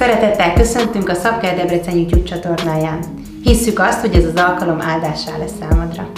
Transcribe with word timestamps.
Szeretettel 0.00 0.52
köszöntünk 0.52 1.08
a 1.08 1.14
Szabker 1.14 1.56
Debrecen 1.56 1.96
YouTube 1.96 2.22
csatornáján. 2.22 3.04
Hisszük 3.42 3.78
azt, 3.78 4.00
hogy 4.00 4.14
ez 4.14 4.24
az 4.24 4.34
alkalom 4.34 4.80
áldássá 4.80 5.38
lesz 5.38 5.56
számodra. 5.58 6.10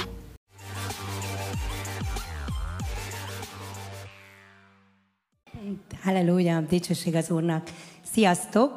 Halleluja, 6.03 6.61
dicsőség 6.61 7.15
az 7.15 7.31
Úrnak. 7.31 7.67
Sziasztok! 8.13 8.73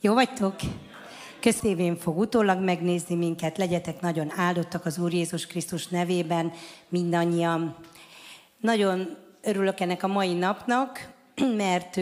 Jó 0.00 0.14
vagytok? 0.14 0.54
Köztévén 1.40 1.96
fog 1.96 2.18
utólag 2.18 2.64
megnézni 2.64 3.14
minket, 3.14 3.58
legyetek 3.58 4.00
nagyon 4.00 4.32
áldottak 4.36 4.86
az 4.86 4.98
Úr 4.98 5.12
Jézus 5.12 5.46
Krisztus 5.46 5.88
nevében, 5.88 6.52
mindannyian. 6.88 7.76
Nagyon 8.60 9.16
örülök 9.42 9.80
ennek 9.80 10.02
a 10.02 10.06
mai 10.06 10.34
napnak, 10.34 11.08
mert 11.56 11.96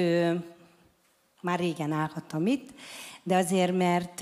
már 1.42 1.58
régen 1.58 1.92
állhattam 1.92 2.46
itt, 2.46 2.68
de 3.22 3.36
azért, 3.36 3.76
mert 3.76 4.20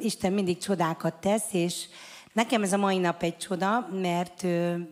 Isten 0.00 0.32
mindig 0.32 0.58
csodákat 0.58 1.14
tesz, 1.14 1.52
és 1.52 1.84
nekem 2.32 2.62
ez 2.62 2.72
a 2.72 2.76
mai 2.76 2.98
nap 2.98 3.22
egy 3.22 3.36
csoda, 3.36 3.88
mert 3.92 4.44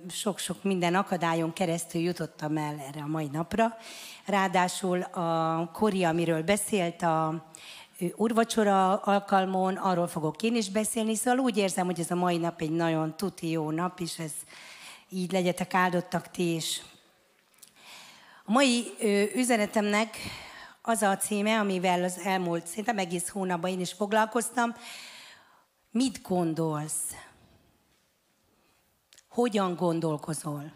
sok-sok 0.09 0.63
minden 0.63 0.95
akadályon 0.95 1.53
keresztül 1.53 2.01
jutottam 2.01 2.57
el 2.57 2.85
erre 2.89 3.03
a 3.03 3.07
mai 3.07 3.29
napra. 3.33 3.77
Ráadásul 4.25 5.01
a 5.01 5.71
Kori, 5.73 6.05
amiről 6.05 6.43
beszélt, 6.43 7.03
a 7.03 7.51
urvacsora 8.17 8.97
alkalmon, 8.97 9.77
arról 9.77 10.07
fogok 10.07 10.43
én 10.43 10.57
is 10.57 10.71
beszélni, 10.71 11.15
szóval 11.15 11.45
úgy 11.45 11.57
érzem, 11.57 11.87
hogy 11.87 12.01
ez 12.01 12.11
a 12.11 12.15
mai 12.15 12.37
nap 12.37 12.61
egy 12.61 12.71
nagyon 12.71 13.17
tuti 13.17 13.51
jó 13.51 13.71
nap, 13.71 14.01
és 14.01 14.19
ez 14.19 14.33
így 15.09 15.33
legyetek 15.33 15.75
áldottak 15.75 16.31
ti 16.31 16.55
is. 16.55 16.83
A 18.45 18.53
mai 18.53 18.85
üzenetemnek 19.35 20.17
az 20.89 21.03
a 21.03 21.17
címe, 21.17 21.59
amivel 21.59 22.05
az 22.05 22.19
elmúlt 22.25 22.67
szerintem 22.67 22.99
egész 22.99 23.29
hónapban 23.29 23.71
én 23.71 23.81
is 23.81 23.93
foglalkoztam. 23.93 24.75
Mit 25.91 26.23
gondolsz? 26.23 27.03
Hogyan 29.29 29.75
gondolkozol? 29.75 30.73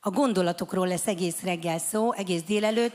A 0.00 0.10
gondolatokról 0.10 0.88
lesz 0.88 1.06
egész 1.06 1.42
reggel 1.42 1.78
szó, 1.78 2.12
egész 2.12 2.42
délelőtt. 2.42 2.94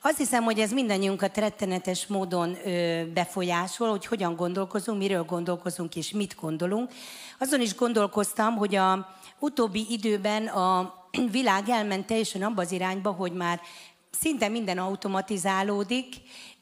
Azt 0.00 0.16
hiszem, 0.16 0.44
hogy 0.44 0.58
ez 0.58 0.72
mindannyiunkat 0.72 1.36
rettenetes 1.36 2.06
módon 2.06 2.56
ö, 2.64 3.02
befolyásol, 3.14 3.90
hogy 3.90 4.06
hogyan 4.06 4.36
gondolkozunk, 4.36 4.98
miről 4.98 5.24
gondolkozunk 5.24 5.96
és 5.96 6.10
mit 6.10 6.36
gondolunk. 6.40 6.92
Azon 7.38 7.60
is 7.60 7.74
gondolkoztam, 7.74 8.56
hogy 8.56 8.74
a 8.74 9.14
utóbbi 9.38 9.86
időben 9.88 10.46
a 10.46 10.94
világ 11.30 11.68
elment 11.68 12.06
teljesen 12.06 12.42
abba 12.42 12.62
az 12.62 12.72
irányba, 12.72 13.10
hogy 13.10 13.32
már 13.32 13.60
szinte 14.20 14.48
minden 14.48 14.78
automatizálódik, 14.78 16.14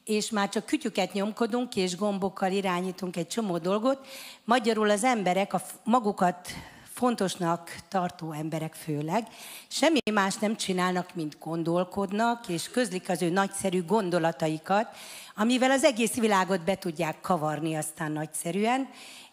és 0.05 0.29
már 0.29 0.49
csak 0.49 0.65
kütyüket 0.65 1.13
nyomkodunk, 1.13 1.75
és 1.75 1.97
gombokkal 1.97 2.51
irányítunk 2.51 3.15
egy 3.15 3.27
csomó 3.27 3.57
dolgot. 3.57 4.07
Magyarul 4.43 4.89
az 4.89 5.03
emberek 5.03 5.53
a 5.53 5.61
magukat 5.83 6.49
fontosnak 6.93 7.75
tartó 7.89 8.31
emberek 8.31 8.73
főleg, 8.73 9.27
semmi 9.67 9.99
más 10.13 10.35
nem 10.35 10.55
csinálnak, 10.55 11.15
mint 11.15 11.37
gondolkodnak, 11.39 12.47
és 12.47 12.69
közlik 12.69 13.09
az 13.09 13.21
ő 13.21 13.29
nagyszerű 13.29 13.85
gondolataikat, 13.85 14.87
amivel 15.35 15.71
az 15.71 15.83
egész 15.83 16.13
világot 16.13 16.63
be 16.63 16.75
tudják 16.75 17.21
kavarni 17.21 17.75
aztán 17.75 18.11
nagyszerűen, 18.11 18.89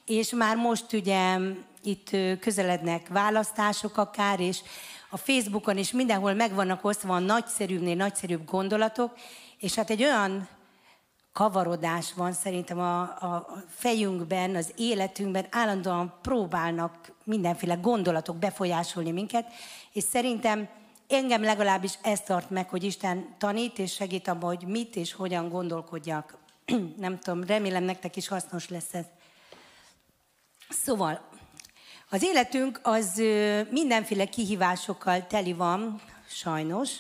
és 0.07 0.31
már 0.31 0.57
most 0.57 0.93
ugye 0.93 1.39
itt 1.83 2.11
közelednek 2.41 3.09
választások 3.09 3.97
akár, 3.97 4.41
és 4.41 4.61
a 5.15 5.17
Facebookon 5.17 5.79
is 5.79 5.91
mindenhol 5.91 6.35
megvannak 6.35 6.85
osztva 6.85 7.15
a 7.15 7.19
nagyszerűbbnél 7.19 7.95
nagyszerűbb 7.95 8.45
gondolatok, 8.45 9.15
és 9.59 9.75
hát 9.75 9.91
egy 9.91 10.03
olyan 10.03 10.49
kavarodás 11.33 12.13
van 12.15 12.33
szerintem 12.33 12.79
a, 12.79 13.01
a 13.01 13.47
fejünkben, 13.69 14.57
az 14.57 14.73
életünkben, 14.77 15.47
állandóan 15.51 16.15
próbálnak 16.23 17.13
mindenféle 17.25 17.75
gondolatok 17.75 18.37
befolyásolni 18.37 19.11
minket, 19.11 19.47
és 19.93 20.03
szerintem 20.03 20.69
engem 21.09 21.43
legalábbis 21.43 21.99
ez 22.03 22.21
tart 22.21 22.51
meg, 22.51 22.69
hogy 22.69 22.85
Isten 22.85 23.35
tanít 23.39 23.79
és 23.79 23.93
segít 23.93 24.29
abban, 24.29 24.57
hogy 24.57 24.69
mit 24.69 24.97
és 24.97 25.13
hogyan 25.13 25.49
gondolkodjak. 25.49 26.37
Nem 26.97 27.19
tudom, 27.19 27.45
remélem 27.45 27.85
nektek 27.85 28.17
is 28.17 28.29
hasznos 28.29 28.69
lesz 28.69 28.95
ez. 28.95 29.05
Szóval, 30.69 31.31
az 32.13 32.23
életünk 32.23 32.81
az 32.83 33.23
mindenféle 33.71 34.25
kihívásokkal 34.25 35.27
teli 35.27 35.53
van, 35.53 36.01
sajnos, 36.29 36.91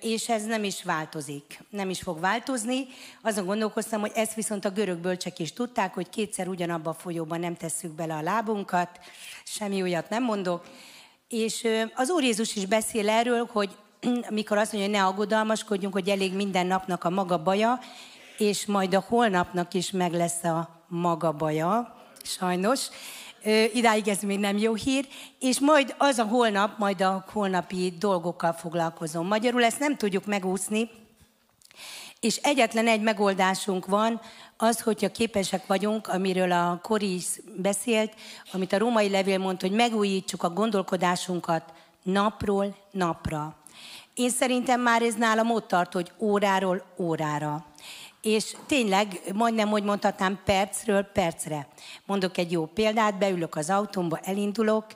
és 0.00 0.28
ez 0.28 0.44
nem 0.44 0.64
is 0.64 0.82
változik, 0.82 1.60
nem 1.70 1.90
is 1.90 2.00
fog 2.00 2.20
változni. 2.20 2.86
Azon 3.22 3.44
gondolkoztam, 3.44 4.00
hogy 4.00 4.12
ezt 4.14 4.34
viszont 4.34 4.64
a 4.64 4.70
görög 4.70 4.98
bölcsek 4.98 5.38
is 5.38 5.52
tudták, 5.52 5.94
hogy 5.94 6.08
kétszer 6.08 6.48
ugyanabba 6.48 6.90
a 6.90 6.94
folyóban 6.94 7.40
nem 7.40 7.56
tesszük 7.56 7.90
bele 7.90 8.14
a 8.14 8.22
lábunkat, 8.22 9.00
semmi 9.44 9.82
olyat 9.82 10.08
nem 10.08 10.22
mondok. 10.22 10.64
És 11.28 11.66
az 11.94 12.10
Úr 12.10 12.22
Jézus 12.22 12.56
is 12.56 12.66
beszél 12.66 13.08
erről, 13.08 13.48
hogy 13.52 13.76
mikor 14.30 14.58
azt 14.58 14.72
mondja, 14.72 14.90
hogy 14.90 15.00
ne 15.00 15.06
aggodalmaskodjunk, 15.06 15.94
hogy 15.94 16.08
elég 16.08 16.34
minden 16.34 16.66
napnak 16.66 17.04
a 17.04 17.10
maga 17.10 17.42
baja, 17.42 17.78
és 18.38 18.66
majd 18.66 18.94
a 18.94 19.04
holnapnak 19.08 19.74
is 19.74 19.90
meg 19.90 20.12
lesz 20.12 20.44
a 20.44 20.84
maga 20.88 21.32
baja, 21.32 21.96
sajnos 22.22 22.88
idáig 23.72 24.08
ez 24.08 24.20
még 24.20 24.38
nem 24.38 24.58
jó 24.58 24.74
hír, 24.74 25.06
és 25.38 25.58
majd 25.60 25.94
az 25.98 26.18
a 26.18 26.24
holnap, 26.24 26.78
majd 26.78 27.00
a 27.00 27.24
holnapi 27.32 27.94
dolgokkal 27.98 28.52
foglalkozom. 28.52 29.26
Magyarul 29.26 29.64
ezt 29.64 29.78
nem 29.78 29.96
tudjuk 29.96 30.26
megúszni, 30.26 30.90
és 32.20 32.36
egyetlen 32.36 32.86
egy 32.86 33.00
megoldásunk 33.00 33.86
van, 33.86 34.20
az, 34.56 34.80
hogyha 34.80 35.10
képesek 35.10 35.66
vagyunk, 35.66 36.08
amiről 36.08 36.52
a 36.52 36.78
Kori 36.82 37.14
is 37.14 37.26
beszélt, 37.56 38.12
amit 38.52 38.72
a 38.72 38.78
római 38.78 39.08
levél 39.08 39.38
mondta, 39.38 39.66
hogy 39.66 39.76
megújítsuk 39.76 40.42
a 40.42 40.50
gondolkodásunkat 40.50 41.62
napról 42.02 42.76
napra. 42.90 43.56
Én 44.14 44.30
szerintem 44.30 44.80
már 44.80 45.02
ez 45.02 45.14
nálam 45.14 45.50
ott 45.50 45.68
tart, 45.68 45.92
hogy 45.92 46.12
óráról 46.18 46.84
órára. 46.98 47.64
És 48.22 48.56
tényleg, 48.66 49.20
majdnem, 49.34 49.68
hogy 49.68 49.82
mondhatnám, 49.82 50.40
percről 50.44 51.02
percre. 51.02 51.68
Mondok 52.06 52.38
egy 52.38 52.52
jó 52.52 52.66
példát, 52.66 53.18
beülök 53.18 53.56
az 53.56 53.70
autómba, 53.70 54.18
elindulok, 54.22 54.86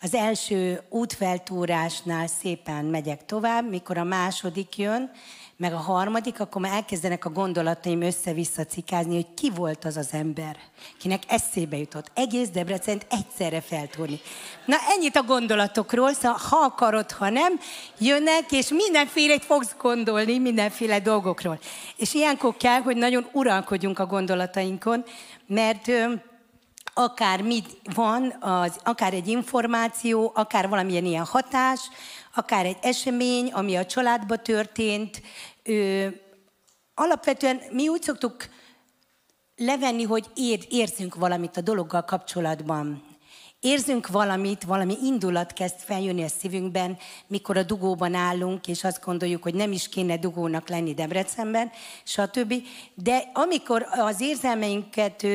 az 0.00 0.14
első 0.14 0.82
útfeltúrásnál 0.88 2.26
szépen 2.26 2.84
megyek 2.84 3.24
tovább, 3.24 3.68
mikor 3.70 3.98
a 3.98 4.04
második 4.04 4.76
jön, 4.76 5.10
meg 5.58 5.72
a 5.72 5.76
harmadik, 5.76 6.40
akkor 6.40 6.60
már 6.60 6.72
elkezdenek 6.72 7.24
a 7.24 7.30
gondolataim 7.30 8.02
össze-vissza 8.02 8.64
cikázni, 8.64 9.14
hogy 9.14 9.34
ki 9.34 9.50
volt 9.50 9.84
az 9.84 9.96
az 9.96 10.08
ember, 10.12 10.56
kinek 10.98 11.22
eszébe 11.28 11.76
jutott 11.76 12.10
egész 12.14 12.48
Debrecent 12.48 13.06
egyszerre 13.10 13.60
feltúrni. 13.60 14.20
Na 14.64 14.76
ennyit 14.96 15.16
a 15.16 15.22
gondolatokról, 15.22 16.12
szóval 16.12 16.38
ha 16.50 16.56
akarod, 16.56 17.12
ha 17.12 17.30
nem, 17.30 17.60
jönnek, 17.98 18.52
és 18.52 18.68
mindenféle 18.68 19.38
fogsz 19.38 19.74
gondolni, 19.78 20.38
mindenféle 20.38 21.00
dolgokról. 21.00 21.58
És 21.96 22.14
ilyenkor 22.14 22.56
kell, 22.56 22.80
hogy 22.80 22.96
nagyon 22.96 23.28
uralkodjunk 23.32 23.98
a 23.98 24.06
gondolatainkon, 24.06 25.04
mert 25.46 25.90
akár 26.94 27.42
mit 27.42 27.76
van, 27.94 28.36
az, 28.40 28.76
akár 28.84 29.14
egy 29.14 29.28
információ, 29.28 30.32
akár 30.34 30.68
valamilyen 30.68 31.04
ilyen 31.04 31.24
hatás, 31.24 31.80
akár 32.38 32.66
egy 32.66 32.78
esemény, 32.80 33.52
ami 33.52 33.76
a 33.76 33.86
családba 33.86 34.36
történt. 34.36 35.22
Ö, 35.62 36.06
alapvetően 36.94 37.60
mi 37.70 37.88
úgy 37.88 38.02
szoktuk 38.02 38.36
levenni, 39.56 40.02
hogy 40.02 40.26
ér, 40.34 40.66
érzünk 40.68 41.14
valamit 41.14 41.56
a 41.56 41.60
dologgal 41.60 42.04
kapcsolatban. 42.04 43.02
Érzünk 43.60 44.08
valamit, 44.08 44.64
valami 44.64 44.96
indulat 45.02 45.52
kezd 45.52 45.76
feljönni 45.78 46.22
a 46.22 46.28
szívünkben, 46.28 46.98
mikor 47.26 47.56
a 47.56 47.62
dugóban 47.62 48.14
állunk, 48.14 48.66
és 48.66 48.84
azt 48.84 49.04
gondoljuk, 49.04 49.42
hogy 49.42 49.54
nem 49.54 49.72
is 49.72 49.88
kéne 49.88 50.16
dugónak 50.16 50.68
lenni 50.68 50.94
Debrecenben, 50.94 51.70
stb. 52.04 52.54
De 52.94 53.30
amikor 53.34 53.86
az 53.90 54.20
érzelmeinket 54.20 55.26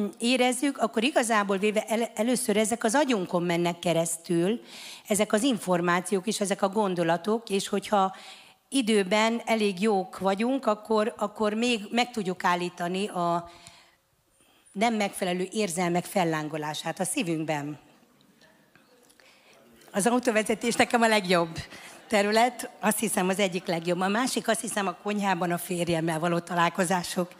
érezzük, 0.18 0.78
akkor 0.78 1.04
igazából 1.04 1.56
véve 1.58 1.84
el, 1.84 2.10
először 2.14 2.56
ezek 2.56 2.84
az 2.84 2.94
agyunkon 2.94 3.42
mennek 3.42 3.78
keresztül, 3.78 4.60
ezek 5.08 5.32
az 5.32 5.42
információk 5.42 6.26
és 6.26 6.40
ezek 6.40 6.62
a 6.62 6.68
gondolatok, 6.68 7.50
és 7.50 7.68
hogyha 7.68 8.16
időben 8.68 9.42
elég 9.44 9.80
jók 9.80 10.18
vagyunk, 10.18 10.66
akkor, 10.66 11.14
akkor 11.16 11.54
még 11.54 11.80
meg 11.90 12.10
tudjuk 12.10 12.44
állítani 12.44 13.08
a 13.08 13.50
nem 14.72 14.94
megfelelő 14.94 15.48
érzelmek 15.50 16.04
fellángolását 16.04 17.00
a 17.00 17.04
szívünkben. 17.04 17.78
Az 19.92 20.06
autóvezetés 20.06 20.74
nekem 20.74 21.02
a 21.02 21.08
legjobb 21.08 21.58
terület, 22.08 22.70
azt 22.80 22.98
hiszem 22.98 23.28
az 23.28 23.38
egyik 23.38 23.66
legjobb. 23.66 24.00
A 24.00 24.08
másik 24.08 24.48
azt 24.48 24.60
hiszem 24.60 24.86
a 24.86 24.96
konyhában 25.02 25.50
a 25.50 25.58
férjemmel 25.58 26.18
való 26.18 26.38
találkozások 26.38 27.32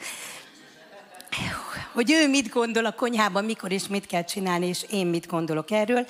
hogy 1.92 2.12
ő 2.12 2.28
mit 2.28 2.48
gondol 2.48 2.84
a 2.84 2.92
konyhában, 2.92 3.44
mikor 3.44 3.72
és 3.72 3.88
mit 3.88 4.06
kell 4.06 4.24
csinálni, 4.24 4.66
és 4.66 4.84
én 4.90 5.06
mit 5.06 5.26
gondolok 5.26 5.70
erről. 5.70 6.06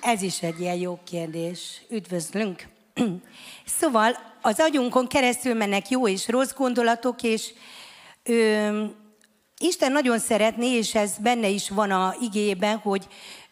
Ez 0.00 0.22
is 0.22 0.42
egy 0.42 0.60
ilyen 0.60 0.76
jó 0.76 0.98
kérdés. 1.04 1.82
Üdvözlünk! 1.90 2.68
szóval 3.80 4.16
az 4.40 4.60
agyunkon 4.60 5.06
keresztül 5.06 5.54
mennek 5.54 5.88
jó 5.88 6.08
és 6.08 6.28
rossz 6.28 6.52
gondolatok, 6.52 7.22
és 7.22 7.52
ö, 8.22 8.84
Isten 9.58 9.92
nagyon 9.92 10.18
szeretné, 10.18 10.66
és 10.66 10.94
ez 10.94 11.12
benne 11.18 11.48
is 11.48 11.68
van 11.68 11.90
a 11.90 12.14
igében, 12.20 12.76
hogy 12.76 13.06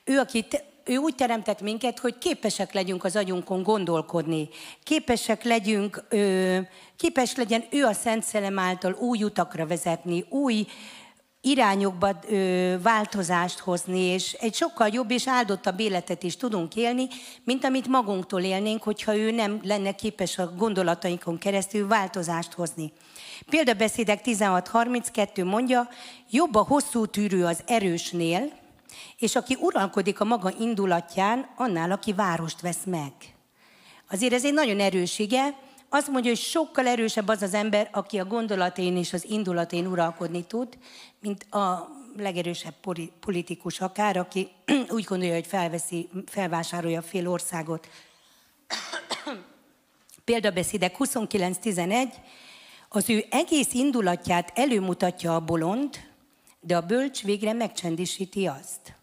ő, 0.04 0.18
aki 0.18 0.46
ő 0.84 0.96
úgy 0.96 1.14
teremtett 1.14 1.60
minket, 1.60 1.98
hogy 1.98 2.18
képesek 2.18 2.72
legyünk 2.72 3.04
az 3.04 3.16
agyunkon 3.16 3.62
gondolkodni. 3.62 4.48
Képesek 4.82 5.44
legyünk, 5.44 6.04
ö, 6.08 6.58
képes 6.96 7.34
legyen 7.34 7.64
ő 7.70 7.84
a 7.84 7.92
Szent 7.92 8.24
Szelem 8.24 8.58
által 8.58 8.92
új 8.92 9.22
utakra 9.22 9.66
vezetni, 9.66 10.24
új 10.28 10.66
irányokba 11.48 12.18
ö, 12.28 12.74
változást 12.82 13.58
hozni, 13.58 14.00
és 14.00 14.32
egy 14.32 14.54
sokkal 14.54 14.88
jobb 14.88 15.10
és 15.10 15.28
áldottabb 15.28 15.80
életet 15.80 16.22
is 16.22 16.36
tudunk 16.36 16.76
élni, 16.76 17.06
mint 17.44 17.64
amit 17.64 17.88
magunktól 17.88 18.42
élnénk, 18.42 18.82
hogyha 18.82 19.16
ő 19.16 19.30
nem 19.30 19.60
lenne 19.62 19.92
képes 19.92 20.38
a 20.38 20.52
gondolatainkon 20.56 21.38
keresztül 21.38 21.88
változást 21.88 22.52
hozni. 22.52 22.92
Példabeszédek 23.50 24.20
16.32 24.24 25.44
mondja, 25.44 25.88
jobb 26.30 26.54
a 26.54 26.62
hosszú 26.62 27.06
tűrő 27.06 27.44
az 27.44 27.62
erősnél, 27.66 28.52
és 29.18 29.36
aki 29.36 29.56
uralkodik 29.60 30.20
a 30.20 30.24
maga 30.24 30.52
indulatján, 30.58 31.48
annál, 31.56 31.90
aki 31.90 32.12
várost 32.12 32.60
vesz 32.60 32.84
meg. 32.84 33.12
Azért 34.10 34.32
ez 34.32 34.44
egy 34.44 34.52
nagyon 34.52 34.80
erősége. 34.80 35.54
Azt 35.88 36.08
mondja, 36.08 36.30
hogy 36.30 36.40
sokkal 36.40 36.86
erősebb 36.86 37.28
az 37.28 37.42
az 37.42 37.54
ember, 37.54 37.88
aki 37.92 38.18
a 38.18 38.24
gondolatain 38.24 38.96
és 38.96 39.12
az 39.12 39.24
indulatén 39.24 39.86
uralkodni 39.86 40.44
tud, 40.44 40.78
mint 41.20 41.52
a 41.54 41.88
legerősebb 42.16 42.74
politikus 43.20 43.80
akár, 43.80 44.16
aki 44.16 44.48
úgy 44.96 45.04
gondolja, 45.04 45.34
hogy 45.34 45.46
felveszi, 45.46 46.08
felvásárolja 46.26 47.02
fél 47.02 47.28
országot. 47.28 47.88
Példabeszédek 50.24 50.96
29.11, 50.98 52.12
az 52.88 53.10
ő 53.10 53.24
egész 53.30 53.72
indulatját 53.72 54.52
előmutatja 54.54 55.34
a 55.34 55.40
bolond, 55.40 55.96
de 56.60 56.76
a 56.76 56.80
bölcs 56.80 57.22
végre 57.22 57.52
megcsendisíti 57.52 58.46
azt. 58.46 58.94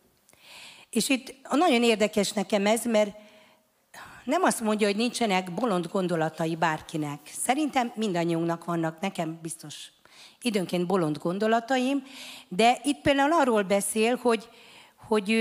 És 0.90 1.10
itt 1.10 1.36
nagyon 1.50 1.84
érdekes 1.84 2.32
nekem 2.32 2.66
ez, 2.66 2.86
mert 2.86 3.18
nem 4.26 4.44
azt 4.44 4.62
mondja, 4.62 4.88
hogy 4.88 4.96
nincsenek 4.96 5.54
bolond 5.54 5.88
gondolatai 5.88 6.56
bárkinek. 6.56 7.20
Szerintem 7.24 7.92
mindannyiunknak 7.96 8.66
vannak, 8.66 9.00
nekem 9.00 9.40
biztos 9.42 9.92
időnként 10.42 10.88
bolond 10.88 11.18
gondolataim, 11.18 12.04
de 12.48 12.80
itt 12.84 13.02
például 13.02 13.34
arról 13.34 13.64
beszél, 13.64 14.16
hogy, 14.16 14.50
hogy 15.08 15.32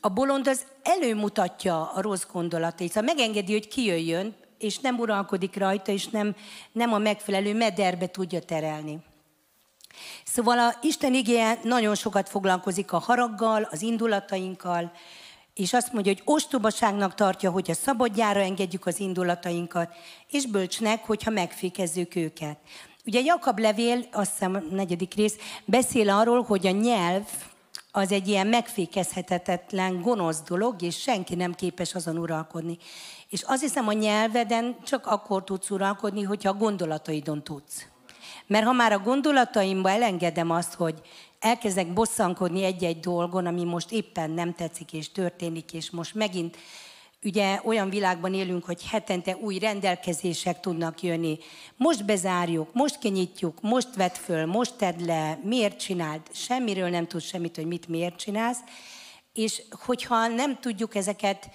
a 0.00 0.08
bolond 0.08 0.48
az 0.48 0.64
előmutatja 0.82 1.90
a 1.90 2.00
rossz 2.00 2.26
gondolatait, 2.32 2.88
szóval 2.88 3.14
megengedi, 3.14 3.52
hogy 3.52 3.68
kijöjjön, 3.68 4.34
és 4.58 4.78
nem 4.78 4.98
uralkodik 4.98 5.56
rajta, 5.56 5.92
és 5.92 6.08
nem, 6.08 6.34
nem 6.72 6.92
a 6.92 6.98
megfelelő 6.98 7.54
mederbe 7.54 8.06
tudja 8.06 8.40
terelni. 8.40 8.98
Szóval 10.24 10.58
a 10.58 10.74
Isten 10.82 11.14
igéje 11.14 11.58
nagyon 11.62 11.94
sokat 11.94 12.28
foglalkozik 12.28 12.92
a 12.92 12.98
haraggal, 12.98 13.68
az 13.70 13.82
indulatainkkal, 13.82 14.92
és 15.54 15.72
azt 15.72 15.92
mondja, 15.92 16.12
hogy 16.12 16.22
ostobaságnak 16.24 17.14
tartja, 17.14 17.50
hogyha 17.50 17.74
szabadjára 17.74 18.40
engedjük 18.40 18.86
az 18.86 19.00
indulatainkat, 19.00 19.92
és 20.30 20.46
bölcsnek, 20.46 21.04
hogyha 21.06 21.30
megfékezzük 21.30 22.16
őket. 22.16 22.58
Ugye 23.06 23.20
Jakab 23.20 23.58
levél, 23.58 24.04
azt 24.12 24.30
hiszem 24.30 24.54
a 24.54 24.74
negyedik 24.74 25.14
rész, 25.14 25.36
beszél 25.64 26.10
arról, 26.10 26.42
hogy 26.42 26.66
a 26.66 26.70
nyelv 26.70 27.24
az 27.92 28.12
egy 28.12 28.28
ilyen 28.28 28.46
megfékezhetetlen, 28.46 30.00
gonosz 30.02 30.42
dolog, 30.42 30.82
és 30.82 31.00
senki 31.00 31.34
nem 31.34 31.54
képes 31.54 31.94
azon 31.94 32.18
uralkodni. 32.18 32.78
És 33.28 33.42
azt 33.42 33.60
hiszem, 33.60 33.88
a 33.88 33.92
nyelveden 33.92 34.76
csak 34.84 35.06
akkor 35.06 35.44
tudsz 35.44 35.70
uralkodni, 35.70 36.22
hogyha 36.22 36.50
a 36.50 36.54
gondolataidon 36.54 37.42
tudsz. 37.42 37.86
Mert 38.46 38.64
ha 38.64 38.72
már 38.72 38.92
a 38.92 38.98
gondolataimba 38.98 39.90
elengedem 39.90 40.50
azt, 40.50 40.74
hogy 40.74 41.00
elkezdek 41.40 41.92
bosszankodni 41.92 42.64
egy-egy 42.64 43.00
dolgon, 43.00 43.46
ami 43.46 43.64
most 43.64 43.92
éppen 43.92 44.30
nem 44.30 44.54
tetszik 44.54 44.92
és 44.92 45.12
történik, 45.12 45.72
és 45.72 45.90
most 45.90 46.14
megint 46.14 46.56
ugye 47.24 47.60
olyan 47.64 47.90
világban 47.90 48.34
élünk, 48.34 48.64
hogy 48.64 48.86
hetente 48.86 49.36
új 49.36 49.58
rendelkezések 49.58 50.60
tudnak 50.60 51.02
jönni. 51.02 51.38
Most 51.76 52.04
bezárjuk, 52.04 52.72
most 52.72 52.98
kinyitjuk, 52.98 53.60
most 53.60 53.94
vedd 53.94 54.14
föl, 54.14 54.46
most 54.46 54.74
tedd 54.74 55.04
le, 55.06 55.40
miért 55.42 55.78
csináld, 55.78 56.20
semmiről 56.32 56.88
nem 56.88 57.06
tudsz 57.06 57.24
semmit, 57.24 57.56
hogy 57.56 57.66
mit 57.66 57.88
miért 57.88 58.16
csinálsz. 58.16 58.60
És 59.32 59.62
hogyha 59.70 60.26
nem 60.26 60.58
tudjuk 60.60 60.94
ezeket 60.94 61.50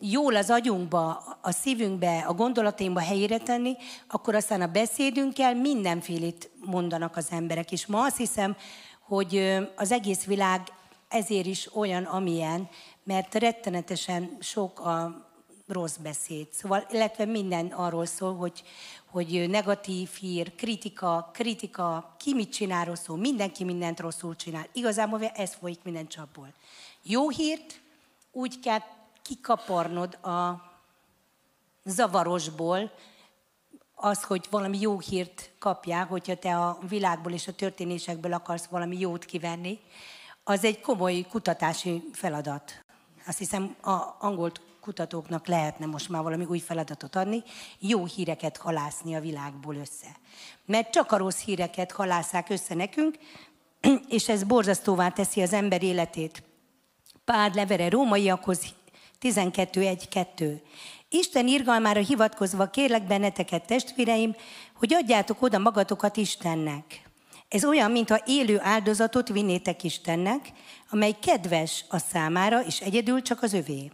jól 0.00 0.36
az 0.36 0.50
agyunkba, 0.50 1.22
a 1.40 1.50
szívünkbe, 1.50 2.24
a 2.26 2.34
gondolatainkba 2.34 3.00
helyére 3.00 3.38
tenni, 3.38 3.76
akkor 4.08 4.34
aztán 4.34 4.60
a 4.60 4.66
beszédünkkel 4.66 5.54
mindenfélét 5.54 6.50
mondanak 6.64 7.16
az 7.16 7.26
emberek. 7.30 7.72
És 7.72 7.86
ma 7.86 8.04
azt 8.04 8.16
hiszem, 8.16 8.56
hogy 9.00 9.58
az 9.76 9.92
egész 9.92 10.24
világ 10.24 10.60
ezért 11.08 11.46
is 11.46 11.74
olyan, 11.74 12.04
amilyen, 12.04 12.68
mert 13.04 13.34
rettenetesen 13.34 14.36
sok 14.40 14.80
a 14.80 15.28
rossz 15.66 15.96
beszéd. 15.96 16.46
Szóval, 16.52 16.86
illetve 16.90 17.24
minden 17.24 17.66
arról 17.66 18.06
szól, 18.06 18.36
hogy, 18.36 18.62
hogy 19.10 19.46
negatív 19.48 20.10
hír, 20.20 20.54
kritika, 20.54 21.30
kritika, 21.32 22.14
ki 22.18 22.34
mit 22.34 22.52
csinál 22.52 22.84
rosszul, 22.84 23.16
mindenki 23.16 23.64
mindent 23.64 24.00
rosszul 24.00 24.36
csinál. 24.36 24.66
Igazából 24.72 25.24
ez 25.24 25.54
folyik 25.54 25.78
minden 25.82 26.06
csapból. 26.06 26.52
Jó 27.02 27.28
hírt 27.28 27.80
úgy 28.32 28.60
kell 28.60 28.80
kikaparnod 29.30 30.14
a 30.14 30.62
zavarosból 31.84 32.92
az, 33.94 34.22
hogy 34.22 34.46
valami 34.50 34.80
jó 34.80 34.98
hírt 34.98 35.50
kapjál, 35.58 36.06
hogyha 36.06 36.34
te 36.34 36.56
a 36.56 36.78
világból 36.88 37.32
és 37.32 37.48
a 37.48 37.52
történésekből 37.52 38.32
akarsz 38.32 38.64
valami 38.64 38.98
jót 38.98 39.24
kivenni, 39.24 39.78
az 40.44 40.64
egy 40.64 40.80
komoly 40.80 41.26
kutatási 41.30 42.02
feladat. 42.12 42.84
Azt 43.26 43.38
hiszem, 43.38 43.76
a 43.82 44.16
angol 44.18 44.52
kutatóknak 44.80 45.46
lehetne 45.46 45.86
most 45.86 46.08
már 46.08 46.22
valami 46.22 46.44
új 46.44 46.58
feladatot 46.58 47.16
adni, 47.16 47.42
jó 47.78 48.04
híreket 48.04 48.56
halászni 48.56 49.14
a 49.14 49.20
világból 49.20 49.74
össze. 49.74 50.16
Mert 50.64 50.90
csak 50.90 51.12
a 51.12 51.16
rossz 51.16 51.40
híreket 51.40 51.92
halászák 51.92 52.48
össze 52.48 52.74
nekünk, 52.74 53.18
és 54.08 54.28
ez 54.28 54.44
borzasztóvá 54.44 55.08
teszi 55.08 55.42
az 55.42 55.52
ember 55.52 55.82
életét. 55.82 56.42
Pál 57.24 57.50
levere 57.54 57.88
rómaiakhoz 57.88 58.64
12.1.2. 59.20 60.60
Isten 61.08 61.46
irgalmára 61.46 62.00
hivatkozva 62.00 62.66
kérlek 62.66 63.06
benneteket, 63.06 63.66
testvéreim, 63.66 64.34
hogy 64.74 64.94
adjátok 64.94 65.42
oda 65.42 65.58
magatokat 65.58 66.16
Istennek. 66.16 67.08
Ez 67.48 67.64
olyan, 67.64 67.90
mintha 67.90 68.22
élő 68.26 68.60
áldozatot 68.62 69.28
vinnétek 69.28 69.82
Istennek, 69.82 70.52
amely 70.90 71.16
kedves 71.22 71.84
a 71.88 71.98
számára, 71.98 72.64
és 72.64 72.80
egyedül 72.80 73.22
csak 73.22 73.42
az 73.42 73.52
övé. 73.52 73.90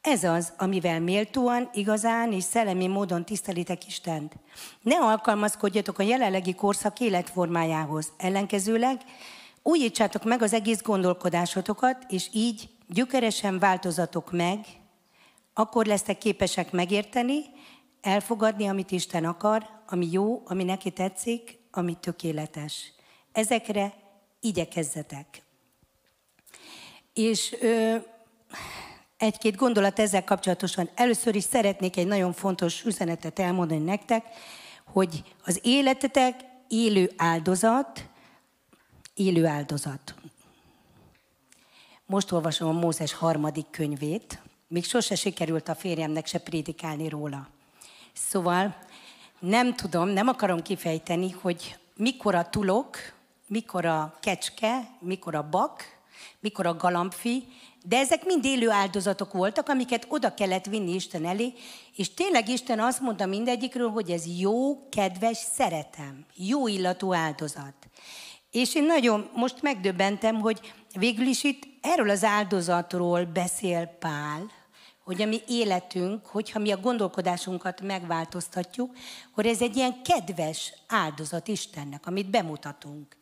Ez 0.00 0.24
az, 0.24 0.52
amivel 0.58 1.00
méltóan, 1.00 1.70
igazán 1.72 2.32
és 2.32 2.44
szellemi 2.44 2.86
módon 2.86 3.24
tisztelitek 3.24 3.86
Istent. 3.86 4.32
Ne 4.82 4.96
alkalmazkodjatok 4.96 5.98
a 5.98 6.02
jelenlegi 6.02 6.54
korszak 6.54 7.00
életformájához. 7.00 8.12
Ellenkezőleg 8.16 9.00
újítsátok 9.62 10.24
meg 10.24 10.42
az 10.42 10.52
egész 10.52 10.82
gondolkodásotokat, 10.82 12.04
és 12.08 12.28
így 12.32 12.68
gyökeresen 12.88 13.58
változatok 13.58 14.32
meg, 14.32 14.58
akkor 15.54 15.86
lesztek 15.86 16.18
képesek 16.18 16.72
megérteni, 16.72 17.40
elfogadni, 18.00 18.66
amit 18.66 18.90
Isten 18.90 19.24
akar, 19.24 19.66
ami 19.86 20.08
jó, 20.10 20.42
ami 20.44 20.64
neki 20.64 20.90
tetszik, 20.90 21.58
ami 21.70 21.96
tökéletes. 22.00 22.92
Ezekre 23.32 23.94
igyekezzetek. 24.40 25.42
És 27.12 27.56
ö, 27.60 27.96
egy-két 29.16 29.56
gondolat 29.56 29.98
ezzel 29.98 30.24
kapcsolatosan. 30.24 30.90
Először 30.94 31.34
is 31.34 31.44
szeretnék 31.44 31.96
egy 31.96 32.06
nagyon 32.06 32.32
fontos 32.32 32.84
üzenetet 32.84 33.38
elmondani 33.38 33.84
nektek, 33.84 34.24
hogy 34.84 35.34
az 35.44 35.60
életetek 35.62 36.40
élő 36.68 37.12
áldozat, 37.16 38.08
élő 39.14 39.46
áldozat. 39.46 40.14
Most 42.14 42.32
olvasom 42.32 42.68
a 42.68 42.80
Mózes 42.80 43.12
harmadik 43.12 43.66
könyvét, 43.70 44.42
még 44.68 44.84
sose 44.84 45.14
sikerült 45.14 45.68
a 45.68 45.74
férjemnek 45.74 46.26
se 46.26 46.38
prédikálni 46.38 47.08
róla. 47.08 47.48
Szóval 48.12 48.76
nem 49.38 49.74
tudom, 49.74 50.08
nem 50.08 50.28
akarom 50.28 50.62
kifejteni, 50.62 51.30
hogy 51.30 51.76
mikor 51.96 52.34
a 52.34 52.48
tulok, 52.48 52.96
mikor 53.46 53.84
a 53.84 54.18
kecske, 54.20 54.88
mikor 55.00 55.34
a 55.34 55.48
bak, 55.50 55.82
mikor 56.40 56.66
a 56.66 56.76
galambfi, 56.76 57.44
de 57.84 57.98
ezek 57.98 58.24
mind 58.24 58.44
élő 58.44 58.70
áldozatok 58.70 59.32
voltak, 59.32 59.68
amiket 59.68 60.06
oda 60.08 60.34
kellett 60.34 60.64
vinni 60.66 60.94
Isten 60.94 61.26
elé, 61.26 61.52
és 61.96 62.14
tényleg 62.14 62.48
Isten 62.48 62.80
azt 62.80 63.00
mondta 63.00 63.26
mindegyikről, 63.26 63.88
hogy 63.88 64.10
ez 64.10 64.24
jó, 64.38 64.88
kedves, 64.88 65.36
szeretem, 65.36 66.24
jó 66.34 66.68
illatú 66.68 67.14
áldozat. 67.14 67.74
És 68.50 68.74
én 68.74 68.84
nagyon 68.84 69.30
most 69.32 69.62
megdöbbentem, 69.62 70.40
hogy 70.40 70.72
végül 70.94 71.26
is 71.26 71.44
itt 71.44 71.62
erről 71.80 72.10
az 72.10 72.24
áldozatról 72.24 73.24
beszél 73.24 73.86
Pál, 73.86 74.50
hogy 75.04 75.22
a 75.22 75.26
mi 75.26 75.40
életünk, 75.48 76.26
hogyha 76.26 76.58
mi 76.58 76.72
a 76.72 76.76
gondolkodásunkat 76.76 77.80
megváltoztatjuk, 77.80 78.96
akkor 79.30 79.46
ez 79.46 79.62
egy 79.62 79.76
ilyen 79.76 80.02
kedves 80.02 80.72
áldozat 80.88 81.48
Istennek, 81.48 82.06
amit 82.06 82.30
bemutatunk. 82.30 83.16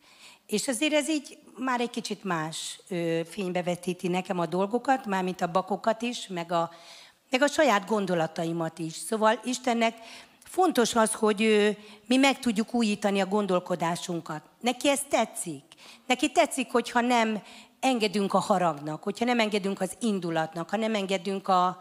És 0.46 0.68
azért 0.68 0.92
ez 0.92 1.08
így 1.08 1.38
már 1.58 1.80
egy 1.80 1.90
kicsit 1.90 2.24
más 2.24 2.80
ö, 2.88 3.20
fénybe 3.28 3.62
vetíti 3.62 4.08
nekem 4.08 4.38
a 4.38 4.46
dolgokat, 4.46 5.06
mármint 5.06 5.40
a 5.40 5.50
bakokat 5.50 6.02
is, 6.02 6.26
meg 6.26 6.52
a, 6.52 6.70
meg 7.30 7.42
a 7.42 7.46
saját 7.46 7.86
gondolataimat 7.86 8.78
is. 8.78 8.92
Szóval 8.92 9.40
Istennek 9.44 9.94
fontos 10.52 10.94
az, 10.94 11.12
hogy 11.12 11.40
mi 12.06 12.16
meg 12.16 12.38
tudjuk 12.38 12.74
újítani 12.74 13.20
a 13.20 13.26
gondolkodásunkat. 13.26 14.42
Neki 14.60 14.88
ez 14.88 15.00
tetszik. 15.08 15.62
Neki 16.06 16.32
tetszik, 16.32 16.70
hogyha 16.70 17.00
nem 17.00 17.42
engedünk 17.80 18.34
a 18.34 18.38
haragnak, 18.38 19.02
hogyha 19.02 19.24
nem 19.24 19.40
engedünk 19.40 19.80
az 19.80 19.96
indulatnak, 20.00 20.70
ha 20.70 20.76
nem 20.76 20.94
engedünk 20.94 21.48
a 21.48 21.78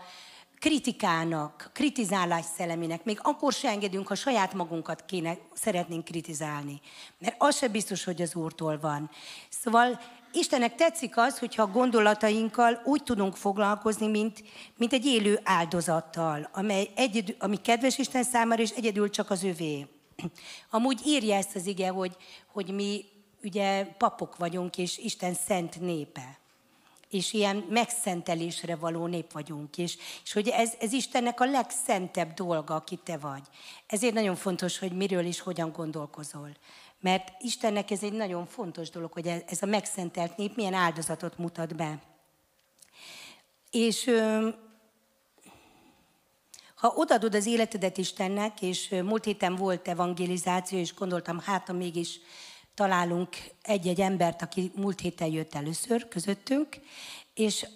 kritikának, 0.60 1.70
kritizálás 1.74 2.46
szellemének, 2.58 3.04
még 3.04 3.20
akkor 3.22 3.54
se 3.54 3.70
engedünk, 3.70 4.08
ha 4.08 4.16
saját 4.16 4.54
magunkat 4.54 5.06
kéne, 5.06 5.38
szeretnénk 5.54 6.06
kritizálni. 6.06 6.82
Mert 7.18 7.36
az 7.38 7.58
se 7.58 7.68
biztos, 7.68 8.04
hogy 8.04 8.22
az 8.22 8.36
Úrtól 8.36 8.80
van. 8.80 9.10
Szóval 9.50 10.00
Istennek 10.34 10.76
tetszik 10.76 11.18
az, 11.18 11.40
hogyha 11.40 11.64
a 11.64 11.72
gondolatainkkal 11.72 12.82
úgy 12.86 13.04
tudunk 13.04 13.36
foglalkozni, 13.36 14.08
mint, 14.08 14.44
mint 14.78 14.94
egy 14.94 15.06
élő 15.06 15.40
áldozattal, 15.44 16.50
amely 16.54 16.90
egyedül, 16.96 17.36
ami 17.40 17.58
kedves 17.62 17.98
Isten 17.98 18.24
számára, 18.24 18.62
és 18.62 18.70
egyedül 18.70 19.10
csak 19.10 19.30
az 19.30 19.44
övé. 19.44 19.88
Amúgy 20.70 21.02
írja 21.06 21.36
ezt 21.36 21.56
az 21.56 21.66
ige, 21.66 21.90
hogy, 21.90 22.16
hogy 22.48 22.74
mi 22.74 23.06
ugye 23.44 23.86
papok 23.86 24.38
vagyunk, 24.38 24.78
és 24.78 24.98
Isten 24.98 25.34
szent 25.34 25.80
népe. 25.80 26.40
És 27.10 27.34
ilyen 27.34 27.66
megszentelésre 27.70 28.76
való 28.76 29.06
nép 29.06 29.32
vagyunk. 29.32 29.78
És, 29.78 29.98
és 30.24 30.34
hogy 30.34 30.48
ez, 30.48 30.74
ez 30.80 30.94
Istennek 30.94 31.40
a 31.40 31.46
legszentebb 31.46 32.34
dolga, 32.34 32.76
aki 32.76 33.00
te 33.04 33.18
vagy. 33.18 33.42
Ezért 33.88 34.14
nagyon 34.14 34.36
fontos, 34.36 34.80
hogy 34.80 34.92
miről 34.92 35.26
is 35.26 35.40
hogyan 35.40 35.72
gondolkozol. 35.72 36.50
Mert 37.02 37.32
Istennek 37.40 37.92
ez 37.92 38.04
egy 38.04 38.14
nagyon 38.14 38.46
fontos 38.46 38.90
dolog, 38.90 39.12
hogy 39.12 39.28
ez 39.28 39.62
a 39.62 39.66
megszentelt 39.66 40.38
nép 40.38 40.56
milyen 40.56 40.74
áldozatot 40.74 41.38
mutat 41.38 41.76
be. 41.76 42.02
És 43.72 44.10
ha 46.76 46.94
odadod 46.96 47.36
az 47.36 47.46
életedet 47.46 47.98
Istennek, 47.98 48.62
és 48.62 48.90
múlt 48.90 49.26
héten 49.26 49.56
volt 49.56 49.88
evangelizáció, 49.88 50.80
és 50.80 50.94
gondoltam, 50.94 51.40
hát 51.40 51.68
ha 51.68 51.74
mégis 51.74 52.20
találunk 52.74 53.36
egy-egy 53.62 54.02
embert, 54.02 54.42
aki 54.42 54.72
múlt 54.76 55.00
héten 55.00 55.32
jött 55.32 55.56
először 55.56 56.08
közöttünk, 56.08 56.78
és 57.34 57.68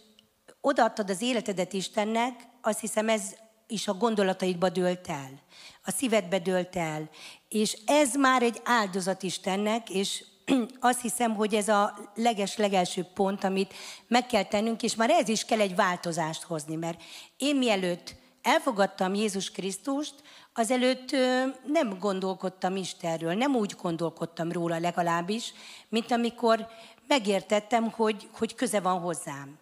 odaadtad 0.62 1.10
az 1.10 1.22
életedet 1.22 1.74
Istennek, 1.74 2.48
azt 2.62 2.80
hiszem 2.80 3.10
ez 3.10 3.36
is 3.68 3.88
a 3.88 3.94
gondolataidba 3.94 4.70
dőlt 4.70 5.08
el, 5.08 5.42
a 5.84 5.92
szívedbe 5.92 6.40
dőlt 6.40 6.76
el, 6.76 7.10
és 7.50 7.78
ez 7.86 8.16
már 8.16 8.44
egy 8.44 8.62
áldozat 8.64 9.24
Istennek, 9.24 9.90
és 9.90 10.24
azt 10.80 11.02
hiszem, 11.02 11.36
hogy 11.36 11.56
ez 11.56 11.68
a 11.68 12.12
leges, 12.16 12.58
legelső 12.58 13.08
pont, 13.14 13.44
amit 13.44 13.74
meg 14.08 14.26
kell 14.26 14.44
tennünk, 14.44 14.84
és 14.84 14.96
már 14.96 15.10
ez 15.10 15.28
is 15.28 15.46
kell 15.46 15.60
egy 15.60 15.76
változást 15.76 16.44
hozni, 16.44 16.76
mert 16.76 17.02
én 17.38 17.56
mielőtt 17.56 18.16
elfogadtam 18.42 19.14
Jézus 19.14 19.52
Krisztust, 19.52 20.14
azelőtt 20.54 21.12
nem 21.66 22.00
gondolkodtam 22.00 22.76
Istenről, 22.76 23.34
nem 23.34 23.56
úgy 23.56 23.76
gondolkodtam 23.82 24.52
róla 24.52 24.80
legalábbis, 24.80 25.54
mint 25.90 26.12
amikor 26.12 26.68
megértettem, 27.08 27.92
hogy, 27.92 28.30
hogy 28.38 28.56
köze 28.56 28.80
van 28.80 29.00
hozzám. 29.00 29.58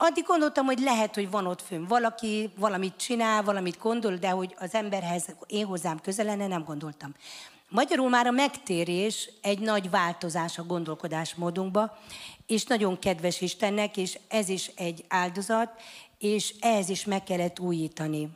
Addig 0.00 0.24
gondoltam, 0.24 0.66
hogy 0.66 0.78
lehet, 0.78 1.14
hogy 1.14 1.30
van 1.30 1.46
ott 1.46 1.62
fönn 1.62 1.86
valaki, 1.86 2.50
valamit 2.56 2.96
csinál, 2.96 3.42
valamit 3.42 3.78
gondol, 3.78 4.16
de 4.16 4.30
hogy 4.30 4.54
az 4.58 4.74
emberhez 4.74 5.26
én 5.46 5.66
hozzám 5.66 6.00
közel 6.00 6.24
lenne, 6.24 6.46
nem 6.46 6.64
gondoltam. 6.64 7.14
Magyarul 7.68 8.08
már 8.08 8.26
a 8.26 8.30
megtérés 8.30 9.30
egy 9.42 9.58
nagy 9.58 9.90
változás 9.90 10.58
a 10.58 10.64
gondolkodásmódunkba, 10.64 11.98
és 12.46 12.64
nagyon 12.64 12.98
kedves 12.98 13.40
Istennek, 13.40 13.96
és 13.96 14.18
ez 14.28 14.48
is 14.48 14.70
egy 14.76 15.04
áldozat, 15.08 15.70
és 16.18 16.54
ehhez 16.60 16.88
is 16.88 17.04
meg 17.04 17.24
kellett 17.24 17.58
újítani. 17.58 18.28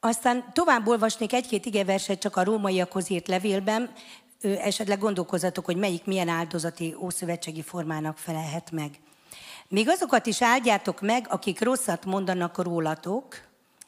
Aztán 0.00 0.52
tovább 0.52 0.86
olvasnék 0.86 1.32
egy-két 1.32 1.66
igeverset 1.66 2.20
csak 2.20 2.36
a 2.36 2.44
rómaiakhoz 2.44 3.10
írt 3.10 3.28
levélben, 3.28 3.92
esetleg 4.40 4.98
gondolkozatok, 4.98 5.64
hogy 5.64 5.76
melyik 5.76 6.04
milyen 6.04 6.28
áldozati 6.28 6.94
ószövetségi 6.98 7.62
formának 7.62 8.18
felelhet 8.18 8.70
meg. 8.70 8.98
Még 9.68 9.88
azokat 9.88 10.26
is 10.26 10.42
áldjátok 10.42 11.00
meg, 11.00 11.26
akik 11.28 11.60
rosszat 11.60 12.04
mondanak 12.04 12.62
rólatok, 12.62 13.40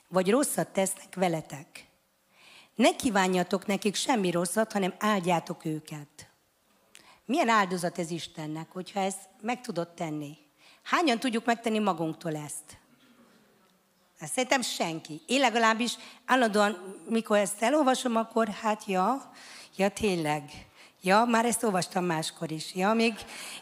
vagy 0.08 0.30
rosszat 0.30 0.68
tesznek 0.68 1.14
veletek. 1.14 1.87
Ne 2.75 2.97
kívánjatok 2.97 3.66
nekik 3.66 3.94
semmi 3.94 4.30
rosszat, 4.30 4.73
hanem 4.73 4.94
áldjátok 4.99 5.64
őket. 5.64 6.30
Milyen 7.25 7.49
áldozat 7.49 7.99
ez 7.99 8.11
Istennek, 8.11 8.73
hogyha 8.73 9.00
ezt 9.00 9.28
meg 9.40 9.61
tudod 9.61 9.88
tenni? 9.88 10.37
Hányan 10.82 11.18
tudjuk 11.18 11.44
megtenni 11.44 11.78
magunktól 11.78 12.37
ezt? 12.37 12.78
Ezt 14.18 14.32
szerintem 14.32 14.62
senki. 14.62 15.20
Én 15.26 15.40
legalábbis 15.40 15.94
állandóan, 16.26 17.02
mikor 17.08 17.38
ezt 17.38 17.62
elolvasom, 17.62 18.16
akkor 18.16 18.49
hát 18.49 18.85
ja, 18.87 19.32
ja 19.76 19.88
tényleg. 19.88 20.67
Ja, 21.00 21.24
már 21.24 21.44
ezt 21.44 21.62
olvastam 21.62 22.04
máskor 22.04 22.50
is. 22.50 22.74
Ja, 22.74 22.92
még, 22.92 23.14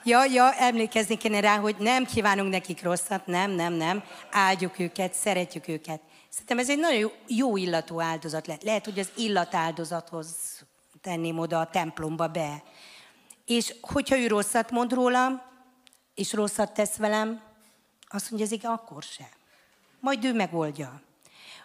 ja, 0.04 0.24
ja, 0.24 0.54
emlékezni 0.54 1.16
kéne 1.16 1.40
rá, 1.40 1.58
hogy 1.58 1.76
nem 1.78 2.04
kívánunk 2.04 2.50
nekik 2.50 2.82
rosszat, 2.82 3.26
nem, 3.26 3.50
nem, 3.50 3.72
nem. 3.72 4.02
Áldjuk 4.30 4.78
őket, 4.78 5.14
szeretjük 5.14 5.68
őket. 5.68 6.00
Szerintem 6.28 6.58
ez 6.58 6.70
egy 6.70 6.78
nagyon 6.78 7.10
jó 7.26 7.56
illatú 7.56 8.00
áldozat 8.00 8.46
lehet. 8.46 8.62
Lehet, 8.62 8.84
hogy 8.84 8.98
az 8.98 9.10
illatáldozathoz 9.16 10.26
tenném 11.00 11.38
oda 11.38 11.60
a 11.60 11.70
templomba 11.70 12.26
be. 12.26 12.62
És 13.46 13.74
hogyha 13.80 14.18
ő 14.18 14.26
rosszat 14.26 14.70
mond 14.70 14.92
rólam, 14.92 15.42
és 16.14 16.32
rosszat 16.32 16.74
tesz 16.74 16.96
velem, 16.96 17.42
azt 18.08 18.30
mondja, 18.30 18.56
ez 18.56 18.64
akkor 18.64 19.02
sem 19.02 19.36
majd 20.06 20.24
ő 20.24 20.32
megoldja. 20.32 21.00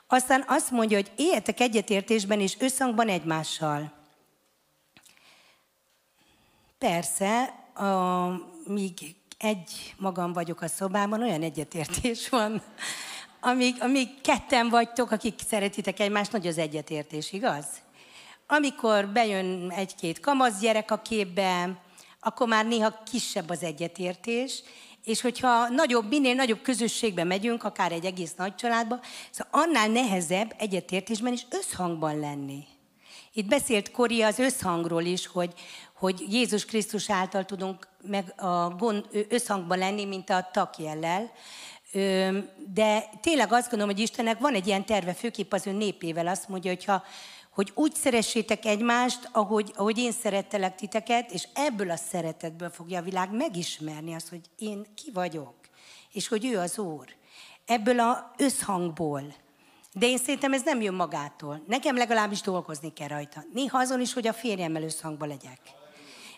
Aztán 0.07 0.43
azt 0.47 0.71
mondja, 0.71 0.97
hogy 0.97 1.11
éljetek 1.15 1.59
egyetértésben 1.59 2.39
és 2.39 2.55
összhangban 2.59 3.07
egymással. 3.07 4.00
Persze, 6.81 7.43
a, 7.73 8.27
míg 8.65 9.15
egy 9.37 9.93
magam 9.97 10.33
vagyok 10.33 10.61
a 10.61 10.67
szobában, 10.67 11.21
olyan 11.21 11.41
egyetértés 11.41 12.29
van, 12.29 12.61
amíg, 13.39 13.75
amíg 13.79 14.21
ketten 14.21 14.69
vagytok, 14.69 15.11
akik 15.11 15.39
szeretitek 15.47 15.99
egymást, 15.99 16.31
nagy 16.31 16.47
az 16.47 16.57
egyetértés, 16.57 17.31
igaz? 17.31 17.65
Amikor 18.47 19.07
bejön 19.07 19.71
egy-két 19.75 20.19
kamasz 20.19 20.59
gyerek 20.59 20.91
a 20.91 21.01
képbe, 21.01 21.81
akkor 22.19 22.47
már 22.47 22.65
néha 22.65 23.03
kisebb 23.11 23.49
az 23.49 23.63
egyetértés, 23.63 24.63
és 25.03 25.21
hogyha 25.21 25.69
nagyobb, 25.69 26.07
minél 26.09 26.33
nagyobb 26.33 26.61
közösségbe 26.61 27.23
megyünk, 27.23 27.63
akár 27.63 27.91
egy 27.91 28.05
egész 28.05 28.33
nagy 28.35 28.55
családba, 28.55 28.99
szóval 29.31 29.63
annál 29.63 29.87
nehezebb 29.87 30.55
egyetértésben 30.57 31.33
és 31.33 31.41
összhangban 31.49 32.19
lenni. 32.19 32.63
Itt 33.33 33.47
beszélt 33.47 33.91
Kori 33.91 34.21
az 34.21 34.39
összhangról 34.39 35.03
is, 35.03 35.27
hogy, 35.27 35.53
hogy 36.01 36.33
Jézus 36.33 36.65
Krisztus 36.65 37.09
által 37.09 37.45
tudunk 37.45 37.87
meg 38.01 38.33
a 38.37 38.69
gond, 38.69 39.05
összhangban 39.29 39.77
lenni, 39.77 40.05
mint 40.05 40.29
a 40.29 40.49
takjellel. 40.51 41.31
De 42.73 43.03
tényleg 43.21 43.53
azt 43.53 43.69
gondolom, 43.69 43.93
hogy 43.93 44.03
Istennek 44.03 44.39
van 44.39 44.53
egy 44.53 44.67
ilyen 44.67 44.85
terve, 44.85 45.13
főképp 45.13 45.53
az 45.53 45.67
ő 45.67 45.71
népével. 45.71 46.27
Azt 46.27 46.47
mondja, 46.47 46.71
hogy 46.71 46.85
ha 46.85 47.03
hogy 47.51 47.71
úgy 47.75 47.95
szeressétek 47.95 48.65
egymást, 48.65 49.29
ahogy, 49.31 49.71
ahogy 49.75 49.97
én 49.97 50.11
szerettelek 50.11 50.75
titeket, 50.75 51.31
és 51.31 51.47
ebből 51.53 51.91
a 51.91 51.95
szeretetből 51.95 52.69
fogja 52.69 52.99
a 52.99 53.03
világ 53.03 53.31
megismerni 53.31 54.13
azt, 54.13 54.29
hogy 54.29 54.41
én 54.57 54.85
ki 54.95 55.11
vagyok, 55.13 55.55
és 56.11 56.27
hogy 56.27 56.45
ő 56.45 56.57
az 56.57 56.77
Úr. 56.77 57.07
Ebből 57.65 57.99
a 57.99 58.31
összhangból. 58.37 59.35
De 59.93 60.05
én 60.05 60.17
szerintem 60.17 60.53
ez 60.53 60.61
nem 60.63 60.81
jön 60.81 60.93
magától. 60.93 61.63
Nekem 61.67 61.97
legalábbis 61.97 62.41
dolgozni 62.41 62.93
kell 62.93 63.07
rajta. 63.07 63.43
Néha 63.53 63.77
azon 63.77 64.01
is, 64.01 64.13
hogy 64.13 64.27
a 64.27 64.33
férjemmel 64.33 64.83
összhangban 64.83 65.27
legyek. 65.27 65.59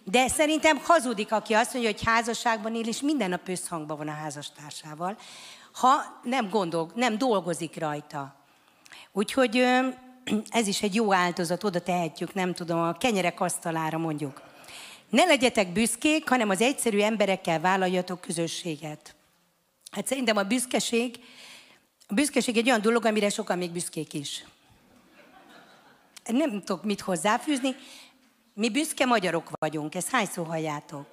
De 0.03 0.27
szerintem 0.27 0.77
hazudik, 0.83 1.31
aki 1.31 1.53
azt 1.53 1.73
mondja, 1.73 1.91
hogy 1.91 2.03
házasságban 2.05 2.75
él, 2.75 2.87
és 2.87 3.01
minden 3.01 3.29
nap 3.29 3.47
összhangban 3.47 3.97
van 3.97 4.07
a 4.07 4.11
házastársával, 4.11 5.17
ha 5.73 6.19
nem 6.23 6.49
gondol, 6.49 6.91
nem 6.95 7.17
dolgozik 7.17 7.79
rajta. 7.79 8.35
Úgyhogy 9.11 9.67
ez 10.49 10.67
is 10.67 10.81
egy 10.81 10.95
jó 10.95 11.13
áldozat, 11.13 11.63
oda 11.63 11.81
tehetjük, 11.81 12.33
nem 12.33 12.53
tudom, 12.53 12.79
a 12.79 12.97
kenyerek 12.97 13.39
asztalára 13.39 13.97
mondjuk. 13.97 14.41
Ne 15.09 15.23
legyetek 15.23 15.73
büszkék, 15.73 16.29
hanem 16.29 16.49
az 16.49 16.61
egyszerű 16.61 16.99
emberekkel 16.99 17.59
vállaljatok 17.59 18.21
közösséget. 18.21 19.15
Hát 19.91 20.07
szerintem 20.07 20.37
a 20.37 20.43
büszkeség, 20.43 21.19
a 22.07 22.13
büszkeség 22.13 22.57
egy 22.57 22.67
olyan 22.67 22.81
dolog, 22.81 23.05
amire 23.05 23.29
sokan 23.29 23.57
még 23.57 23.71
büszkék 23.71 24.13
is. 24.13 24.45
Nem 26.25 26.49
tudok 26.49 26.83
mit 26.83 27.01
hozzáfűzni. 27.01 27.75
Mi 28.55 28.69
büszke 28.69 29.05
magyarok 29.05 29.49
vagyunk, 29.59 29.95
ezt 29.95 30.09
hányszor 30.09 30.47
halljátok? 30.47 31.07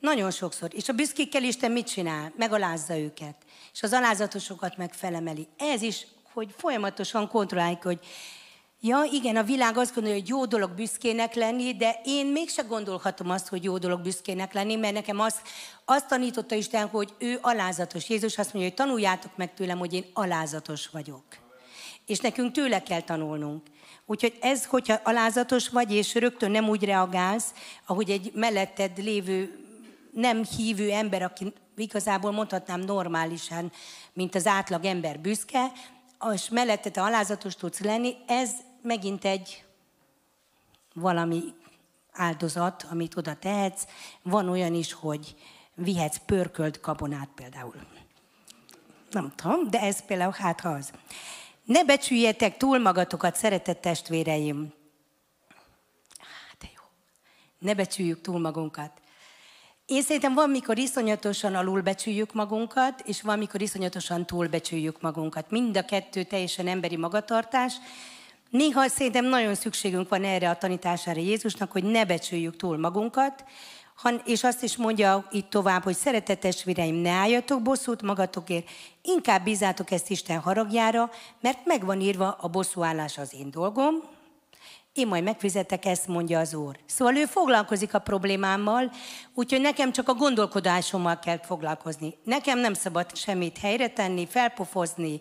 Nagyon 0.00 0.30
sokszor. 0.30 0.70
És 0.74 0.88
a 0.88 0.92
büszkékkel 0.92 1.42
Isten 1.42 1.72
mit 1.72 1.86
csinál? 1.86 2.32
Megalázza 2.36 2.98
őket. 2.98 3.36
És 3.72 3.82
az 3.82 3.92
alázatosokat 3.92 4.76
meg 4.76 4.92
felemeli. 4.92 5.48
Ez 5.56 5.82
is, 5.82 6.06
hogy 6.32 6.54
folyamatosan 6.56 7.28
kontrolláljuk, 7.28 7.82
hogy 7.82 7.98
Ja, 8.80 9.02
igen, 9.12 9.36
a 9.36 9.42
világ 9.42 9.76
azt 9.76 9.94
gondolja, 9.94 10.18
hogy 10.18 10.28
jó 10.28 10.44
dolog 10.44 10.70
büszkének 10.70 11.34
lenni, 11.34 11.76
de 11.76 12.00
én 12.04 12.26
mégse 12.26 12.62
gondolhatom 12.62 13.30
azt, 13.30 13.48
hogy 13.48 13.64
jó 13.64 13.78
dolog 13.78 14.00
büszkének 14.00 14.52
lenni, 14.52 14.76
mert 14.76 14.94
nekem 14.94 15.20
azt, 15.20 15.40
azt 15.84 16.08
tanította 16.08 16.54
Isten, 16.54 16.88
hogy 16.88 17.14
ő 17.18 17.38
alázatos. 17.40 18.08
Jézus 18.08 18.38
azt 18.38 18.52
mondja, 18.52 18.70
hogy 18.70 18.86
tanuljátok 18.86 19.36
meg 19.36 19.54
tőlem, 19.54 19.78
hogy 19.78 19.92
én 19.92 20.04
alázatos 20.12 20.88
vagyok. 20.88 21.24
És 22.06 22.18
nekünk 22.18 22.52
tőle 22.52 22.82
kell 22.82 23.00
tanulnunk. 23.00 23.62
Úgyhogy 24.06 24.38
ez, 24.40 24.64
hogyha 24.64 25.00
alázatos 25.02 25.68
vagy, 25.68 25.92
és 25.92 26.14
rögtön 26.14 26.50
nem 26.50 26.68
úgy 26.68 26.84
reagálsz, 26.84 27.52
ahogy 27.86 28.10
egy 28.10 28.32
melletted 28.34 28.98
lévő 28.98 29.64
nem 30.12 30.44
hívő 30.44 30.90
ember, 30.90 31.22
aki 31.22 31.52
igazából 31.76 32.30
mondhatnám 32.30 32.80
normálisan, 32.80 33.72
mint 34.12 34.34
az 34.34 34.46
átlag 34.46 34.84
ember 34.84 35.20
büszke, 35.20 35.72
és 36.32 36.48
mellette 36.48 36.90
te 36.90 37.02
alázatos 37.02 37.54
tudsz 37.54 37.80
lenni, 37.80 38.16
ez 38.26 38.50
megint 38.82 39.24
egy 39.24 39.64
valami 40.94 41.42
áldozat, 42.12 42.86
amit 42.90 43.16
oda 43.16 43.34
tehetsz. 43.34 43.86
Van 44.22 44.48
olyan 44.48 44.74
is, 44.74 44.92
hogy 44.92 45.36
vihetsz 45.74 46.20
pörkölt 46.26 46.80
kabonát 46.80 47.28
például. 47.34 47.74
Nem 49.10 49.32
tudom, 49.36 49.70
de 49.70 49.80
ez 49.80 50.04
például 50.04 50.34
hát 50.38 50.60
ha 50.60 50.68
az. 50.68 50.92
Ne 51.66 51.84
becsüljetek 51.84 52.56
túl 52.56 52.78
magatokat, 52.78 53.36
szeretett 53.36 53.80
testvéreim. 53.80 54.72
Hát 56.18 56.56
de 56.58 56.66
jó. 56.76 56.82
Ne 57.58 57.74
becsüljük 57.74 58.20
túl 58.20 58.40
magunkat. 58.40 58.92
Én 59.86 60.02
szerintem 60.02 60.34
van, 60.34 60.50
mikor 60.50 60.78
iszonyatosan 60.78 61.54
alulbecsüljük 61.54 62.32
magunkat, 62.32 63.02
és 63.04 63.22
van, 63.22 63.38
mikor 63.38 63.60
iszonyatosan 63.60 64.26
túlbecsüljük 64.26 65.00
magunkat. 65.00 65.50
Mind 65.50 65.76
a 65.76 65.84
kettő 65.84 66.22
teljesen 66.22 66.68
emberi 66.68 66.96
magatartás. 66.96 67.74
Néha 68.50 68.88
szerintem 68.88 69.24
nagyon 69.24 69.54
szükségünk 69.54 70.08
van 70.08 70.24
erre 70.24 70.50
a 70.50 70.58
tanítására 70.58 71.20
Jézusnak, 71.20 71.72
hogy 71.72 71.84
ne 71.84 72.04
becsüljük 72.04 72.56
túl 72.56 72.78
magunkat, 72.78 73.44
és 74.24 74.44
azt 74.44 74.62
is 74.62 74.76
mondja 74.76 75.26
itt 75.30 75.50
tovább, 75.50 75.82
hogy 75.82 75.96
szeretetes 75.96 76.64
vireim, 76.64 76.94
ne 76.94 77.10
álljatok 77.10 77.62
bosszút 77.62 78.02
magatokért, 78.02 78.68
inkább 79.02 79.44
bízátok 79.44 79.90
ezt 79.90 80.10
Isten 80.10 80.38
haragjára, 80.38 81.10
mert 81.40 81.58
megvan 81.64 82.00
írva 82.00 82.36
a 82.40 82.48
bosszúállás 82.48 83.18
az 83.18 83.34
én 83.34 83.50
dolgom, 83.50 83.94
én 84.96 85.06
majd 85.06 85.24
megfizetek, 85.24 85.84
ezt 85.84 86.06
mondja 86.06 86.38
az 86.38 86.54
Úr. 86.54 86.78
Szóval 86.86 87.16
ő 87.16 87.24
foglalkozik 87.24 87.94
a 87.94 87.98
problémámmal, 87.98 88.90
úgyhogy 89.34 89.60
nekem 89.60 89.92
csak 89.92 90.08
a 90.08 90.14
gondolkodásommal 90.14 91.18
kell 91.18 91.38
foglalkozni. 91.38 92.14
Nekem 92.24 92.58
nem 92.58 92.74
szabad 92.74 93.16
semmit 93.16 93.58
helyre 93.58 93.88
tenni, 93.88 94.26
felpofozni, 94.26 95.18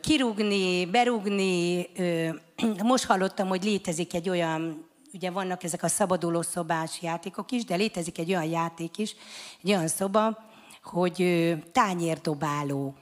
kirúgni, 0.00 0.86
berúgni. 0.86 1.88
Most 2.82 3.04
hallottam, 3.04 3.48
hogy 3.48 3.64
létezik 3.64 4.14
egy 4.14 4.28
olyan, 4.28 4.85
ugye 5.16 5.30
vannak 5.30 5.62
ezek 5.62 5.82
a 5.82 5.88
szabaduló 5.88 6.42
szobás 6.42 7.02
játékok 7.02 7.50
is, 7.50 7.64
de 7.64 7.74
létezik 7.74 8.18
egy 8.18 8.30
olyan 8.30 8.44
játék 8.44 8.98
is, 8.98 9.14
egy 9.62 9.70
olyan 9.70 9.88
szoba, 9.88 10.38
hogy 10.82 11.54
tányérdobáló 11.72 12.94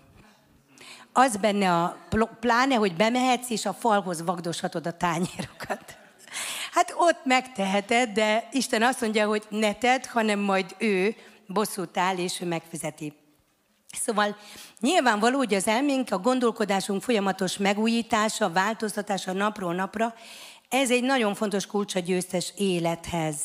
az 1.16 1.37
benne 1.37 1.73
a 1.73 1.97
pláne, 2.40 2.75
hogy 2.75 2.97
bemehetsz, 2.97 3.50
és 3.50 3.66
a 3.66 3.73
falhoz 3.73 4.25
vagdoshatod 4.25 4.87
a 4.87 4.97
tányérokat. 4.97 5.97
Hát 6.73 6.94
ott 6.97 7.25
megteheted, 7.25 8.11
de 8.11 8.49
Isten 8.52 8.83
azt 8.83 9.00
mondja, 9.00 9.26
hogy 9.26 9.44
ne 9.49 9.75
tedd, 9.75 10.09
hanem 10.09 10.38
majd 10.38 10.75
ő 10.78 11.16
bosszút 11.47 11.97
áll, 11.97 12.16
és 12.16 12.40
ő 12.40 12.47
megfizeti. 12.47 13.12
Szóval 14.00 14.37
nyilvánvaló, 14.80 15.37
hogy 15.37 15.54
az 15.54 15.66
elménk, 15.66 16.11
a 16.11 16.18
gondolkodásunk 16.18 17.02
folyamatos 17.02 17.56
megújítása, 17.56 18.50
változtatása 18.50 19.33
napról 19.33 19.75
napra, 19.75 20.14
ez 20.75 20.90
egy 20.90 21.02
nagyon 21.02 21.35
fontos 21.35 21.66
kulcs 21.66 21.95
a 21.95 21.99
győztes 21.99 22.52
élethez. 22.57 23.37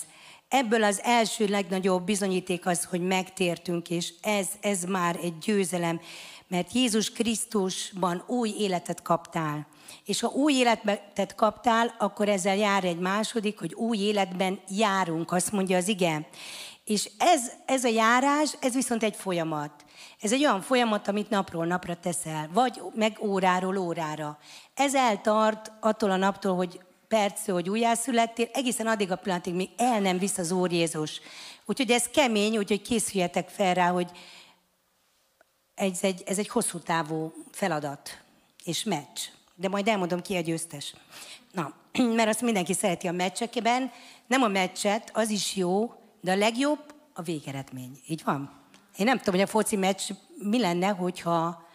Ebből 0.47 0.83
az 0.83 1.01
első 1.03 1.47
legnagyobb 1.47 2.05
bizonyíték 2.05 2.65
az, 2.65 2.83
hogy 2.83 3.01
megtértünk, 3.01 3.89
és 3.89 4.13
ez, 4.21 4.47
ez 4.61 4.83
már 4.83 5.19
egy 5.23 5.37
győzelem 5.37 5.99
mert 6.49 6.71
Jézus 6.71 7.11
Krisztusban 7.11 8.23
új 8.27 8.53
életet 8.57 9.01
kaptál. 9.01 9.67
És 10.05 10.19
ha 10.19 10.27
új 10.27 10.53
életet 10.53 11.35
kaptál, 11.35 11.95
akkor 11.97 12.29
ezzel 12.29 12.55
jár 12.55 12.83
egy 12.83 12.99
második, 12.99 13.59
hogy 13.59 13.73
új 13.73 13.97
életben 13.97 14.59
járunk, 14.69 15.31
azt 15.31 15.51
mondja 15.51 15.77
az 15.77 15.87
ige. 15.87 16.27
És 16.83 17.09
ez, 17.17 17.51
ez 17.65 17.83
a 17.83 17.87
járás, 17.87 18.57
ez 18.59 18.73
viszont 18.73 19.03
egy 19.03 19.15
folyamat. 19.15 19.71
Ez 20.21 20.31
egy 20.31 20.45
olyan 20.45 20.61
folyamat, 20.61 21.07
amit 21.07 21.29
napról 21.29 21.65
napra 21.65 21.95
teszel, 21.95 22.49
vagy 22.53 22.81
meg 22.93 23.17
óráról 23.21 23.77
órára. 23.77 24.37
Ez 24.73 24.95
eltart 24.95 25.71
attól 25.79 26.11
a 26.11 26.15
naptól, 26.15 26.55
hogy 26.55 26.79
perctől, 27.09 27.55
hogy 27.55 27.69
újjászülettél, 27.69 28.47
egészen 28.53 28.87
addig 28.87 29.11
a 29.11 29.15
pillanatig, 29.15 29.53
míg 29.53 29.69
el 29.77 29.99
nem 29.99 30.17
visz 30.17 30.37
az 30.37 30.51
Úr 30.51 30.71
Jézus. 30.71 31.21
Úgyhogy 31.65 31.91
ez 31.91 32.07
kemény, 32.07 32.57
úgyhogy 32.57 32.81
készüljetek 32.81 33.49
fel 33.49 33.73
rá, 33.73 33.89
hogy 33.89 34.11
ez 35.75 35.99
egy, 36.01 36.23
ez 36.25 36.37
egy 36.37 36.47
hosszú 36.47 36.79
távú 36.79 37.33
feladat 37.51 38.21
és 38.63 38.83
meccs. 38.83 39.19
De 39.55 39.69
majd 39.69 39.87
elmondom 39.87 40.21
ki 40.21 40.35
a 40.35 40.41
győztes. 40.41 40.93
Na, 41.51 41.73
mert 42.17 42.29
azt 42.29 42.41
mindenki 42.41 42.73
szereti 42.73 43.07
a 43.07 43.11
meccsekben. 43.11 43.91
Nem 44.27 44.41
a 44.41 44.47
meccset, 44.47 45.09
az 45.13 45.29
is 45.29 45.55
jó, 45.55 45.93
de 46.21 46.31
a 46.31 46.35
legjobb 46.35 46.93
a 47.13 47.21
végeredmény. 47.21 47.99
Így 48.07 48.23
van? 48.23 48.51
Én 48.97 49.05
nem 49.05 49.17
tudom, 49.17 49.33
hogy 49.33 49.43
a 49.43 49.47
foci 49.47 49.75
meccs 49.75 50.09
mi 50.37 50.59
lenne, 50.59 50.87
hogyha 50.87 51.67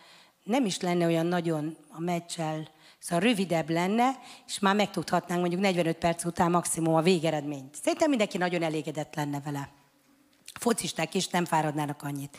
nem 0.43 0.65
is 0.65 0.81
lenne 0.81 1.07
olyan 1.07 1.27
nagyon 1.27 1.77
a 1.89 2.01
meccsel, 2.01 2.69
szóval 3.05 3.25
rövidebb 3.25 3.71
lenne, 3.71 4.11
és 4.47 4.59
már 4.59 4.75
megtudhatnánk 4.75 5.41
mondjuk 5.41 5.63
45 5.63 5.97
perc 5.97 6.25
után 6.25 6.51
maximum 6.51 6.95
a 6.95 7.03
végeredményt. 7.03 7.75
Szerintem 7.83 8.09
mindenki 8.09 8.39
nagyon 8.39 8.63
elégedett 8.63 9.15
lenne 9.15 9.41
vele. 9.41 9.69
Focisták 10.61 11.15
is 11.15 11.29
nem 11.29 11.45
fáradnának 11.45 12.03
annyit. 12.03 12.37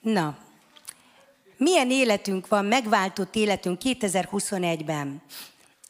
Na, 0.00 0.38
milyen 1.56 1.90
életünk 1.90 2.48
van, 2.48 2.64
megváltott 2.64 3.34
életünk 3.34 3.80
2021-ben. 3.84 5.22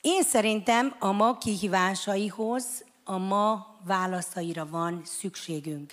Én 0.00 0.22
szerintem 0.22 0.94
a 0.98 1.12
ma 1.12 1.38
kihívásaihoz, 1.38 2.64
a 3.04 3.18
ma 3.18 3.76
válaszaira 3.84 4.66
van 4.66 5.02
szükségünk. 5.04 5.92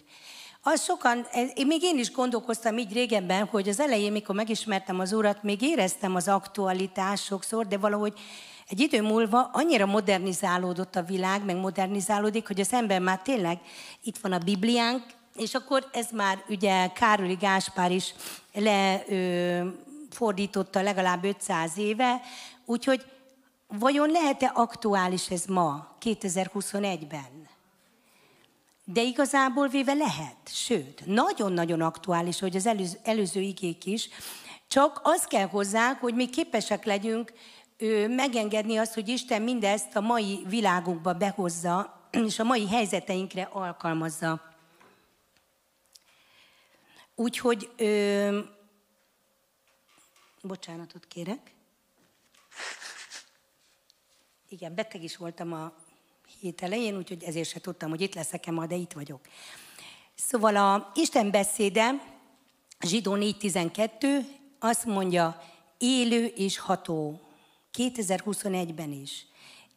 Az 0.70 0.84
sokan, 0.84 1.28
még 1.68 1.84
én 1.84 1.98
is 1.98 2.12
gondolkoztam 2.12 2.78
így 2.78 2.94
régebben, 2.94 3.46
hogy 3.46 3.70
az 3.70 3.80
elején, 3.80 4.12
mikor 4.12 4.36
megismertem 4.36 5.00
az 5.00 5.14
Urat, 5.14 5.44
még 5.44 5.62
éreztem 5.62 6.16
az 6.16 6.28
aktualitás 6.28 7.24
sokszor, 7.24 7.68
de 7.68 7.78
valahogy 7.78 8.14
egy 8.70 8.80
idő 8.80 9.02
múlva 9.02 9.50
annyira 9.54 9.86
modernizálódott 9.86 10.96
a 10.96 11.04
világ, 11.04 11.46
meg 11.46 11.56
modernizálódik, 11.56 12.48
hogy 12.48 12.60
az 12.60 12.74
ember 12.74 13.00
már 13.00 13.22
tényleg 13.22 13.60
itt 14.04 14.18
van 14.18 14.32
a 14.32 14.38
Bibliánk, 14.38 15.04
és 15.36 15.54
akkor 15.54 15.90
ez 15.92 16.08
már 16.12 16.44
ugye 16.50 16.88
Károli 16.88 17.36
Gáspár 17.36 17.92
is 17.92 18.14
lefordította 18.54 20.82
legalább 20.82 21.24
500 21.24 21.78
éve, 21.78 22.22
úgyhogy 22.66 23.06
vajon 23.68 24.10
lehet-e 24.10 24.52
aktuális 24.54 25.30
ez 25.30 25.46
ma, 25.46 25.96
2021-ben? 26.02 27.48
De 28.90 29.02
igazából 29.02 29.68
véve 29.68 29.94
lehet, 29.94 30.38
sőt, 30.46 31.06
nagyon-nagyon 31.06 31.82
aktuális, 31.82 32.40
hogy 32.40 32.56
az 32.56 32.66
előző, 32.66 32.98
előző 33.04 33.40
igék 33.40 33.86
is, 33.86 34.10
csak 34.68 35.00
az 35.04 35.24
kell 35.24 35.48
hozzá, 35.48 35.94
hogy 35.94 36.16
mi 36.16 36.30
képesek 36.30 36.86
legyünk 36.86 37.34
ő, 37.78 38.08
megengedni 38.08 38.78
azt, 38.78 38.94
hogy 38.94 39.08
Isten 39.08 39.42
mindezt 39.42 39.96
a 39.96 40.02
mai 40.02 40.44
világunkba 40.48 41.14
behozza, 41.14 42.08
és 42.28 42.40
a 42.40 42.44
mai 42.44 42.68
helyzeteinkre 42.68 43.44
alkalmazza. 43.44 44.56
Úgyhogy, 47.16 47.70
ö, 47.78 48.40
bocsánatot 50.42 51.06
kérek. 51.08 51.54
Igen, 54.50 54.76
beteg 54.76 55.04
is 55.04 55.18
voltam 55.18 55.54
a 55.54 55.74
hét 56.40 56.62
elején, 56.62 56.98
úgyhogy 56.98 57.24
ezért 57.24 57.50
se 57.50 57.60
tudtam, 57.60 57.90
hogy 57.90 58.02
itt 58.02 58.16
leszek-e 58.16 58.52
ma, 58.52 58.66
de 58.66 58.76
itt 58.76 58.92
vagyok. 58.92 59.20
Szóval 60.16 60.56
a 60.56 60.92
Isten 60.96 61.32
beszéde, 61.32 61.92
Zsidó 62.86 63.16
4.12, 63.16 64.26
azt 64.60 64.86
mondja, 64.86 65.44
élő 65.78 66.26
és 66.26 66.58
ható. 66.58 67.22
2021-ben 67.78 68.92
is. 68.92 69.26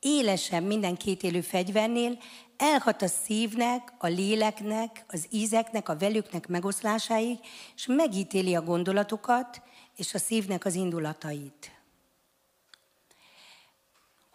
Élesebb 0.00 0.64
minden 0.64 0.96
két 0.96 1.22
élő 1.22 1.40
fegyvernél, 1.40 2.18
elhat 2.56 3.02
a 3.02 3.06
szívnek, 3.06 3.92
a 3.98 4.06
léleknek, 4.06 5.04
az 5.08 5.26
ízeknek, 5.30 5.88
a 5.88 5.96
velüknek 5.96 6.48
megoszlásáig, 6.48 7.38
és 7.76 7.86
megítéli 7.86 8.54
a 8.54 8.62
gondolatokat 8.62 9.62
és 9.96 10.14
a 10.14 10.18
szívnek 10.18 10.64
az 10.64 10.74
indulatait. 10.74 11.79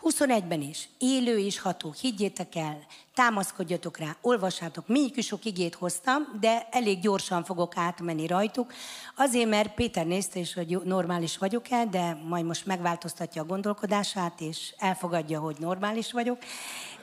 21-ben 0.10 0.62
is, 0.62 0.90
élő 0.98 1.40
és 1.40 1.60
ható, 1.60 1.94
higgyétek 2.02 2.56
el, 2.56 2.86
támaszkodjatok 3.14 3.98
rá, 3.98 4.16
olvassátok, 4.22 4.88
mindig 4.88 5.24
sok 5.24 5.46
igét 5.46 5.76
hoztam, 5.76 6.28
de 6.40 6.68
elég 6.72 7.00
gyorsan 7.00 7.44
fogok 7.44 7.78
átmenni 7.78 8.28
rajtuk, 8.28 8.74
azért, 9.16 9.50
mert 9.50 9.74
Péter 9.74 10.06
nézte 10.06 10.40
is, 10.40 10.54
hogy 10.54 10.78
normális 10.84 11.38
vagyok-e, 11.38 11.86
de 11.86 12.18
majd 12.28 12.46
most 12.46 12.66
megváltoztatja 12.66 13.42
a 13.42 13.46
gondolkodását, 13.46 14.42
és 14.42 14.74
elfogadja, 14.78 15.40
hogy 15.40 15.56
normális 15.60 16.12
vagyok. 16.12 16.38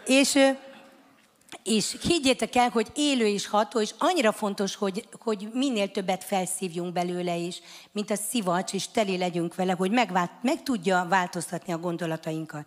És 0.06 0.38
és 1.62 1.96
higgyétek 2.02 2.56
el, 2.56 2.68
hogy 2.68 2.90
élő 2.94 3.26
és 3.26 3.46
ható, 3.46 3.80
és 3.80 3.94
annyira 3.98 4.32
fontos, 4.32 4.74
hogy, 4.74 5.08
hogy 5.18 5.48
minél 5.52 5.90
többet 5.90 6.24
felszívjunk 6.24 6.92
belőle 6.92 7.36
is, 7.36 7.60
mint 7.92 8.10
a 8.10 8.14
szivacs, 8.14 8.72
és 8.72 8.88
teli 8.88 9.16
legyünk 9.16 9.54
vele, 9.54 9.72
hogy 9.72 9.90
megvált, 9.90 10.30
meg 10.42 10.62
tudja 10.62 11.06
változtatni 11.08 11.72
a 11.72 11.78
gondolatainkat. 11.78 12.66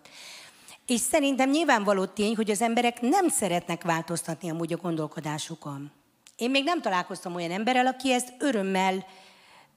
És 0.85 0.99
szerintem 0.99 1.49
nyilvánvaló 1.49 2.05
tény, 2.05 2.35
hogy 2.35 2.51
az 2.51 2.61
emberek 2.61 3.01
nem 3.01 3.29
szeretnek 3.29 3.83
változtatni 3.83 4.49
amúgy 4.49 4.73
a 4.73 4.77
gondolkodásukon. 4.77 5.91
Én 6.35 6.49
még 6.49 6.63
nem 6.63 6.81
találkoztam 6.81 7.35
olyan 7.35 7.51
emberrel, 7.51 7.87
aki 7.87 8.11
ezt 8.11 8.33
örömmel 8.39 9.05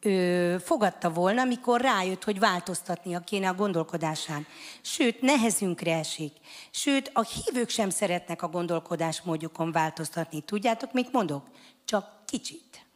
ö, 0.01 0.57
fogadta 0.65 1.11
volna, 1.11 1.41
amikor 1.41 1.81
rájött, 1.81 2.25
hogy 2.25 2.39
változtatnia 2.39 3.21
kéne 3.21 3.49
a 3.49 3.55
gondolkodásán. 3.55 4.47
Sőt, 4.83 5.21
nehezünkre 5.21 5.97
esik. 5.97 6.33
Sőt, 6.71 7.11
a 7.15 7.23
hívők 7.23 7.69
sem 7.69 7.91
szeretnek 7.91 8.43
a 8.43 8.49
gondolkodásmódjukon 8.49 9.73
változtatni. 9.73 10.41
Tudjátok, 10.41 10.93
mit 10.93 11.13
mondok? 11.13 11.47
Csak 11.85 12.25
kicsit. 12.27 12.87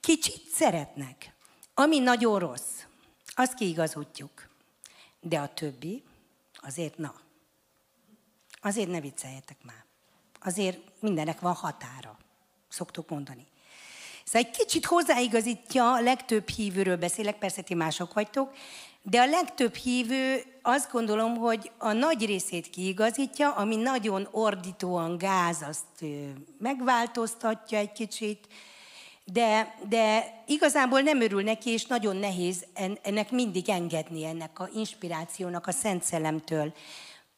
Kicsit 0.00 0.42
szeretnek. 0.52 1.32
Ami 1.74 1.98
nagyon 1.98 2.38
rossz, 2.38 2.84
azt 3.26 3.54
kiigazítjuk. 3.54 4.48
De 5.20 5.38
a 5.38 5.54
többi, 5.54 6.02
azért 6.54 6.98
na. 6.98 7.14
Azért 8.60 8.88
ne 8.88 9.00
vicceljetek 9.00 9.56
már. 9.62 9.84
Azért 10.40 10.78
mindenek 11.00 11.40
van 11.40 11.54
határa, 11.54 12.18
szoktuk 12.68 13.08
mondani. 13.08 13.46
Szóval 14.28 14.48
egy 14.48 14.56
kicsit 14.56 14.86
hozzáigazítja, 14.86 16.00
legtöbb 16.00 16.48
hívőről 16.48 16.96
beszélek, 16.96 17.38
persze 17.38 17.62
ti 17.62 17.74
mások 17.74 18.14
vagytok, 18.14 18.52
de 19.02 19.20
a 19.20 19.26
legtöbb 19.26 19.74
hívő 19.74 20.42
azt 20.62 20.92
gondolom, 20.92 21.36
hogy 21.36 21.70
a 21.78 21.92
nagy 21.92 22.26
részét 22.26 22.70
kiigazítja, 22.70 23.50
ami 23.50 23.76
nagyon 23.76 24.28
ordítóan 24.30 25.18
gáz, 25.18 25.62
azt 25.62 26.10
megváltoztatja 26.58 27.78
egy 27.78 27.92
kicsit, 27.92 28.46
de, 29.24 29.74
de 29.88 30.34
igazából 30.46 31.00
nem 31.00 31.20
örül 31.20 31.42
neki, 31.42 31.70
és 31.70 31.86
nagyon 31.86 32.16
nehéz 32.16 32.64
ennek 33.02 33.30
mindig 33.30 33.68
engedni, 33.68 34.24
ennek 34.24 34.60
a 34.60 34.68
inspirációnak 34.74 35.66
a 35.66 35.72
Szent 35.72 36.02
Szellemtől. 36.02 36.72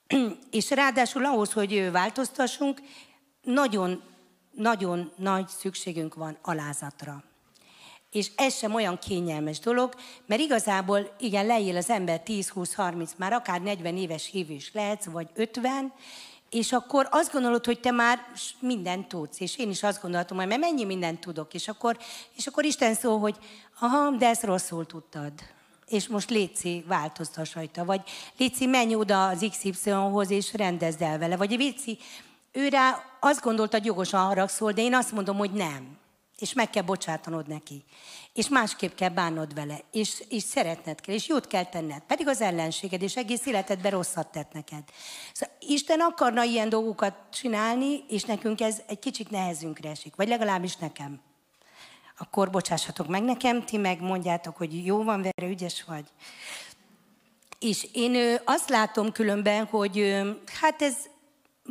és 0.51 0.71
ráadásul 0.71 1.25
ahhoz, 1.25 1.53
hogy 1.53 1.91
változtassunk, 1.91 2.83
nagyon 3.43 4.03
nagyon 4.51 5.13
nagy 5.17 5.49
szükségünk 5.49 6.15
van 6.15 6.39
alázatra. 6.43 7.23
És 8.11 8.31
ez 8.37 8.57
sem 8.57 8.75
olyan 8.75 8.99
kényelmes 8.99 9.59
dolog, 9.59 9.95
mert 10.27 10.41
igazából 10.41 11.15
igen, 11.19 11.47
leél 11.47 11.77
az 11.77 11.91
ember 11.91 12.23
10-20-30, 12.27 13.11
már 13.17 13.33
akár 13.33 13.61
40 13.61 13.97
éves 13.97 14.31
hívő 14.31 14.55
is 14.55 14.73
lehetsz, 14.73 15.05
vagy 15.05 15.29
50, 15.35 15.93
és 16.51 16.73
akkor 16.73 17.09
azt 17.11 17.33
gondolod, 17.33 17.65
hogy 17.65 17.81
te 17.81 17.91
már 17.91 18.19
mindent 18.61 19.09
tudsz, 19.09 19.41
és 19.41 19.59
én 19.59 19.71
is 19.71 19.83
azt 19.83 20.03
gondoltam, 20.03 20.37
hogy 20.37 20.47
mert 20.47 20.61
mennyi 20.61 20.85
mindent 20.85 21.21
tudok, 21.21 21.55
és 21.55 21.69
akkor, 21.69 21.99
és 22.37 22.47
akkor 22.47 22.65
Isten 22.65 22.95
szól, 22.95 23.19
hogy 23.19 23.37
aha, 23.81 24.11
de 24.11 24.27
ezt 24.27 24.43
rosszul 24.43 24.87
tudtad, 24.87 25.33
és 25.87 26.09
most 26.09 26.31
Léci, 26.31 26.85
változtass 26.87 27.55
rajta, 27.55 27.85
vagy 27.85 28.01
Léci, 28.37 28.67
menj 28.67 28.95
oda 28.95 29.29
az 29.29 29.47
XY-hoz, 29.51 30.31
és 30.31 30.55
rendezd 30.55 31.03
el 31.03 31.19
vele, 31.19 31.37
vagy 31.37 31.51
Léci, 31.51 31.99
őre 32.53 33.05
azt 33.21 33.41
gondolta, 33.41 33.77
hogy 33.77 33.87
jogosan 33.87 34.25
haragszol, 34.25 34.73
de 34.73 34.83
én 34.83 34.95
azt 34.95 35.13
mondom, 35.13 35.37
hogy 35.37 35.53
nem. 35.53 35.99
És 36.39 36.53
meg 36.53 36.71
kell 36.71 36.83
bocsátanod 36.83 37.49
neki. 37.49 37.85
És 38.33 38.49
másképp 38.49 38.95
kell 38.95 39.09
bánnod 39.09 39.55
vele. 39.55 39.81
És, 39.93 40.23
és 40.29 40.43
szeretned 40.43 41.01
kell, 41.01 41.15
és 41.15 41.29
jót 41.29 41.47
kell 41.47 41.65
tenned. 41.65 42.01
Pedig 42.01 42.29
az 42.29 42.41
ellenséged, 42.41 43.03
és 43.03 43.17
egész 43.17 43.47
életedben 43.47 43.91
rosszat 43.91 44.27
tett 44.33 44.53
neked. 44.53 44.83
Szóval 45.33 45.57
Isten 45.61 46.01
akarna 46.01 46.43
ilyen 46.43 46.69
dolgokat 46.69 47.15
csinálni, 47.33 48.05
és 48.09 48.25
nekünk 48.25 48.61
ez 48.61 48.83
egy 48.87 48.99
kicsit 48.99 49.31
nehezünkre 49.31 49.91
esik. 49.91 50.17
Vagy 50.17 50.29
legalábbis 50.29 50.77
nekem. 50.77 51.21
Akkor 52.19 52.51
bocsássatok 52.51 53.07
meg 53.07 53.23
nekem, 53.23 53.65
ti 53.65 53.77
meg 53.77 54.01
mondjátok, 54.01 54.57
hogy 54.57 54.87
jó 54.87 55.03
van 55.03 55.23
vele, 55.23 55.53
ügyes 55.53 55.85
vagy. 55.85 56.05
És 57.59 57.89
én 57.93 58.39
azt 58.45 58.69
látom 58.69 59.13
különben, 59.13 59.65
hogy 59.65 60.23
hát 60.61 60.83
ez 60.83 60.95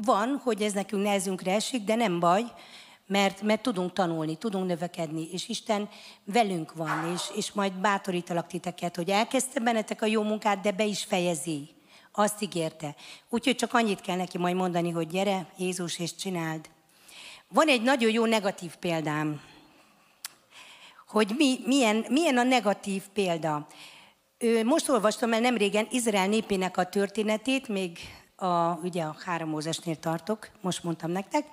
van, 0.04 0.42
hogy 0.44 0.62
ez 0.62 0.74
nekünk 0.74 1.04
nehezünkre 1.04 1.54
esik, 1.54 1.84
de 1.84 1.96
nem 1.96 2.20
baj, 2.20 2.44
mert, 3.08 3.42
mert 3.42 3.62
tudunk 3.62 3.94
tanulni, 3.94 4.38
tudunk 4.38 4.68
növekedni, 4.68 5.28
és 5.32 5.50
Isten 5.50 5.90
velünk 6.24 6.74
van, 6.74 7.12
és, 7.14 7.22
és 7.36 7.52
majd 7.52 7.74
bátorítalak 7.74 8.48
titeket, 8.48 8.96
hogy 8.96 9.10
elkezdte 9.10 9.60
bennetek 9.60 10.02
a 10.02 10.06
jó 10.06 10.24
munkát, 10.24 10.62
de 10.62 10.72
be 10.72 10.86
is 10.86 11.04
fejezi. 11.04 11.70
Azt 12.12 12.42
ígérte. 12.42 12.96
Úgyhogy 13.30 13.56
csak 13.56 13.74
annyit 13.74 14.02
kell 14.02 14.16
neki 14.16 14.38
majd 14.38 14.56
mondani, 14.56 14.90
hogy 14.90 15.08
gyere, 15.08 15.48
Jézus, 15.58 16.00
és 16.00 16.16
csináld. 16.16 16.70
Van 17.48 17.68
egy 17.68 17.82
nagyon 17.82 18.12
jó 18.12 18.26
negatív 18.26 18.76
példám, 18.76 19.42
hogy 21.08 21.34
mi, 21.38 21.60
milyen, 21.66 22.06
milyen 22.10 22.38
a 22.38 22.44
negatív 22.44 23.04
példa. 23.14 23.68
Most 24.64 24.90
olvastam 24.90 25.34
el 25.34 25.40
nem 25.40 25.58
régen 25.58 25.88
Izrael 25.92 26.28
népének 26.28 26.78
a 26.78 26.86
történetét, 26.86 27.68
még 27.68 28.00
a, 28.42 28.80
ugye 28.84 29.04
a 29.04 29.16
három 29.26 29.50
Mózesnél 29.50 29.96
tartok, 29.96 30.50
most 30.62 30.84
mondtam 30.84 31.12
nektek, 31.12 31.46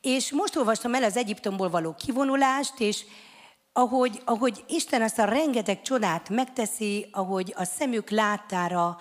és 0.00 0.32
most 0.32 0.56
olvastam 0.56 0.94
el 0.94 1.04
az 1.04 1.16
Egyiptomból 1.16 1.70
való 1.70 1.94
kivonulást, 1.94 2.80
és 2.80 3.04
ahogy, 3.72 4.22
ahogy 4.24 4.64
Isten 4.68 5.02
azt 5.02 5.18
a 5.18 5.24
rengeteg 5.24 5.82
csodát 5.82 6.28
megteszi, 6.28 7.08
ahogy 7.12 7.54
a 7.56 7.64
szemük 7.64 8.10
láttára 8.10 8.96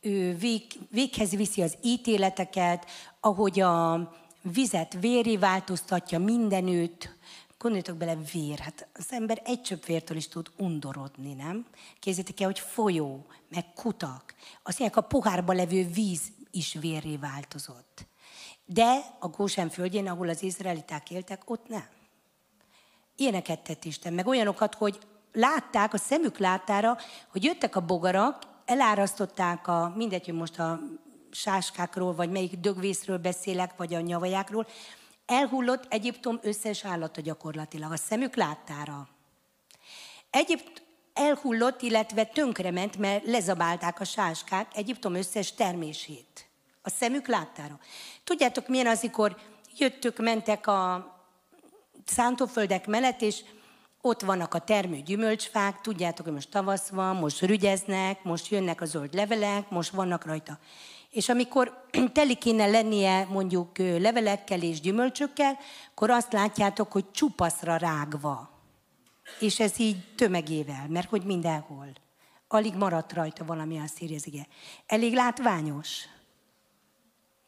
ő 0.00 0.36
vég, 0.36 0.62
véghez 0.90 1.30
viszi 1.30 1.62
az 1.62 1.76
ítéleteket, 1.82 2.86
ahogy 3.20 3.60
a 3.60 4.08
vizet 4.42 4.96
véri 5.00 5.36
változtatja 5.36 6.18
mindenütt, 6.18 7.18
Gondoljatok 7.62 7.96
bele, 7.96 8.16
vér. 8.32 8.58
Hát 8.58 8.88
az 8.94 9.06
ember 9.10 9.42
egy 9.44 9.62
csöpp 9.62 9.84
vértől 9.84 10.16
is 10.16 10.28
tud 10.28 10.50
undorodni, 10.56 11.32
nem? 11.32 11.66
Kézzétek 11.98 12.40
el, 12.40 12.46
hogy 12.46 12.58
folyó, 12.58 13.26
meg 13.48 13.64
kutak. 13.74 14.34
Azt 14.62 14.78
mondják, 14.78 15.04
a 15.04 15.08
pohárba 15.08 15.52
levő 15.52 15.86
víz 15.86 16.20
is 16.50 16.76
vérré 16.80 17.16
változott. 17.16 18.06
De 18.64 19.00
a 19.18 19.28
Gósen 19.28 19.68
földjén, 19.68 20.08
ahol 20.08 20.28
az 20.28 20.42
izraeliták 20.42 21.10
éltek, 21.10 21.50
ott 21.50 21.68
nem. 21.68 21.88
Ilyeneket 23.16 23.60
tett 23.60 23.84
Isten, 23.84 24.12
meg 24.12 24.26
olyanokat, 24.26 24.74
hogy 24.74 24.98
látták, 25.32 25.94
a 25.94 25.98
szemük 25.98 26.38
láttára, 26.38 26.96
hogy 27.30 27.44
jöttek 27.44 27.76
a 27.76 27.80
bogarak, 27.80 28.42
elárasztották 28.64 29.66
a, 29.66 29.92
mindegy, 29.96 30.24
hogy 30.24 30.34
most 30.34 30.58
a 30.58 30.80
sáskákról, 31.30 32.14
vagy 32.14 32.30
melyik 32.30 32.56
dögvészről 32.56 33.18
beszélek, 33.18 33.76
vagy 33.76 33.94
a 33.94 34.00
nyavajákról, 34.00 34.66
elhullott 35.26 35.92
Egyiptom 35.92 36.38
összes 36.42 36.84
állata 36.84 37.20
gyakorlatilag, 37.20 37.92
a 37.92 37.96
szemük 37.96 38.36
láttára. 38.36 39.08
Egyiptom 40.30 40.79
elhullott, 41.20 41.82
illetve 41.82 42.24
tönkrement, 42.24 42.96
mert 42.96 43.24
lezabálták 43.24 44.00
a 44.00 44.04
sáskák 44.04 44.66
Egyiptom 44.74 45.14
összes 45.14 45.54
termését. 45.54 46.48
A 46.82 46.90
szemük 46.90 47.26
láttára. 47.26 47.78
Tudjátok, 48.24 48.68
milyen 48.68 48.86
az, 48.86 48.98
amikor 49.02 49.36
jöttök, 49.78 50.18
mentek 50.18 50.66
a 50.66 51.12
szántóföldek 52.06 52.86
mellett, 52.86 53.20
és 53.20 53.42
ott 54.00 54.20
vannak 54.20 54.54
a 54.54 54.58
termő 54.58 55.00
gyümölcsfák, 55.00 55.80
tudjátok, 55.80 56.24
hogy 56.24 56.34
most 56.34 56.50
tavasz 56.50 56.88
van, 56.88 57.16
most 57.16 57.40
rügyeznek, 57.40 58.22
most 58.22 58.48
jönnek 58.48 58.80
a 58.80 58.84
zöld 58.84 59.14
levelek, 59.14 59.70
most 59.70 59.90
vannak 59.90 60.24
rajta. 60.24 60.58
És 61.10 61.28
amikor 61.28 61.86
teli 62.12 62.34
kéne 62.34 62.66
lennie 62.66 63.26
mondjuk 63.30 63.78
levelekkel 63.78 64.62
és 64.62 64.80
gyümölcsökkel, 64.80 65.58
akkor 65.90 66.10
azt 66.10 66.32
látjátok, 66.32 66.92
hogy 66.92 67.10
csupaszra 67.10 67.76
rágva. 67.76 68.59
És 69.38 69.60
ez 69.60 69.78
így 69.78 70.14
tömegével, 70.14 70.86
mert 70.88 71.08
hogy 71.08 71.22
mindenhol. 71.22 71.92
Alig 72.48 72.74
maradt 72.74 73.12
rajta 73.12 73.44
valami 73.44 73.78
a 73.78 73.86
szírjezige. 73.86 74.46
Elég 74.86 75.14
látványos. 75.14 75.98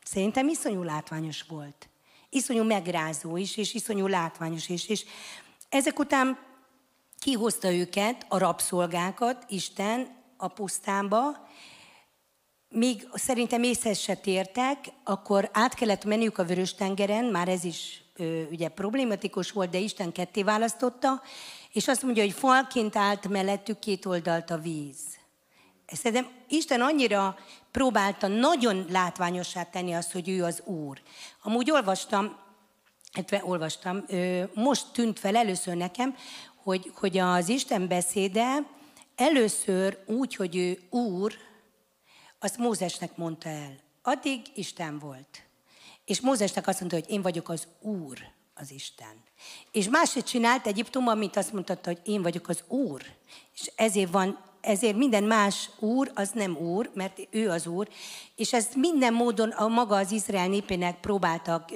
Szerintem 0.05 0.49
iszonyú 0.49 0.83
látványos 0.83 1.42
volt. 1.42 1.88
Iszonyú 2.29 2.62
megrázó 2.62 3.37
is, 3.37 3.57
és 3.57 3.75
iszonyú 3.75 4.07
látványos 4.07 4.68
is. 4.68 4.88
És 4.88 5.05
ezek 5.68 5.99
után 5.99 6.38
kihozta 7.18 7.73
őket, 7.73 8.27
a 8.29 8.38
rabszolgákat, 8.38 9.45
Isten 9.49 10.09
a 10.37 10.49
pusztánba, 10.49 11.49
míg 12.68 13.09
szerintem 13.14 13.62
észhez 13.62 13.99
se 13.99 14.14
tértek, 14.14 14.92
akkor 15.05 15.51
át 15.53 15.75
kellett 15.75 16.05
menniük 16.05 16.38
a 16.38 16.45
Vörös-tengeren, 16.45 17.25
már 17.25 17.49
ez 17.49 17.64
is 17.64 18.03
ö, 18.16 18.42
ugye 18.42 18.68
problématikus 18.68 19.51
volt, 19.51 19.71
de 19.71 19.79
Isten 19.79 20.12
ketté 20.12 20.42
választotta, 20.42 21.23
és 21.72 21.88
azt 21.88 22.02
mondja, 22.02 22.22
hogy 22.22 22.32
falként 22.32 22.96
állt 22.96 23.28
mellettük 23.28 23.78
két 23.78 24.06
oldalt 24.06 24.50
a 24.50 24.58
víz. 24.58 24.98
Szerintem 25.87 26.30
Isten 26.48 26.80
annyira 26.80 27.38
próbálta 27.70 28.26
nagyon 28.26 28.87
látványosá 28.88 29.62
tenni 29.62 29.92
azt, 29.92 30.12
hogy 30.12 30.28
ő 30.28 30.44
az 30.44 30.62
Úr. 30.64 31.02
Amúgy 31.42 31.70
olvastam, 31.70 32.37
illetve 33.14 33.42
olvastam, 33.44 34.04
most 34.54 34.87
tűnt 34.92 35.18
fel 35.18 35.37
először 35.37 35.76
nekem, 35.76 36.16
hogy, 36.62 36.92
hogy 36.94 37.18
az 37.18 37.48
Isten 37.48 37.88
beszéde 37.88 38.66
először 39.16 40.02
úgy, 40.06 40.35
hogy 40.35 40.56
ő 40.56 40.78
Úr, 40.90 41.35
azt 42.38 42.58
Mózesnek 42.58 43.16
mondta 43.16 43.48
el. 43.48 43.76
Addig 44.02 44.40
Isten 44.54 44.98
volt. 44.98 45.42
És 46.04 46.20
Mózesnek 46.20 46.66
azt 46.66 46.78
mondta, 46.80 46.98
hogy 46.98 47.11
én 47.11 47.22
vagyok 47.22 47.48
az 47.48 47.66
Úr, 47.80 48.18
az 48.62 48.72
Isten. 48.72 49.22
És 49.72 49.88
máshogy 49.88 50.25
csinált 50.25 50.66
Egyiptomban, 50.66 51.18
mint 51.18 51.37
azt 51.37 51.53
mondta, 51.53 51.79
hogy 51.85 52.01
én 52.05 52.22
vagyok 52.22 52.48
az 52.48 52.62
Úr. 52.68 53.03
És 53.55 53.70
ezért 53.77 54.11
van 54.11 54.38
ezért 54.61 54.96
minden 54.96 55.25
más 55.25 55.70
úr 55.79 56.11
az 56.14 56.31
nem 56.35 56.57
úr, 56.57 56.90
mert 56.94 57.18
ő 57.31 57.51
az 57.51 57.66
úr, 57.66 57.88
és 58.37 58.53
ezt 58.53 58.75
minden 58.75 59.12
módon 59.14 59.48
a 59.48 59.68
maga 59.68 59.96
az 59.96 60.12
Izrael 60.12 60.48
népének 60.48 61.01
próbáltak 61.01 61.70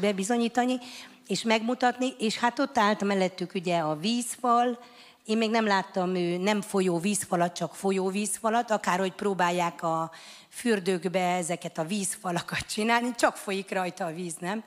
bebizonyítani, 0.00 0.78
és 1.26 1.42
megmutatni, 1.42 2.14
és 2.18 2.38
hát 2.38 2.58
ott 2.58 2.78
állt 2.78 3.04
mellettük 3.04 3.54
ugye 3.54 3.78
a 3.78 3.96
vízfal, 3.96 4.78
én 5.24 5.38
még 5.38 5.50
nem 5.50 5.66
láttam 5.66 6.10
nem 6.40 6.60
folyó 6.60 6.98
vízfalat, 6.98 7.56
csak 7.56 7.74
folyó 7.74 8.08
vízfalat, 8.08 8.70
akárhogy 8.70 9.12
próbálják 9.12 9.82
a 9.82 10.10
fürdőkbe 10.48 11.36
ezeket 11.36 11.78
a 11.78 11.84
vízfalakat 11.84 12.66
csinálni, 12.66 13.14
csak 13.14 13.36
folyik 13.36 13.70
rajta 13.70 14.04
a 14.04 14.12
víz, 14.12 14.34
nem? 14.38 14.64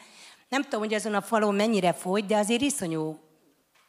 Nem 0.49 0.63
tudom, 0.63 0.79
hogy 0.79 0.93
azon 0.93 1.13
a 1.13 1.21
falon 1.21 1.55
mennyire 1.55 1.93
folyt, 1.93 2.25
de 2.25 2.37
azért 2.37 2.61
iszonyú 2.61 3.19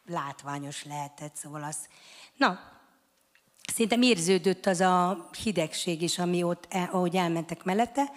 látványos 0.05 0.83
lehetett, 0.83 1.35
szóval 1.35 1.63
az... 1.63 1.77
Na, 2.35 2.59
Szerintem 3.73 4.01
érződött 4.01 4.65
az 4.65 4.79
a 4.79 5.29
hidegség 5.43 6.01
is, 6.01 6.19
ami 6.19 6.43
ott, 6.43 6.65
e, 6.69 6.89
ahogy 6.91 7.15
elmentek 7.15 7.63
mellette. 7.63 8.11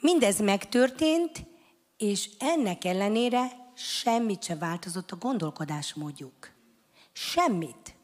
Mindez 0.00 0.40
megtörtént, 0.40 1.44
és 1.96 2.30
ennek 2.38 2.84
ellenére 2.84 3.50
semmit 3.74 4.42
se 4.42 4.56
változott 4.56 5.10
a 5.10 5.16
gondolkodásmódjuk. 5.16 6.50
Semmit. 7.12 7.94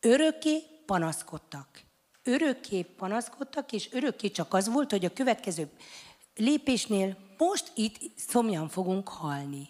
Örökké 0.00 0.62
panaszkodtak. 0.86 1.68
Örökké 2.22 2.82
panaszkodtak, 2.82 3.72
és 3.72 3.88
örökké 3.92 4.30
csak 4.30 4.54
az 4.54 4.68
volt, 4.68 4.90
hogy 4.90 5.04
a 5.04 5.12
következő 5.12 5.70
lépésnél 6.34 7.16
most 7.38 7.72
itt 7.74 7.98
szomjan 8.16 8.68
fogunk 8.68 9.08
halni. 9.08 9.68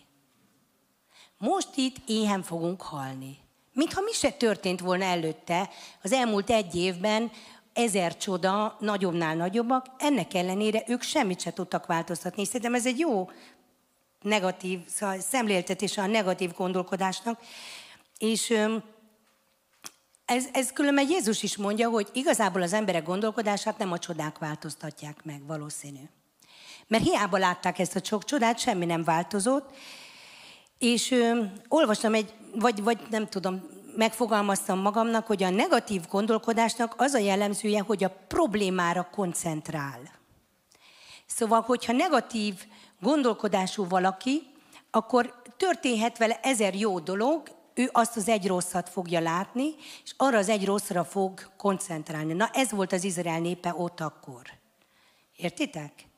Most 1.39 1.69
itt 1.75 1.97
éhen 2.07 2.43
fogunk 2.43 2.83
halni. 2.83 3.39
Mintha 3.73 4.01
mi 4.01 4.13
se 4.13 4.31
történt 4.31 4.81
volna 4.81 5.05
előtte, 5.05 5.71
az 6.03 6.13
elmúlt 6.13 6.51
egy 6.51 6.75
évben 6.75 7.31
ezer 7.73 8.17
csoda, 8.17 8.77
nagyobbnál 8.81 9.37
nagyobbak, 9.37 9.87
ennek 9.99 10.35
ellenére 10.35 10.83
ők 10.87 11.03
semmit 11.03 11.41
se 11.41 11.53
tudtak 11.53 11.87
változtatni. 11.87 12.45
Szerintem 12.45 12.75
ez 12.75 12.87
egy 12.87 12.99
jó 12.99 13.31
negatív 14.21 14.81
szemléltetése 15.19 16.03
a 16.03 16.07
negatív 16.07 16.53
gondolkodásnak. 16.55 17.41
És 18.19 18.51
ez, 20.25 20.47
ez 20.53 20.73
különben 20.73 21.09
Jézus 21.09 21.43
is 21.43 21.57
mondja, 21.57 21.89
hogy 21.89 22.09
igazából 22.13 22.63
az 22.63 22.73
emberek 22.73 23.05
gondolkodását 23.05 23.79
nem 23.79 23.93
a 23.93 23.99
csodák 23.99 24.39
változtatják 24.39 25.25
meg, 25.25 25.47
valószínű. 25.47 26.09
Mert 26.93 27.05
hiába 27.05 27.39
látták 27.39 27.79
ezt 27.79 27.97
a 27.97 28.05
sok 28.05 28.25
csodát, 28.25 28.59
semmi 28.59 28.85
nem 28.85 29.05
változott, 29.05 29.77
és 30.79 31.11
ö, 31.11 31.43
olvastam 31.69 32.15
egy, 32.15 32.35
vagy, 32.55 32.83
vagy 32.83 32.99
nem 33.11 33.29
tudom, 33.29 33.63
megfogalmaztam 33.97 34.79
magamnak, 34.79 35.27
hogy 35.27 35.43
a 35.43 35.51
negatív 35.51 36.03
gondolkodásnak 36.11 36.95
az 36.97 37.13
a 37.13 37.19
jellemzője, 37.19 37.81
hogy 37.81 38.05
a 38.05 38.15
problémára 38.29 39.09
koncentrál. 39.11 40.01
Szóval, 41.27 41.61
hogyha 41.61 41.93
negatív 41.93 42.55
gondolkodású 43.01 43.89
valaki, 43.89 44.43
akkor 44.91 45.43
történhet 45.57 46.19
vele 46.19 46.41
ezer 46.43 46.75
jó 46.75 46.99
dolog, 46.99 47.43
ő 47.75 47.89
azt 47.93 48.17
az 48.17 48.29
egy 48.29 48.47
rosszat 48.47 48.89
fogja 48.89 49.21
látni, 49.21 49.75
és 50.05 50.15
arra 50.17 50.39
az 50.39 50.49
egy 50.49 50.65
rosszra 50.65 51.05
fog 51.05 51.51
koncentrálni. 51.57 52.33
Na 52.33 52.51
ez 52.53 52.71
volt 52.71 52.93
az 52.93 53.05
Izrael 53.05 53.41
népe 53.41 53.75
ott 53.77 54.01
akkor. 54.01 54.43
Értitek? 55.37 56.11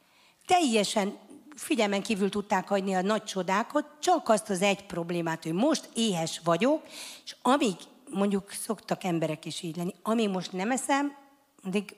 Teljesen 0.47 1.19
figyelmen 1.55 2.03
kívül 2.03 2.31
tudták 2.31 2.69
hagyni 2.69 2.95
a 2.95 3.03
nagy 3.03 3.25
csodákat, 3.25 3.87
csak 4.01 4.29
azt 4.29 4.51
az 4.51 4.63
egy 4.63 4.87
problémát, 4.87 5.43
hogy 5.43 5.53
most 5.53 5.89
éhes 5.95 6.41
vagyok, 6.45 6.83
és 7.25 7.37
amíg 7.43 7.77
mondjuk 8.11 8.51
szoktak 8.51 9.05
emberek 9.05 9.45
is 9.45 9.63
így 9.63 9.77
lenni, 9.77 9.95
amíg 10.03 10.29
most 10.29 10.53
nem 10.53 10.71
eszem, 10.71 11.17
addig 11.65 11.97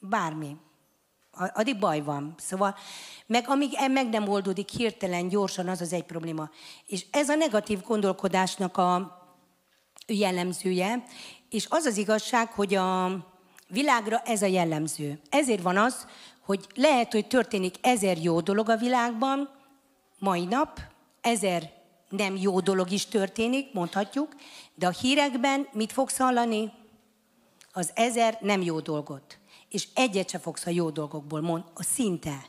bármi, 0.00 0.56
addig 1.32 1.78
baj 1.78 2.02
van. 2.02 2.34
Szóval, 2.38 2.76
meg 3.26 3.48
amíg 3.48 3.70
meg 3.90 4.08
nem 4.08 4.28
oldódik 4.28 4.68
hirtelen, 4.68 5.28
gyorsan, 5.28 5.68
az 5.68 5.80
az 5.80 5.92
egy 5.92 6.04
probléma. 6.04 6.50
És 6.86 7.06
ez 7.10 7.28
a 7.28 7.34
negatív 7.34 7.82
gondolkodásnak 7.82 8.76
a 8.76 9.18
jellemzője, 10.06 11.02
és 11.48 11.66
az 11.68 11.84
az 11.84 11.96
igazság, 11.96 12.52
hogy 12.52 12.74
a 12.74 13.16
világra 13.68 14.18
ez 14.18 14.42
a 14.42 14.46
jellemző. 14.46 15.20
Ezért 15.30 15.62
van 15.62 15.76
az, 15.76 16.06
hogy 16.40 16.66
lehet, 16.74 17.12
hogy 17.12 17.26
történik 17.26 17.74
ezer 17.80 18.18
jó 18.18 18.40
dolog 18.40 18.68
a 18.68 18.76
világban, 18.76 19.50
mai 20.18 20.44
nap, 20.44 20.80
ezer 21.20 21.72
nem 22.08 22.36
jó 22.36 22.60
dolog 22.60 22.90
is 22.90 23.06
történik, 23.06 23.72
mondhatjuk, 23.72 24.34
de 24.74 24.86
a 24.86 24.90
hírekben 24.90 25.68
mit 25.72 25.92
fogsz 25.92 26.16
hallani? 26.16 26.72
Az 27.72 27.90
ezer 27.94 28.38
nem 28.40 28.62
jó 28.62 28.80
dolgot. 28.80 29.38
És 29.68 29.88
egyet 29.94 30.28
se 30.28 30.38
fogsz 30.38 30.66
a 30.66 30.70
jó 30.70 30.90
dolgokból 30.90 31.40
mond, 31.40 31.64
a 31.74 31.82
szinte. 31.82 32.44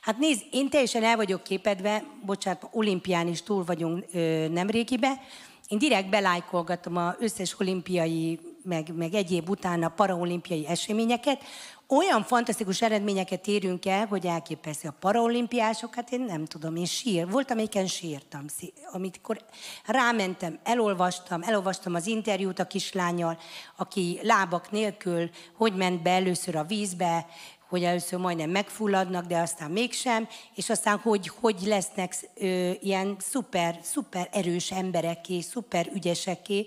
Hát 0.00 0.18
nézd, 0.18 0.44
én 0.50 0.70
teljesen 0.70 1.04
el 1.04 1.16
vagyok 1.16 1.42
képedve, 1.42 2.04
bocsánat, 2.24 2.68
olimpián 2.70 3.28
is 3.28 3.42
túl 3.42 3.64
vagyunk 3.64 4.04
ö, 4.12 4.48
nemrégibe, 4.48 5.20
én 5.68 5.78
direkt 5.78 6.08
belájkolgatom 6.08 6.96
az 6.96 7.14
összes 7.18 7.60
olimpiai, 7.60 8.40
meg, 8.64 8.94
meg 8.96 9.14
egyéb 9.14 9.48
utána 9.48 9.88
paraolimpiai 9.88 10.66
eseményeket, 10.66 11.42
olyan 11.86 12.22
fantasztikus 12.22 12.82
eredményeket 12.82 13.46
érünk 13.46 13.86
el, 13.86 14.06
hogy 14.06 14.26
elképesztő. 14.26 14.88
A 14.88 14.96
paraolimpiásokat, 15.00 16.10
én 16.10 16.20
nem 16.20 16.44
tudom, 16.44 16.76
én 16.76 16.84
sír, 16.84 17.30
volt, 17.30 17.50
amelyiken 17.50 17.86
sírtam, 17.86 18.44
amikor 18.92 19.44
rámentem, 19.86 20.58
elolvastam, 20.62 21.42
elolvastam 21.42 21.94
az 21.94 22.06
interjút 22.06 22.58
a 22.58 22.66
kislányjal, 22.66 23.38
aki 23.76 24.18
lábak 24.22 24.70
nélkül, 24.70 25.30
hogy 25.56 25.76
ment 25.76 26.02
be 26.02 26.10
először 26.10 26.56
a 26.56 26.64
vízbe, 26.64 27.26
hogy 27.68 27.84
először 27.84 28.18
majdnem 28.18 28.50
megfulladnak, 28.50 29.26
de 29.26 29.38
aztán 29.38 29.70
mégsem, 29.70 30.28
és 30.54 30.70
aztán 30.70 30.98
hogy, 30.98 31.30
hogy 31.40 31.56
lesznek 31.64 32.14
ö, 32.34 32.70
ilyen 32.80 33.16
szuper, 33.18 33.78
szuper 33.82 34.28
erős 34.32 34.70
embereké, 34.70 35.40
szuper 35.40 35.90
ügyeseké, 35.94 36.66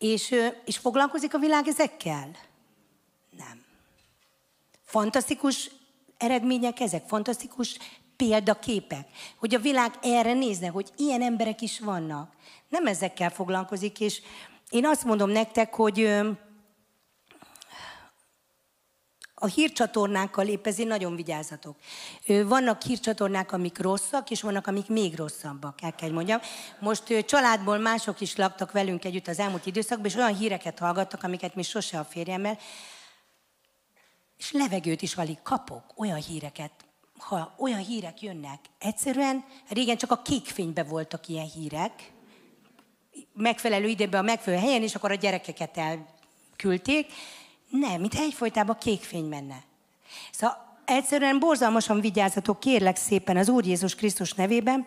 és, 0.00 0.34
és 0.64 0.76
foglalkozik 0.76 1.34
a 1.34 1.38
világ 1.38 1.68
ezekkel? 1.68 2.30
Nem. 3.30 3.64
Fantasztikus 4.84 5.70
eredmények 6.16 6.80
ezek, 6.80 7.06
fantasztikus 7.06 7.78
példaképek, 8.16 9.08
hogy 9.38 9.54
a 9.54 9.58
világ 9.58 9.94
erre 10.02 10.32
nézne, 10.32 10.68
hogy 10.68 10.90
ilyen 10.96 11.22
emberek 11.22 11.60
is 11.60 11.80
vannak. 11.80 12.32
Nem 12.68 12.86
ezekkel 12.86 13.30
foglalkozik, 13.30 14.00
és 14.00 14.20
én 14.70 14.86
azt 14.86 15.04
mondom 15.04 15.30
nektek, 15.30 15.74
hogy 15.74 16.20
a 19.42 19.46
hírcsatornákkal 19.46 20.46
épp 20.46 20.66
ezért 20.66 20.88
nagyon 20.88 21.16
vigyázzatok. 21.16 21.76
Vannak 22.26 22.82
hírcsatornák, 22.82 23.52
amik 23.52 23.78
rosszak, 23.78 24.30
és 24.30 24.42
vannak, 24.42 24.66
amik 24.66 24.88
még 24.88 25.16
rosszabbak, 25.16 25.82
el 25.82 25.94
kell 25.94 26.10
mondjam. 26.10 26.40
Most 26.78 27.24
családból 27.26 27.78
mások 27.78 28.20
is 28.20 28.36
laktak 28.36 28.72
velünk 28.72 29.04
együtt 29.04 29.28
az 29.28 29.38
elmúlt 29.38 29.66
időszakban, 29.66 30.06
és 30.06 30.14
olyan 30.14 30.36
híreket 30.36 30.78
hallgattak, 30.78 31.22
amiket 31.22 31.54
mi 31.54 31.62
sose 31.62 31.98
a 31.98 32.04
férjemmel, 32.04 32.58
és 34.38 34.52
levegőt 34.52 35.02
is 35.02 35.14
alig 35.14 35.42
kapok, 35.42 35.84
olyan 35.96 36.22
híreket, 36.22 36.70
ha 37.18 37.54
olyan 37.58 37.84
hírek 37.84 38.22
jönnek. 38.22 38.58
Egyszerűen 38.78 39.44
régen 39.68 39.96
csak 39.96 40.10
a 40.10 40.22
kékfényben 40.22 40.86
voltak 40.86 41.28
ilyen 41.28 41.48
hírek, 41.48 42.12
megfelelő 43.34 43.86
időben 43.86 44.20
a 44.20 44.24
megfelelő 44.24 44.62
helyen, 44.62 44.82
és 44.82 44.94
akkor 44.94 45.10
a 45.10 45.14
gyerekeket 45.14 45.78
elküldték. 45.78 47.12
Nem, 47.70 48.00
mint 48.00 48.14
egyfolytában 48.14 48.76
kékfény 48.80 49.24
menne. 49.24 49.62
Szóval 50.32 50.78
egyszerűen 50.84 51.38
borzalmasan 51.38 52.00
vigyázzatok, 52.00 52.60
kérlek 52.60 52.96
szépen 52.96 53.36
az 53.36 53.48
Úr 53.48 53.66
Jézus 53.66 53.94
Krisztus 53.94 54.32
nevében, 54.32 54.86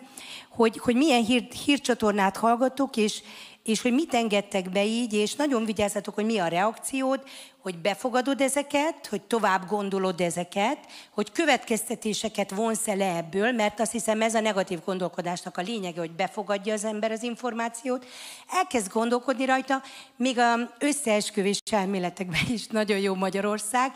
hogy, 0.50 0.78
hogy 0.78 0.96
milyen 0.96 1.24
hír, 1.24 1.44
hírcsatornát 1.66 2.38
hallgatok, 2.38 2.98
és 2.98 3.22
és 3.64 3.82
hogy 3.82 3.94
mit 3.94 4.14
engedtek 4.14 4.70
be 4.70 4.86
így, 4.86 5.14
és 5.14 5.36
nagyon 5.36 5.66
vigyázzatok, 5.66 6.14
hogy 6.14 6.26
mi 6.26 6.38
a 6.38 6.48
reakciód, 6.48 7.22
hogy 7.62 7.78
befogadod 7.78 8.42
ezeket, 8.42 9.08
hogy 9.08 9.22
tovább 9.22 9.68
gondolod 9.68 10.22
ezeket, 10.22 10.78
hogy 11.12 11.32
következtetéseket 11.32 12.52
vonsz 12.52 12.86
le 12.86 13.16
ebből, 13.16 13.52
mert 13.52 13.80
azt 13.80 13.92
hiszem 13.92 14.22
ez 14.22 14.36
a 14.36 14.40
negatív 14.40 14.80
gondolkodásnak 14.86 15.58
a 15.58 15.62
lényege, 15.62 16.00
hogy 16.00 16.12
befogadja 16.12 16.74
az 16.74 16.86
ember 16.86 17.12
az 17.12 17.24
információt, 17.24 18.06
elkezd 18.52 18.92
gondolkodni 18.92 19.46
rajta, 19.46 19.82
még 20.16 20.40
a 20.40 20.76
összeesküvés 20.80 21.60
elméletekben 21.72 22.46
is 22.50 22.68
nagyon 22.68 23.00
jó 23.00 23.16
Magyarország, 23.16 23.92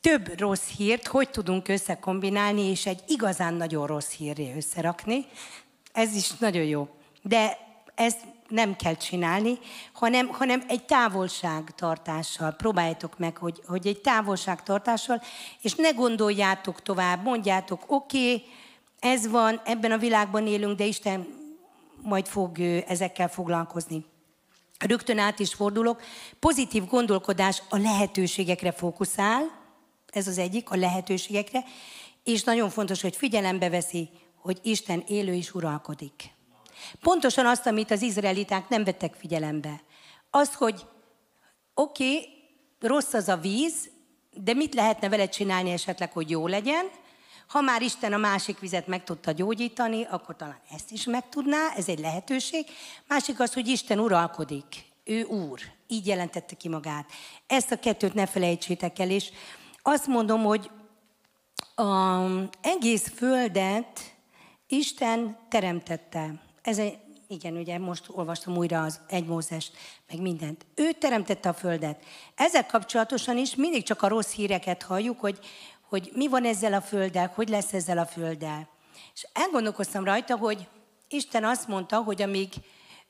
több 0.00 0.40
rossz 0.40 0.68
hírt 0.76 1.06
hogy 1.06 1.30
tudunk 1.30 1.68
összekombinálni, 1.68 2.62
és 2.70 2.86
egy 2.86 3.00
igazán 3.06 3.54
nagyon 3.54 3.86
rossz 3.86 4.10
hírré 4.10 4.52
összerakni. 4.56 5.26
Ez 5.92 6.14
is 6.14 6.30
nagyon 6.30 6.64
jó. 6.64 6.88
De 7.22 7.58
ezt 7.94 8.18
nem 8.54 8.76
kell 8.76 8.94
csinálni, 8.94 9.58
hanem, 9.92 10.28
hanem 10.28 10.62
egy 10.68 10.84
távolságtartással. 10.84 12.50
Próbáljátok 12.50 13.18
meg, 13.18 13.36
hogy, 13.36 13.62
hogy 13.66 13.86
egy 13.86 14.00
távolságtartással, 14.00 15.22
és 15.60 15.74
ne 15.74 15.90
gondoljátok 15.90 16.82
tovább, 16.82 17.22
mondjátok, 17.22 17.84
oké, 17.86 18.32
okay, 18.32 18.44
ez 18.98 19.28
van, 19.28 19.60
ebben 19.64 19.92
a 19.92 19.98
világban 19.98 20.46
élünk, 20.46 20.76
de 20.76 20.84
Isten 20.84 21.26
majd 22.02 22.26
fog 22.26 22.60
ezekkel 22.86 23.28
foglalkozni. 23.28 24.04
Rögtön 24.78 25.18
át 25.18 25.38
is 25.38 25.54
fordulok. 25.54 26.02
Pozitív 26.38 26.86
gondolkodás 26.86 27.62
a 27.68 27.76
lehetőségekre 27.76 28.72
fókuszál, 28.72 29.62
ez 30.10 30.26
az 30.26 30.38
egyik, 30.38 30.70
a 30.70 30.76
lehetőségekre, 30.76 31.64
és 32.24 32.42
nagyon 32.42 32.70
fontos, 32.70 33.00
hogy 33.00 33.16
figyelembe 33.16 33.68
veszi, 33.68 34.08
hogy 34.36 34.58
Isten 34.62 35.04
élő 35.06 35.32
is 35.32 35.54
uralkodik. 35.54 36.33
Pontosan 37.00 37.46
azt, 37.46 37.66
amit 37.66 37.90
az 37.90 38.02
izraeliták 38.02 38.68
nem 38.68 38.84
vettek 38.84 39.14
figyelembe. 39.14 39.82
Az, 40.30 40.54
hogy 40.54 40.86
oké, 41.74 42.16
okay, 42.16 42.28
rossz 42.80 43.12
az 43.12 43.28
a 43.28 43.36
víz, 43.36 43.90
de 44.30 44.54
mit 44.54 44.74
lehetne 44.74 45.08
vele 45.08 45.28
csinálni 45.28 45.70
esetleg, 45.70 46.12
hogy 46.12 46.30
jó 46.30 46.46
legyen? 46.46 46.86
Ha 47.46 47.60
már 47.60 47.82
Isten 47.82 48.12
a 48.12 48.16
másik 48.16 48.58
vizet 48.58 48.86
meg 48.86 49.04
tudta 49.04 49.32
gyógyítani, 49.32 50.04
akkor 50.10 50.36
talán 50.36 50.60
ezt 50.74 50.90
is 50.90 51.04
meg 51.04 51.28
tudná, 51.28 51.72
ez 51.76 51.88
egy 51.88 51.98
lehetőség. 51.98 52.66
Másik 53.08 53.40
az, 53.40 53.54
hogy 53.54 53.68
Isten 53.68 53.98
uralkodik. 53.98 54.64
Ő 55.04 55.22
úr. 55.22 55.60
Így 55.86 56.06
jelentette 56.06 56.54
ki 56.54 56.68
magát. 56.68 57.10
Ezt 57.46 57.70
a 57.70 57.78
kettőt 57.78 58.14
ne 58.14 58.26
felejtsétek 58.26 58.98
el, 58.98 59.10
és 59.10 59.30
azt 59.82 60.06
mondom, 60.06 60.42
hogy 60.42 60.70
az 61.74 62.48
egész 62.60 63.12
földet 63.16 64.14
Isten 64.66 65.38
teremtette. 65.48 66.43
Ez 66.64 66.78
egy, 66.78 66.98
igen, 67.28 67.56
ugye 67.56 67.78
most 67.78 68.04
olvastam 68.08 68.56
újra 68.56 68.82
az 68.82 69.00
egy 69.08 69.26
Mózest, 69.26 69.76
meg 70.08 70.20
mindent. 70.20 70.66
Ő 70.74 70.92
teremtette 70.92 71.48
a 71.48 71.52
földet. 71.52 72.04
Ezzel 72.34 72.66
kapcsolatosan 72.66 73.36
is 73.36 73.54
mindig 73.54 73.82
csak 73.82 74.02
a 74.02 74.08
rossz 74.08 74.32
híreket 74.32 74.82
halljuk, 74.82 75.20
hogy, 75.20 75.38
hogy 75.88 76.10
mi 76.14 76.28
van 76.28 76.44
ezzel 76.44 76.72
a 76.72 76.80
földdel, 76.80 77.32
hogy 77.34 77.48
lesz 77.48 77.72
ezzel 77.72 77.98
a 77.98 78.06
földdel. 78.06 78.68
És 79.14 79.26
elgondolkoztam 79.32 80.04
rajta, 80.04 80.36
hogy 80.36 80.68
Isten 81.08 81.44
azt 81.44 81.68
mondta, 81.68 82.02
hogy 82.02 82.22
amíg 82.22 82.52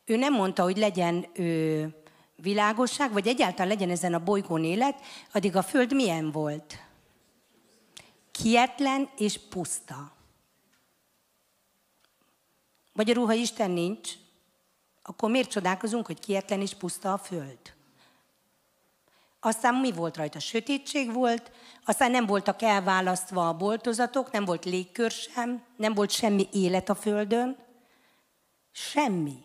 ő 0.04 0.16
nem 0.16 0.32
mondta, 0.32 0.62
hogy 0.62 0.76
legyen 0.76 1.26
ő, 1.32 1.88
világosság, 2.36 3.12
vagy 3.12 3.26
egyáltalán 3.26 3.68
legyen 3.68 3.90
ezen 3.90 4.14
a 4.14 4.24
bolygón 4.24 4.64
élet, 4.64 5.00
addig 5.32 5.56
a 5.56 5.62
Föld 5.62 5.94
milyen 5.94 6.30
volt? 6.30 6.78
Kietlen 8.32 9.08
és 9.16 9.38
puszta. 9.48 10.12
Magyarul, 12.94 13.26
ha 13.26 13.32
Isten 13.32 13.70
nincs, 13.70 14.10
akkor 15.02 15.30
miért 15.30 15.50
csodálkozunk, 15.50 16.06
hogy 16.06 16.20
kietlen 16.20 16.60
és 16.60 16.74
puszta 16.74 17.12
a 17.12 17.18
Föld? 17.18 17.58
Aztán 19.40 19.74
mi 19.74 19.92
volt 19.92 20.16
rajta? 20.16 20.38
Sötétség 20.38 21.12
volt, 21.12 21.50
aztán 21.84 22.10
nem 22.10 22.26
voltak 22.26 22.62
elválasztva 22.62 23.48
a 23.48 23.56
boltozatok, 23.56 24.30
nem 24.30 24.44
volt 24.44 24.64
légkör 24.64 25.10
sem, 25.10 25.62
nem 25.76 25.94
volt 25.94 26.10
semmi 26.10 26.48
élet 26.52 26.88
a 26.88 26.94
Földön. 26.94 27.56
Semmi 28.72 29.42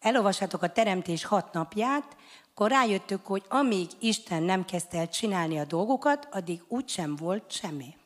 elolvassátok 0.00 0.62
a 0.62 0.72
teremtés 0.72 1.24
hat 1.24 1.52
napját, 1.52 2.16
akkor 2.50 2.70
rájöttök, 2.70 3.26
hogy 3.26 3.44
amíg 3.48 3.90
Isten 3.98 4.42
nem 4.42 4.64
kezdte 4.64 4.98
el 4.98 5.08
csinálni 5.08 5.58
a 5.58 5.64
dolgokat, 5.64 6.28
addig 6.30 6.62
úgysem 6.68 7.16
volt 7.16 7.50
semmi. 7.50 7.96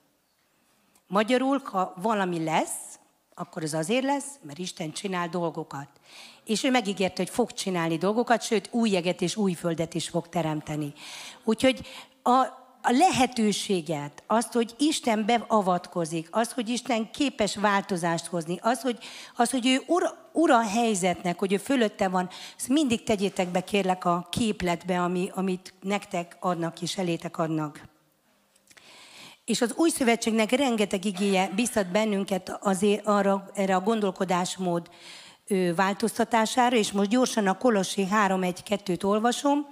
Magyarul, 1.07 1.61
ha 1.65 1.93
valami 1.97 2.45
lesz, 2.45 2.99
akkor 3.39 3.63
az 3.63 3.75
azért 3.75 4.05
lesz, 4.05 4.39
mert 4.43 4.59
Isten 4.59 4.93
csinál 4.93 5.29
dolgokat. 5.29 5.89
És 6.45 6.65
ő 6.65 6.71
megígérte, 6.71 7.23
hogy 7.23 7.31
fog 7.31 7.53
csinálni 7.53 7.97
dolgokat, 7.97 8.43
sőt, 8.43 8.69
új 8.73 8.91
jeget 8.91 9.21
és 9.21 9.37
új 9.37 9.53
földet 9.53 9.95
is 9.95 10.09
fog 10.09 10.29
teremteni. 10.29 10.93
Úgyhogy 11.45 11.87
a, 12.23 12.31
a 12.83 12.91
lehetőséget, 12.91 14.23
azt, 14.27 14.53
hogy 14.53 14.75
Isten 14.79 15.25
beavatkozik, 15.27 16.29
azt, 16.31 16.53
hogy 16.53 16.69
Isten 16.69 17.11
képes 17.11 17.57
változást 17.57 18.27
hozni, 18.27 18.59
az, 18.63 18.81
hogy, 18.81 18.99
az, 19.37 19.51
hogy 19.51 19.67
ő 19.67 19.83
ura, 19.87 20.31
ura 20.33 20.61
helyzetnek, 20.61 21.39
hogy 21.39 21.53
ő 21.53 21.57
fölötte 21.57 22.09
van, 22.09 22.29
ezt 22.57 22.69
mindig 22.69 23.03
tegyétek 23.03 23.49
be 23.49 23.61
kérlek 23.61 24.05
a 24.05 24.27
képletbe, 24.31 25.03
ami, 25.03 25.31
amit 25.35 25.75
nektek 25.81 26.37
adnak 26.41 26.83
és 26.83 26.99
elétek 26.99 27.39
adnak. 27.39 27.81
És 29.49 29.61
az 29.61 29.75
új 29.77 29.91
szövetségnek 29.91 30.51
rengeteg 30.51 31.05
igéje 31.05 31.51
biztat 31.55 31.91
bennünket 31.91 32.59
azért 32.61 33.07
arra, 33.07 33.51
erre 33.55 33.75
a 33.75 33.81
gondolkodásmód 33.81 34.89
változtatására, 35.77 36.77
és 36.77 36.93
most 36.93 37.09
gyorsan 37.09 37.47
a 37.47 37.59
Kolossi 37.59 38.07
3.1.2-t 38.11 39.05
olvasom, 39.05 39.67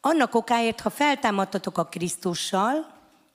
annak 0.00 0.34
okáért, 0.34 0.80
ha 0.80 0.90
feltámadtatok 0.90 1.78
a 1.78 1.84
Krisztussal, 1.84 2.86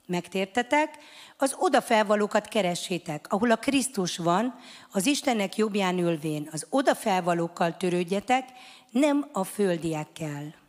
megtértetek, 0.06 0.98
az 1.38 1.56
odafelvalókat 1.60 2.48
keressétek, 2.48 3.26
ahol 3.30 3.52
a 3.52 3.56
Krisztus 3.56 4.18
van, 4.18 4.56
az 4.92 5.06
Istennek 5.06 5.56
jobbján 5.56 5.98
ülvén. 5.98 6.50
Az 6.52 6.66
odafelvalókkal 6.70 7.78
törődjetek, 7.78 8.46
nem 8.92 9.30
a 9.32 9.44
földiekkel. 9.44 10.67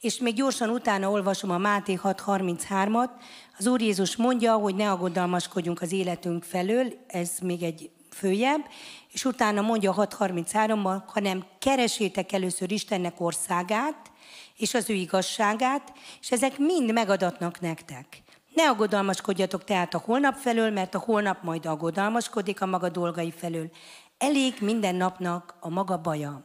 És 0.00 0.18
még 0.18 0.34
gyorsan 0.34 0.68
utána 0.68 1.10
olvasom 1.10 1.50
a 1.50 1.58
Máté 1.58 1.98
6.33-at. 2.02 3.10
Az 3.58 3.66
Úr 3.66 3.80
Jézus 3.80 4.16
mondja, 4.16 4.54
hogy 4.54 4.74
ne 4.74 4.90
aggodalmaskodjunk 4.90 5.82
az 5.82 5.92
életünk 5.92 6.44
felől, 6.44 6.92
ez 7.06 7.30
még 7.42 7.62
egy 7.62 7.90
följebb, 8.10 8.64
és 9.12 9.24
utána 9.24 9.60
mondja 9.60 9.92
a 9.92 10.06
6.33-ban, 10.06 11.02
hanem 11.06 11.44
keresétek 11.58 12.32
először 12.32 12.72
Istennek 12.72 13.20
országát, 13.20 14.10
és 14.56 14.74
az 14.74 14.90
ő 14.90 14.94
igazságát, 14.94 15.92
és 16.20 16.30
ezek 16.30 16.58
mind 16.58 16.92
megadatnak 16.92 17.60
nektek. 17.60 18.22
Ne 18.54 18.68
aggodalmaskodjatok 18.68 19.64
tehát 19.64 19.94
a 19.94 20.02
holnap 20.04 20.36
felől, 20.36 20.70
mert 20.70 20.94
a 20.94 20.98
holnap 20.98 21.42
majd 21.42 21.66
aggodalmaskodik 21.66 22.60
a 22.60 22.66
maga 22.66 22.88
dolgai 22.88 23.30
felől. 23.30 23.70
Elég 24.18 24.54
minden 24.60 24.94
napnak 24.94 25.54
a 25.60 25.68
maga 25.68 26.00
baja. 26.00 26.44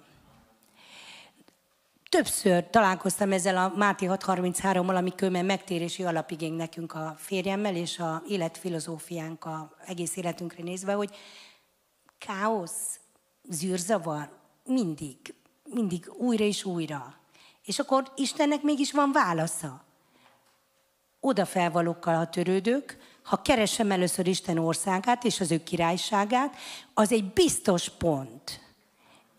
Többször 2.12 2.70
találkoztam 2.70 3.32
ezzel 3.32 3.58
a 3.58 3.74
Máté 3.76 4.06
633-mal, 4.10 4.96
amikor 4.96 5.30
megtérési 5.30 6.04
alapigény 6.04 6.54
nekünk 6.54 6.94
a 6.94 7.16
férjemmel, 7.18 7.76
és 7.76 8.00
a 8.00 8.24
életfilozófiánk 8.28 9.46
a 9.46 9.76
egész 9.86 10.16
életünkre 10.16 10.64
nézve, 10.64 10.94
hogy 10.94 11.16
káosz, 12.18 13.00
zűrzavar, 13.50 14.30
mindig, 14.66 15.18
mindig 15.64 16.12
újra 16.18 16.44
és 16.44 16.66
újra. 16.66 17.16
És 17.66 17.80
akkor 17.80 18.12
Istennek 18.16 18.62
mégis 18.62 18.92
van 18.92 19.12
válasza. 19.12 19.84
Oda 21.20 21.46
felvalókkal 21.46 22.16
a 22.16 22.30
törődők, 22.30 22.98
ha 23.24 23.42
keresem 23.42 23.92
először 23.92 24.28
Isten 24.28 24.58
országát 24.58 25.24
és 25.24 25.40
az 25.40 25.52
ő 25.52 25.64
királyságát, 25.64 26.56
az 26.94 27.12
egy 27.12 27.34
biztos 27.34 27.90
pont. 27.90 28.61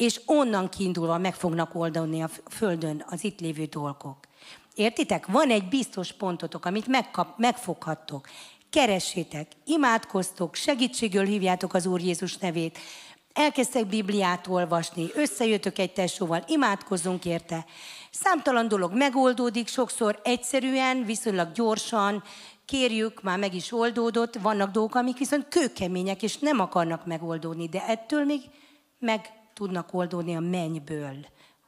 És 0.03 0.21
onnan 0.27 0.69
kiindulva 0.69 1.19
meg 1.19 1.35
fognak 1.35 1.75
oldani 1.75 2.23
a 2.23 2.31
Földön 2.51 3.05
az 3.09 3.25
itt 3.25 3.41
lévő 3.41 3.65
dolgok. 3.65 4.17
Értitek? 4.75 5.27
Van 5.27 5.51
egy 5.51 5.69
biztos 5.69 6.13
pontotok, 6.13 6.65
amit 6.65 6.87
megkap, 6.87 7.39
megfoghattok. 7.39 8.29
Keressétek, 8.71 9.47
imádkoztok, 9.65 10.55
segítségül 10.55 11.25
hívjátok 11.25 11.75
az 11.75 11.87
Úr 11.87 12.01
Jézus 12.01 12.37
nevét, 12.37 12.79
elkezdtek 13.33 13.87
Bibliát 13.87 14.47
olvasni, 14.47 15.07
összejöttök 15.15 15.79
egy 15.79 15.93
tesóval, 15.93 16.45
imádkozzunk 16.47 17.25
érte, 17.25 17.65
Számtalan 18.11 18.69
dolog 18.69 18.95
megoldódik, 18.95 19.69
sokszor 19.69 20.21
egyszerűen, 20.23 21.05
viszonylag 21.05 21.53
gyorsan, 21.53 22.23
kérjük, 22.65 23.23
már 23.23 23.39
meg 23.39 23.55
is 23.55 23.73
oldódott, 23.73 24.35
vannak 24.35 24.71
dolgok, 24.71 24.95
amik 24.95 25.19
viszont 25.19 25.49
kőkemények, 25.49 26.23
és 26.23 26.39
nem 26.39 26.61
akarnak 26.61 27.07
megoldódni, 27.07 27.69
de 27.69 27.87
ettől 27.87 28.25
még 28.25 28.41
meg 28.99 29.41
tudnak 29.55 29.95
oldódni 29.95 30.37
a 30.37 30.41
mennyből, 30.41 31.17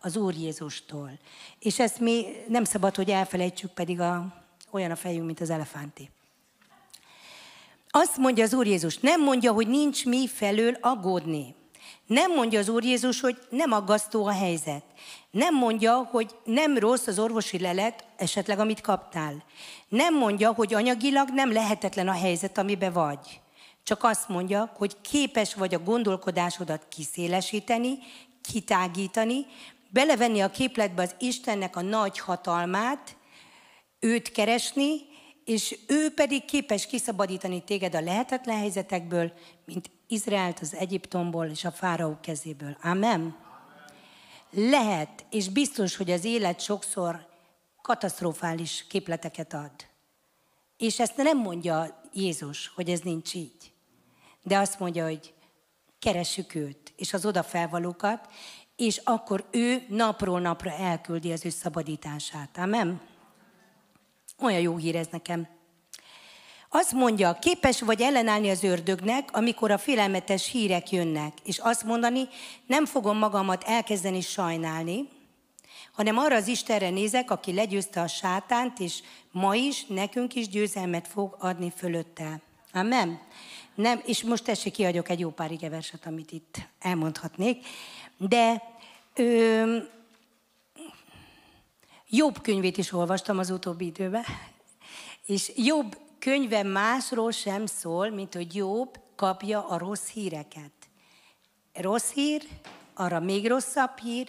az 0.00 0.16
Úr 0.16 0.34
Jézustól. 0.34 1.18
És 1.58 1.78
ezt 1.78 2.00
mi 2.00 2.26
nem 2.48 2.64
szabad, 2.64 2.94
hogy 2.94 3.10
elfelejtsük, 3.10 3.70
pedig 3.70 4.00
a, 4.00 4.26
olyan 4.70 4.90
a 4.90 4.96
fejünk, 4.96 5.26
mint 5.26 5.40
az 5.40 5.50
elefánti. 5.50 6.10
Azt 7.90 8.16
mondja 8.16 8.44
az 8.44 8.54
Úr 8.54 8.66
Jézus, 8.66 8.98
nem 8.98 9.22
mondja, 9.22 9.52
hogy 9.52 9.68
nincs 9.68 10.04
mi 10.04 10.28
felől 10.28 10.76
aggódni. 10.80 11.54
Nem 12.06 12.32
mondja 12.32 12.58
az 12.58 12.68
Úr 12.68 12.84
Jézus, 12.84 13.20
hogy 13.20 13.38
nem 13.50 13.72
aggasztó 13.72 14.26
a 14.26 14.32
helyzet. 14.32 14.84
Nem 15.30 15.54
mondja, 15.54 16.08
hogy 16.10 16.34
nem 16.44 16.78
rossz 16.78 17.06
az 17.06 17.18
orvosi 17.18 17.58
lelet, 17.58 18.04
esetleg 18.16 18.58
amit 18.58 18.80
kaptál. 18.80 19.44
Nem 19.88 20.14
mondja, 20.14 20.52
hogy 20.52 20.74
anyagilag 20.74 21.28
nem 21.28 21.52
lehetetlen 21.52 22.08
a 22.08 22.12
helyzet, 22.12 22.58
amiben 22.58 22.92
vagy. 22.92 23.40
Csak 23.84 24.04
azt 24.04 24.28
mondja, 24.28 24.72
hogy 24.76 25.00
képes 25.00 25.54
vagy 25.54 25.74
a 25.74 25.78
gondolkodásodat 25.78 26.86
kiszélesíteni, 26.88 27.98
kitágítani, 28.52 29.46
belevenni 29.90 30.40
a 30.40 30.50
képletbe 30.50 31.02
az 31.02 31.14
Istennek 31.18 31.76
a 31.76 31.80
nagy 31.80 32.18
hatalmát, 32.18 33.16
őt 33.98 34.32
keresni, 34.32 34.92
és 35.44 35.78
ő 35.86 36.10
pedig 36.14 36.44
képes 36.44 36.86
kiszabadítani 36.86 37.62
téged 37.62 37.94
a 37.94 38.00
lehetetlen 38.00 38.58
helyzetekből, 38.58 39.32
mint 39.64 39.90
Izraelt 40.06 40.58
az 40.60 40.74
Egyiptomból 40.74 41.46
és 41.46 41.64
a 41.64 41.70
fáraó 41.70 42.18
kezéből. 42.20 42.76
Amen. 42.82 43.36
Lehet, 44.50 45.24
és 45.30 45.48
biztos, 45.48 45.96
hogy 45.96 46.10
az 46.10 46.24
élet 46.24 46.60
sokszor 46.60 47.26
katasztrofális 47.82 48.86
képleteket 48.88 49.52
ad. 49.54 49.72
És 50.76 51.00
ezt 51.00 51.16
nem 51.16 51.38
mondja 51.38 52.00
Jézus, 52.12 52.72
hogy 52.74 52.90
ez 52.90 53.00
nincs 53.00 53.34
így. 53.34 53.73
De 54.44 54.58
azt 54.58 54.78
mondja, 54.78 55.04
hogy 55.04 55.34
keressük 55.98 56.54
őt, 56.54 56.92
és 56.96 57.12
az 57.12 57.26
odafelvalókat, 57.26 58.28
és 58.76 59.00
akkor 59.04 59.44
ő 59.50 59.84
napról 59.88 60.40
napra 60.40 60.70
elküldi 60.70 61.32
az 61.32 61.44
ő 61.44 61.48
szabadítását. 61.48 62.58
Amen? 62.58 63.00
Olyan 64.38 64.60
jó 64.60 64.76
hír 64.76 64.96
ez 64.96 65.06
nekem. 65.10 65.48
Azt 66.68 66.92
mondja, 66.92 67.38
képes 67.40 67.80
vagy 67.80 68.00
ellenállni 68.00 68.50
az 68.50 68.62
ördögnek, 68.62 69.28
amikor 69.32 69.70
a 69.70 69.78
félelmetes 69.78 70.50
hírek 70.50 70.90
jönnek, 70.90 71.32
és 71.44 71.58
azt 71.58 71.84
mondani, 71.84 72.28
nem 72.66 72.86
fogom 72.86 73.18
magamat 73.18 73.64
elkezdeni 73.64 74.20
sajnálni, 74.20 75.08
hanem 75.92 76.18
arra 76.18 76.36
az 76.36 76.46
Istenre 76.46 76.90
nézek, 76.90 77.30
aki 77.30 77.52
legyőzte 77.52 78.00
a 78.00 78.06
sátánt, 78.06 78.78
és 78.78 79.02
ma 79.30 79.54
is 79.54 79.86
nekünk 79.86 80.34
is 80.34 80.48
győzelmet 80.48 81.08
fog 81.08 81.36
adni 81.38 81.72
fölötte. 81.76 82.40
Amen. 82.72 83.20
Nem, 83.74 84.00
és 84.04 84.22
most 84.22 84.44
tessék, 84.44 84.72
kiadjuk 84.72 85.08
egy 85.08 85.20
jó 85.20 85.30
pár 85.30 85.50
igeverset, 85.50 86.06
amit 86.06 86.32
itt 86.32 86.56
elmondhatnék. 86.78 87.66
De 88.16 88.62
ö, 89.14 89.76
jobb 92.08 92.40
könyvét 92.42 92.76
is 92.76 92.92
olvastam 92.92 93.38
az 93.38 93.50
utóbbi 93.50 93.86
időben, 93.86 94.24
és 95.26 95.52
jobb 95.56 95.98
könyve 96.18 96.62
másról 96.62 97.30
sem 97.30 97.66
szól, 97.66 98.10
mint 98.10 98.34
hogy 98.34 98.54
Jobb 98.54 99.00
kapja 99.16 99.68
a 99.68 99.78
rossz 99.78 100.08
híreket. 100.08 100.72
Rossz 101.72 102.12
hír, 102.12 102.42
arra 102.94 103.20
még 103.20 103.46
rosszabb 103.46 103.98
hír, 103.98 104.28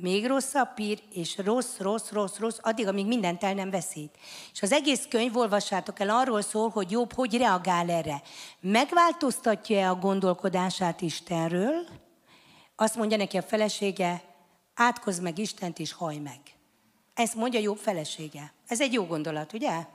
még 0.00 0.26
rosszabb 0.26 0.76
hír, 0.76 1.02
és 1.12 1.38
rossz, 1.38 1.78
rossz, 1.78 2.10
rossz, 2.10 2.36
rossz, 2.38 2.58
addig, 2.60 2.86
amíg 2.86 3.06
mindent 3.06 3.44
el 3.44 3.54
nem 3.54 3.70
veszít. 3.70 4.18
És 4.52 4.62
az 4.62 4.72
egész 4.72 5.06
könyv, 5.08 5.36
olvassátok 5.36 6.00
el, 6.00 6.10
arról 6.10 6.42
szól, 6.42 6.68
hogy 6.68 6.90
Jobb 6.90 7.12
hogy 7.12 7.36
reagál 7.36 7.90
erre. 7.90 8.22
Megváltoztatja-e 8.60 9.90
a 9.90 9.94
gondolkodását 9.94 11.00
Istenről, 11.00 11.86
azt 12.76 12.96
mondja 12.96 13.16
neki 13.16 13.36
a 13.36 13.42
felesége, 13.42 14.22
átkozz 14.74 15.18
meg 15.18 15.38
Istent 15.38 15.78
és 15.78 15.92
haj 15.92 16.16
meg. 16.16 16.40
Ezt 17.14 17.34
mondja 17.34 17.60
Jobb 17.60 17.78
felesége. 17.78 18.52
Ez 18.68 18.80
egy 18.80 18.92
jó 18.92 19.06
gondolat, 19.06 19.52
ugye? 19.52 19.86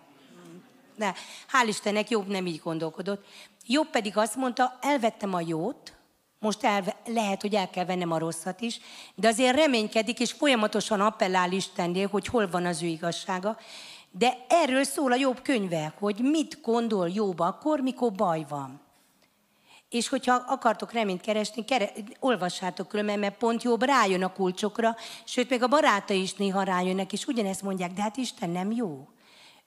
De 0.95 1.13
hál' 1.51 1.67
Istennek 1.67 2.09
Jobb 2.09 2.27
nem 2.27 2.45
így 2.45 2.61
gondolkodott. 2.63 3.25
Jobb 3.65 3.89
pedig 3.89 4.17
azt 4.17 4.35
mondta, 4.35 4.77
elvettem 4.81 5.33
a 5.33 5.41
jót, 5.41 5.93
most 6.41 6.63
el, 6.63 6.83
lehet, 7.05 7.41
hogy 7.41 7.55
el 7.55 7.69
kell 7.69 7.85
vennem 7.85 8.11
a 8.11 8.17
rosszat 8.17 8.61
is, 8.61 8.79
de 9.15 9.27
azért 9.27 9.55
reménykedik, 9.55 10.19
és 10.19 10.31
folyamatosan 10.31 11.01
appellál 11.01 11.51
Istennél, 11.51 12.07
hogy 12.07 12.27
hol 12.27 12.49
van 12.49 12.65
az 12.65 12.83
ő 12.83 12.85
igazsága. 12.85 13.57
De 14.11 14.37
erről 14.47 14.83
szól 14.83 15.11
a 15.11 15.15
jobb 15.15 15.41
könyve, 15.41 15.93
hogy 15.99 16.19
mit 16.19 16.61
gondol 16.61 17.09
Jobb 17.09 17.39
akkor, 17.39 17.79
mikor 17.79 18.11
baj 18.11 18.45
van. 18.49 18.81
És 19.89 20.07
hogyha 20.07 20.43
akartok 20.47 20.91
reményt 20.91 21.21
keresni, 21.21 21.65
kere, 21.65 21.91
olvassátok 22.19 22.87
különben, 22.87 23.19
mert 23.19 23.37
pont 23.37 23.63
jobb 23.63 23.83
rájön 23.83 24.23
a 24.23 24.33
kulcsokra, 24.33 24.95
sőt, 25.23 25.49
még 25.49 25.63
a 25.63 25.67
baráta 25.67 26.13
is 26.13 26.33
néha 26.33 26.63
rájönnek, 26.63 27.13
és 27.13 27.25
ugyanezt 27.25 27.61
mondják, 27.61 27.93
de 27.93 28.01
hát 28.01 28.17
Isten 28.17 28.49
nem 28.49 28.71
jó. 28.71 29.07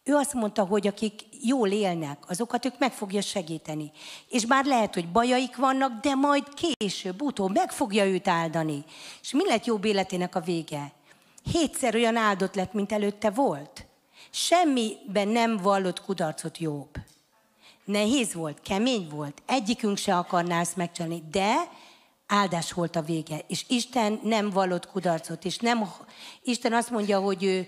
Ő 0.05 0.15
azt 0.15 0.35
mondta, 0.35 0.65
hogy 0.65 0.87
akik 0.87 1.23
jól 1.41 1.69
élnek, 1.69 2.19
azokat 2.29 2.65
ők 2.65 2.79
meg 2.79 2.93
fogja 2.93 3.21
segíteni. 3.21 3.91
És 4.29 4.45
bár 4.45 4.65
lehet, 4.65 4.95
hogy 4.95 5.09
bajaik 5.09 5.57
vannak, 5.57 6.01
de 6.01 6.15
majd 6.15 6.45
később, 6.55 7.23
utóbb 7.23 7.53
meg 7.53 7.71
fogja 7.71 8.07
őt 8.07 8.29
áldani. 8.29 8.85
És 9.23 9.33
mi 9.33 9.47
lett 9.47 9.65
jobb 9.65 9.85
életének 9.85 10.35
a 10.35 10.41
vége? 10.41 10.93
Hétszer 11.53 11.95
olyan 11.95 12.17
áldott 12.17 12.55
lett, 12.55 12.73
mint 12.73 12.93
előtte 12.93 13.31
volt. 13.31 13.87
Semmiben 14.31 15.29
nem 15.29 15.57
vallott 15.57 16.01
kudarcot 16.01 16.59
jobb. 16.59 16.91
Nehéz 17.85 18.35
volt, 18.35 18.61
kemény 18.61 19.09
volt, 19.09 19.43
egyikünk 19.47 19.97
se 19.97 20.17
akarná 20.17 20.61
ezt 20.61 20.77
megcsinálni, 20.77 21.23
de 21.31 21.55
áldás 22.27 22.73
volt 22.73 22.97
a 22.97 23.03
vége. 23.03 23.45
És 23.47 23.65
Isten 23.69 24.21
nem 24.23 24.51
vallott 24.51 24.87
kudarcot, 24.87 25.45
és 25.45 25.59
nem, 25.59 25.89
Isten 26.43 26.73
azt 26.73 26.91
mondja, 26.91 27.21
hogy 27.21 27.45
ő, 27.45 27.67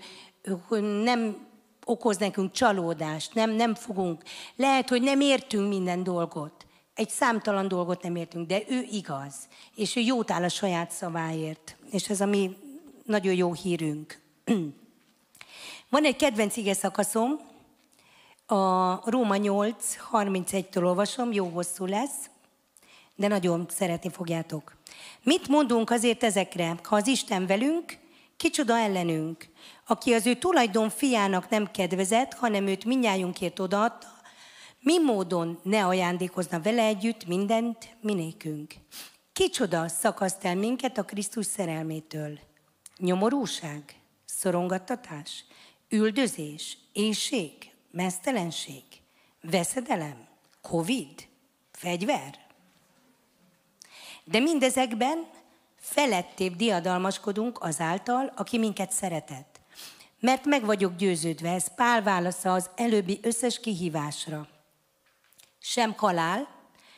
ő 0.69 0.79
nem 0.79 1.46
okoz 1.87 2.17
nekünk 2.17 2.51
csalódást, 2.51 3.33
nem, 3.33 3.51
nem 3.51 3.75
fogunk. 3.75 4.23
Lehet, 4.55 4.89
hogy 4.89 5.01
nem 5.01 5.21
értünk 5.21 5.67
minden 5.67 6.03
dolgot. 6.03 6.65
Egy 6.93 7.09
számtalan 7.09 7.67
dolgot 7.67 8.03
nem 8.03 8.15
értünk, 8.15 8.47
de 8.47 8.61
ő 8.67 8.87
igaz. 8.91 9.35
És 9.75 9.95
ő 9.95 9.99
jót 10.01 10.31
áll 10.31 10.43
a 10.43 10.49
saját 10.49 10.91
szaváért. 10.91 11.75
És 11.91 12.09
ez 12.09 12.21
a 12.21 12.25
mi 12.25 12.57
nagyon 13.03 13.33
jó 13.33 13.53
hírünk. 13.53 14.19
Van 15.89 16.03
egy 16.03 16.15
kedvenc 16.15 16.57
ige 16.57 16.73
szakaszom, 16.73 17.39
a 18.45 19.09
Róma 19.09 19.35
8, 19.35 19.97
31-től 20.11 20.83
olvasom, 20.83 21.31
jó 21.31 21.47
hosszú 21.47 21.85
lesz, 21.85 22.29
de 23.15 23.27
nagyon 23.27 23.65
szeretni 23.69 24.09
fogjátok. 24.09 24.75
Mit 25.23 25.47
mondunk 25.47 25.89
azért 25.89 26.23
ezekre? 26.23 26.75
Ha 26.83 26.95
az 26.95 27.07
Isten 27.07 27.45
velünk, 27.45 27.97
kicsoda 28.37 28.77
ellenünk? 28.77 29.47
Aki 29.87 30.13
az 30.13 30.25
ő 30.25 30.35
tulajdon 30.35 30.89
fiának 30.89 31.49
nem 31.49 31.71
kedvezett, 31.71 32.33
hanem 32.33 32.67
őt 32.67 32.85
minnyájunkért 32.85 33.59
odaadta, 33.59 34.07
mi 34.79 34.99
módon 34.99 35.59
ne 35.63 35.85
ajándékozna 35.85 36.61
vele 36.61 36.83
együtt 36.83 37.25
mindent 37.25 37.95
minékünk? 38.01 38.73
Kicsoda 39.33 39.87
szakaszt 39.87 40.45
el 40.45 40.55
minket 40.55 40.97
a 40.97 41.03
Krisztus 41.03 41.45
szerelmétől? 41.45 42.39
Nyomorúság? 42.97 43.95
Szorongattatás? 44.25 45.45
Üldözés? 45.89 46.77
Éjség? 46.93 47.75
mesztelenség, 47.97 48.83
veszedelem, 49.41 50.27
Covid, 50.61 51.27
fegyver. 51.71 52.45
De 54.23 54.39
mindezekben 54.39 55.27
felettébb 55.89 56.55
diadalmaskodunk 56.55 57.63
azáltal, 57.63 58.33
aki 58.35 58.57
minket 58.57 58.91
szeretett. 58.91 59.59
Mert 60.19 60.45
meg 60.45 60.65
vagyok 60.65 60.95
győződve, 60.95 61.53
ez 61.53 61.75
Pál 61.75 62.03
válasza 62.03 62.53
az 62.53 62.69
előbbi 62.75 63.19
összes 63.21 63.59
kihívásra. 63.59 64.47
Sem 65.59 65.93
halál, 65.97 66.47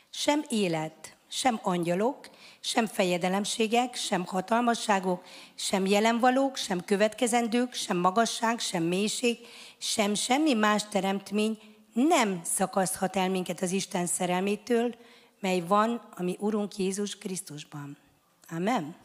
sem 0.10 0.44
élet, 0.48 1.18
sem 1.30 1.60
angyalok, 1.64 2.30
sem 2.60 2.86
fejedelemségek, 2.86 3.96
sem 3.96 4.26
hatalmasságok, 4.26 5.24
sem 5.56 5.86
jelenvalók, 5.86 6.56
sem 6.56 6.84
következendők, 6.86 7.74
sem 7.74 7.98
magasság, 7.98 8.60
sem 8.60 8.84
mélység, 8.84 9.38
sem 9.78 10.14
semmi 10.14 10.54
más 10.54 10.84
teremtmény 10.88 11.60
nem 11.94 12.42
szakaszhat 12.44 13.16
el 13.16 13.30
minket 13.30 13.62
az 13.62 13.72
Isten 13.72 14.06
szerelmétől, 14.06 14.96
mely 15.40 15.64
van 15.68 16.02
a 16.16 16.24
mi 16.24 16.36
Urunk 16.40 16.78
Jézus 16.78 17.18
Krisztusban. 17.18 17.98
Amen. 18.52 18.96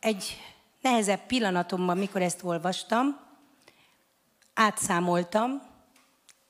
Egy 0.00 0.36
nehezebb 0.80 1.26
pillanatomban, 1.26 1.98
mikor 1.98 2.22
ezt 2.22 2.42
olvastam, 2.42 3.20
átszámoltam 4.54 5.62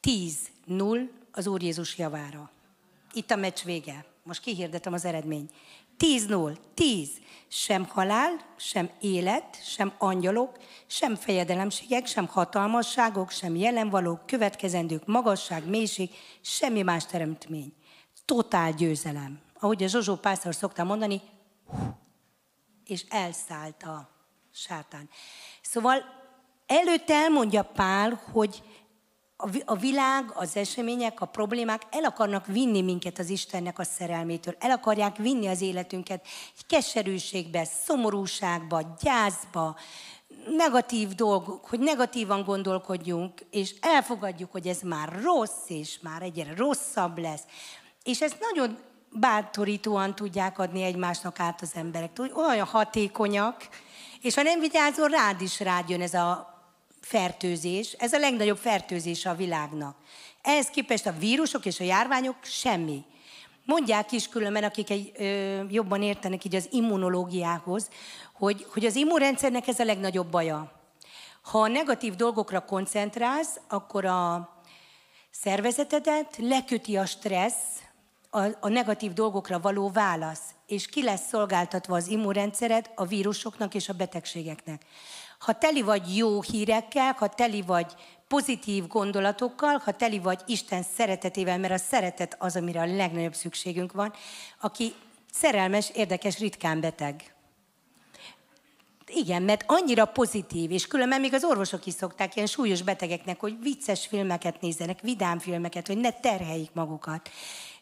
10-0 0.02 1.08
az 1.32 1.46
Úr 1.46 1.62
Jézus 1.62 1.98
javára. 1.98 2.50
Itt 3.12 3.30
a 3.30 3.36
meccs 3.36 3.64
vége. 3.64 4.04
Most 4.22 4.40
kihirdetem 4.40 4.92
az 4.92 5.04
eredmény. 5.04 5.50
10-0, 5.98 6.56
10. 6.74 7.10
Sem 7.48 7.86
halál, 7.88 8.30
sem 8.56 8.90
élet, 9.00 9.64
sem 9.64 9.92
angyalok, 9.98 10.58
sem 10.86 11.14
fejedelemségek, 11.14 12.06
sem 12.06 12.26
hatalmasságok, 12.26 13.30
sem 13.30 13.56
jelenvalók, 13.56 14.26
következendők, 14.26 15.06
magasság, 15.06 15.68
mélység, 15.68 16.10
semmi 16.40 16.82
más 16.82 17.06
teremtmény. 17.06 17.72
Totál 18.24 18.72
győzelem. 18.72 19.40
Ahogy 19.60 19.82
a 19.82 19.86
Zsozsó 19.86 20.14
pásztor 20.14 20.54
szokta 20.54 20.84
mondani, 20.84 21.20
és 22.86 23.04
elszállt 23.08 23.82
a 23.82 24.08
sátán. 24.52 25.08
Szóval 25.62 26.04
előtte 26.66 27.14
elmondja 27.14 27.62
Pál, 27.62 28.20
hogy 28.32 28.62
a 29.64 29.76
világ, 29.76 30.32
az 30.34 30.56
események, 30.56 31.20
a 31.20 31.26
problémák 31.26 31.82
el 31.90 32.04
akarnak 32.04 32.46
vinni 32.46 32.82
minket 32.82 33.18
az 33.18 33.28
Istennek 33.28 33.78
a 33.78 33.84
szerelmétől. 33.84 34.56
El 34.58 34.70
akarják 34.70 35.16
vinni 35.16 35.46
az 35.46 35.60
életünket 35.60 36.26
keserűségbe, 36.68 37.64
szomorúságba, 37.64 38.96
gyászba, 39.02 39.76
negatív 40.56 41.08
dolgok, 41.08 41.66
hogy 41.66 41.78
negatívan 41.78 42.44
gondolkodjunk, 42.44 43.40
és 43.50 43.74
elfogadjuk, 43.80 44.52
hogy 44.52 44.66
ez 44.66 44.80
már 44.80 45.20
rossz, 45.22 45.68
és 45.68 45.98
már 46.02 46.22
egyre 46.22 46.54
rosszabb 46.56 47.18
lesz. 47.18 47.42
És 48.02 48.20
ezt 48.20 48.36
nagyon 48.40 48.78
bátorítóan 49.10 50.14
tudják 50.14 50.58
adni 50.58 50.82
egymásnak 50.82 51.40
át 51.40 51.62
az 51.62 51.70
emberek. 51.74 52.10
Olyan 52.34 52.66
hatékonyak, 52.66 53.68
és 54.20 54.34
ha 54.34 54.42
nem 54.42 54.60
vigyázol, 54.60 55.08
rád 55.08 55.40
is 55.40 55.60
rád 55.60 55.88
jön 55.88 56.00
ez 56.00 56.14
a 56.14 56.54
fertőzés. 57.00 57.92
Ez 57.92 58.12
a 58.12 58.18
legnagyobb 58.18 58.58
fertőzés 58.58 59.26
a 59.26 59.34
világnak. 59.34 59.96
Ehhez 60.42 60.66
képest 60.66 61.06
a 61.06 61.18
vírusok 61.18 61.66
és 61.66 61.80
a 61.80 61.84
járványok 61.84 62.36
semmi. 62.42 63.04
Mondják 63.64 64.12
is 64.12 64.28
különben, 64.28 64.64
akik 64.64 64.90
egy, 64.90 65.12
ö, 65.18 65.62
jobban 65.68 66.02
értenek 66.02 66.44
így 66.44 66.54
az 66.54 66.68
immunológiához, 66.70 67.88
hogy, 68.32 68.66
hogy 68.72 68.84
az 68.84 68.94
immunrendszernek 68.94 69.68
ez 69.68 69.78
a 69.78 69.84
legnagyobb 69.84 70.30
baja. 70.30 70.72
Ha 71.42 71.58
a 71.58 71.68
negatív 71.68 72.14
dolgokra 72.14 72.64
koncentrálsz, 72.64 73.60
akkor 73.68 74.04
a 74.04 74.48
szervezetedet 75.30 76.36
leköti 76.38 76.96
a 76.96 77.06
stressz, 77.06 77.85
a, 78.36 78.56
a 78.60 78.68
negatív 78.68 79.12
dolgokra 79.12 79.60
való 79.60 79.90
válasz, 79.90 80.40
és 80.66 80.86
ki 80.86 81.02
lesz 81.02 81.28
szolgáltatva 81.28 81.96
az 81.96 82.08
immunrendszered 82.08 82.90
a 82.94 83.06
vírusoknak 83.06 83.74
és 83.74 83.88
a 83.88 83.92
betegségeknek. 83.92 84.82
Ha 85.38 85.52
teli 85.52 85.82
vagy 85.82 86.16
jó 86.16 86.42
hírekkel, 86.42 87.12
ha 87.12 87.28
teli 87.28 87.62
vagy 87.62 87.92
pozitív 88.28 88.86
gondolatokkal, 88.86 89.82
ha 89.84 89.92
teli 89.92 90.18
vagy 90.18 90.40
Isten 90.46 90.82
szeretetével, 90.96 91.58
mert 91.58 91.72
a 91.72 91.76
szeretet 91.76 92.36
az, 92.38 92.56
amire 92.56 92.80
a 92.80 92.86
legnagyobb 92.96 93.34
szükségünk 93.34 93.92
van, 93.92 94.12
aki 94.60 94.92
szerelmes, 95.32 95.90
érdekes, 95.94 96.38
ritkán 96.38 96.80
beteg. 96.80 97.34
Igen, 99.08 99.42
mert 99.42 99.64
annyira 99.66 100.04
pozitív, 100.04 100.70
és 100.70 100.86
különben 100.86 101.20
még 101.20 101.34
az 101.34 101.44
orvosok 101.44 101.86
is 101.86 101.94
szokták 101.94 102.36
ilyen 102.36 102.48
súlyos 102.48 102.82
betegeknek, 102.82 103.40
hogy 103.40 103.56
vicces 103.60 104.06
filmeket 104.06 104.60
nézzenek, 104.60 105.00
vidám 105.00 105.38
filmeket, 105.38 105.86
hogy 105.86 105.98
ne 105.98 106.10
terheljék 106.10 106.70
magukat. 106.72 107.30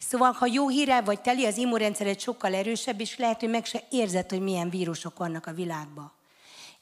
Szóval, 0.08 0.32
ha 0.32 0.46
jó 0.46 0.68
hírrel 0.68 1.02
vagy 1.02 1.20
teli, 1.20 1.46
az 1.46 1.56
immunrendszered 1.56 2.20
sokkal 2.20 2.54
erősebb, 2.54 3.00
és 3.00 3.16
lehet, 3.16 3.40
hogy 3.40 3.50
meg 3.50 3.64
se 3.64 3.82
érzed, 3.90 4.30
hogy 4.30 4.40
milyen 4.40 4.70
vírusok 4.70 5.18
vannak 5.18 5.46
a 5.46 5.52
világban. 5.52 6.12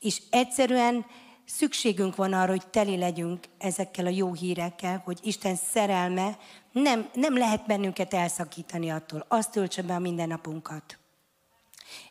És 0.00 0.22
egyszerűen 0.30 1.06
szükségünk 1.44 2.16
van 2.16 2.32
arra, 2.32 2.50
hogy 2.50 2.66
teli 2.66 2.96
legyünk 2.96 3.44
ezekkel 3.58 4.06
a 4.06 4.10
jó 4.10 4.32
hírekkel, 4.32 5.02
hogy 5.04 5.18
Isten 5.22 5.56
szerelme 5.56 6.38
nem, 6.72 7.08
nem 7.14 7.36
lehet 7.36 7.66
bennünket 7.66 8.14
elszakítani 8.14 8.90
attól. 8.90 9.24
Azt 9.28 9.50
töltse 9.50 9.82
be 9.82 9.94
a 9.94 9.98
mindennapunkat. 9.98 10.98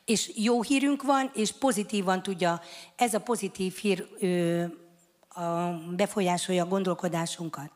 És 0.06 0.32
jó 0.36 0.62
hírünk 0.62 1.04
van, 1.04 1.32
és 1.34 1.52
pozitívan 1.52 2.24
tudja, 2.24 2.62
ez 2.96 3.14
a 3.14 3.20
pozitív 3.20 3.76
hír 3.76 4.08
ö, 4.20 4.64
a, 5.30 5.44
befolyásolja 5.96 6.64
a 6.64 6.68
gondolkodásunkat. 6.68 7.72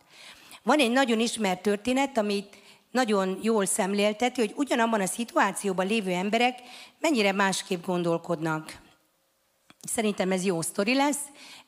Van 0.63 0.79
egy 0.79 0.91
nagyon 0.91 1.19
ismert 1.19 1.61
történet, 1.61 2.17
amit 2.17 2.63
nagyon 2.95 3.39
jól 3.41 3.65
szemlélteti, 3.65 4.39
hogy 4.39 4.53
ugyanabban 4.55 5.01
a 5.01 5.05
szituációban 5.05 5.87
lévő 5.87 6.11
emberek 6.11 6.59
mennyire 6.99 7.31
másképp 7.31 7.85
gondolkodnak. 7.85 8.81
Szerintem 9.81 10.31
ez 10.31 10.43
jó 10.43 10.61
sztori 10.61 10.93
lesz. 10.93 11.19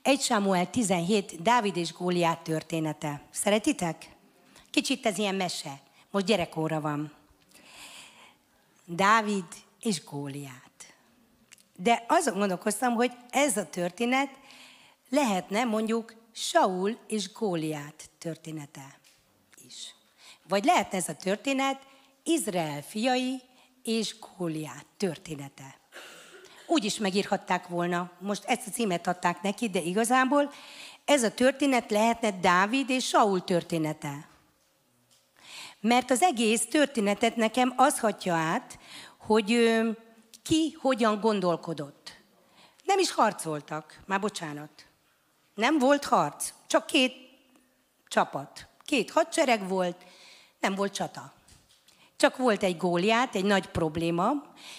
Egy 0.01 0.21
Sámuel 0.21 0.69
17, 0.69 1.41
Dávid 1.41 1.77
és 1.77 1.93
Góliát 1.93 2.39
története. 2.39 3.21
Szeretitek? 3.31 4.09
Kicsit 4.69 5.05
ez 5.05 5.17
ilyen 5.17 5.35
mese. 5.35 5.79
Most 6.11 6.25
gyerekóra 6.25 6.81
van. 6.81 7.11
Dávid 8.85 9.45
és 9.81 10.03
Góliát. 10.03 10.93
De 11.75 12.05
azon 12.07 12.37
gondolkoztam, 12.37 12.93
hogy 12.93 13.11
ez 13.29 13.57
a 13.57 13.69
történet 13.69 14.29
lehetne 15.09 15.63
mondjuk 15.63 16.15
Saul 16.31 16.97
és 17.07 17.31
Góliát 17.31 18.09
története. 18.17 18.96
Vagy 20.47 20.63
lehetne 20.63 20.97
ez 20.97 21.09
a 21.09 21.15
történet 21.15 21.81
Izrael 22.23 22.81
fiai 22.81 23.41
és 23.83 24.15
Góliát 24.37 24.85
története. 24.97 25.79
Úgy 26.67 26.83
is 26.83 26.97
megírhatták 26.97 27.67
volna, 27.67 28.11
most 28.19 28.43
ezt 28.45 28.67
a 28.67 28.71
címet 28.71 29.07
adták 29.07 29.41
neki, 29.41 29.69
de 29.69 29.79
igazából 29.79 30.53
ez 31.05 31.23
a 31.23 31.33
történet 31.33 31.91
lehetne 31.91 32.31
Dávid 32.31 32.89
és 32.89 33.07
Saul 33.07 33.43
története. 33.43 34.27
Mert 35.79 36.11
az 36.11 36.21
egész 36.21 36.65
történetet 36.65 37.35
nekem 37.35 37.73
az 37.75 37.99
hatja 37.99 38.33
át, 38.33 38.79
hogy 39.17 39.79
ki 40.43 40.77
hogyan 40.81 41.19
gondolkodott. 41.19 42.15
Nem 42.83 42.99
is 42.99 43.11
harcoltak, 43.11 43.99
már 44.05 44.19
bocsánat. 44.19 44.85
Nem 45.53 45.79
volt 45.79 46.05
harc, 46.05 46.53
csak 46.67 46.85
két 46.85 47.13
csapat. 48.07 48.67
Két 48.85 49.11
hadsereg 49.11 49.67
volt, 49.67 50.03
nem 50.59 50.75
volt 50.75 50.93
csata. 50.93 51.33
Csak 52.15 52.37
volt 52.37 52.63
egy 52.63 52.77
góliát, 52.77 53.35
egy 53.35 53.45
nagy 53.45 53.67
probléma, 53.67 54.31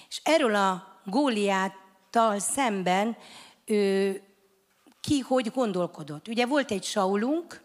és 0.08 0.20
erről 0.22 0.54
a 0.54 1.00
góliáttal 1.04 2.38
szemben 2.38 3.16
ő, 3.64 4.22
ki 5.00 5.18
hogy 5.18 5.50
gondolkodott. 5.50 6.28
Ugye 6.28 6.46
volt 6.46 6.70
egy 6.70 6.84
Saulunk, 6.84 7.62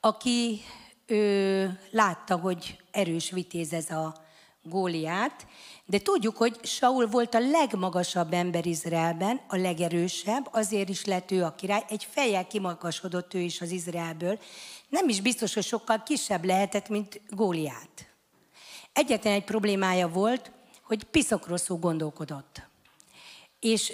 aki 0.00 0.60
ő, 1.06 1.80
látta, 1.90 2.36
hogy 2.36 2.82
erős 2.90 3.30
vitéz 3.30 3.72
ez 3.72 3.90
a 3.90 4.14
Góliát, 4.64 5.46
de 5.84 5.98
tudjuk, 5.98 6.36
hogy 6.36 6.58
Saul 6.62 7.06
volt 7.06 7.34
a 7.34 7.38
legmagasabb 7.38 8.32
ember 8.32 8.66
Izraelben, 8.66 9.40
a 9.48 9.56
legerősebb, 9.56 10.48
azért 10.52 10.88
is 10.88 11.04
lett 11.04 11.30
ő 11.30 11.44
a 11.44 11.54
király, 11.54 11.84
egy 11.88 12.06
fejjel 12.10 12.46
kimagasodott 12.46 13.34
ő 13.34 13.38
is 13.38 13.60
az 13.60 13.70
Izraelből. 13.70 14.38
Nem 14.92 15.08
is 15.08 15.20
biztos, 15.20 15.54
hogy 15.54 15.64
sokkal 15.64 16.02
kisebb 16.02 16.44
lehetett, 16.44 16.88
mint 16.88 17.20
Góliát. 17.30 18.10
Egyetlen 18.92 19.32
egy 19.32 19.44
problémája 19.44 20.08
volt, 20.08 20.50
hogy 20.82 21.04
piszokrosszul 21.04 21.78
gondolkodott. 21.78 22.62
És 23.60 23.92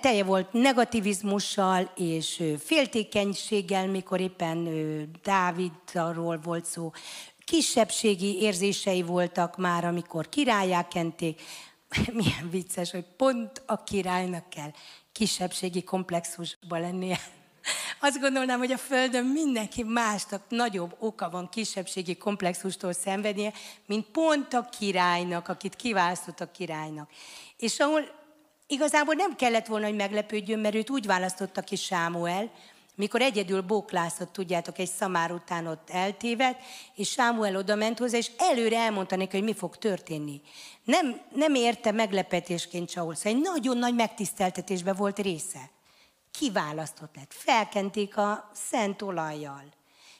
telje 0.00 0.24
volt 0.24 0.52
negativizmussal 0.52 1.92
és 1.96 2.42
féltékenységgel, 2.58 3.86
mikor 3.86 4.20
éppen 4.20 4.68
Dávidról 5.22 6.38
volt 6.38 6.64
szó 6.64 6.92
kisebbségi 7.44 8.40
érzései 8.40 9.02
voltak 9.02 9.56
már, 9.56 9.84
amikor 9.84 10.28
királyá 10.28 10.88
kenték. 10.88 11.42
Milyen 12.12 12.50
vicces, 12.50 12.90
hogy 12.90 13.04
pont 13.16 13.62
a 13.66 13.82
királynak 13.82 14.50
kell 14.50 14.70
kisebbségi 15.12 15.82
komplexusban 15.82 16.80
lennie. 16.80 17.20
Azt 18.04 18.20
gondolnám, 18.20 18.58
hogy 18.58 18.72
a 18.72 18.78
Földön 18.78 19.24
mindenki 19.24 19.82
másnak 19.82 20.42
nagyobb 20.48 20.96
oka 20.98 21.30
van 21.30 21.48
kisebbségi 21.48 22.16
komplexustól 22.16 22.92
szenvednie, 22.92 23.52
mint 23.86 24.06
pont 24.06 24.54
a 24.54 24.68
királynak, 24.78 25.48
akit 25.48 25.76
kiválasztott 25.76 26.40
a 26.40 26.50
királynak. 26.50 27.10
És 27.56 27.78
ahol 27.78 28.00
igazából 28.66 29.14
nem 29.14 29.36
kellett 29.36 29.66
volna, 29.66 29.86
hogy 29.86 29.94
meglepődjön, 29.94 30.58
mert 30.58 30.74
őt 30.74 30.90
úgy 30.90 31.06
választotta 31.06 31.60
ki 31.60 31.76
Sámuel, 31.76 32.50
mikor 32.94 33.20
egyedül 33.20 33.60
bóklászott, 33.60 34.32
tudjátok, 34.32 34.78
egy 34.78 34.90
szamár 34.90 35.32
után 35.32 35.66
ott 35.66 35.90
eltévedt, 35.90 36.60
és 36.94 37.10
Sámuel 37.10 37.56
oda 37.56 37.74
ment 37.74 37.98
hozzá, 37.98 38.16
és 38.16 38.30
előre 38.36 38.78
elmondta 38.78 39.16
neki, 39.16 39.36
hogy 39.36 39.46
mi 39.46 39.54
fog 39.54 39.76
történni. 39.76 40.40
Nem, 40.84 41.20
nem 41.34 41.54
érte 41.54 41.90
meglepetésként 41.90 42.90
Saul, 42.90 43.14
szóval 43.14 43.32
egy 43.32 43.40
nagyon 43.40 43.78
nagy 43.78 43.94
megtiszteltetésbe 43.94 44.92
volt 44.92 45.18
része. 45.18 45.70
Kiválasztott 46.38 47.16
lett, 47.16 47.32
felkenték 47.32 48.16
a 48.16 48.50
szent 48.52 49.02
olajjal. 49.02 49.64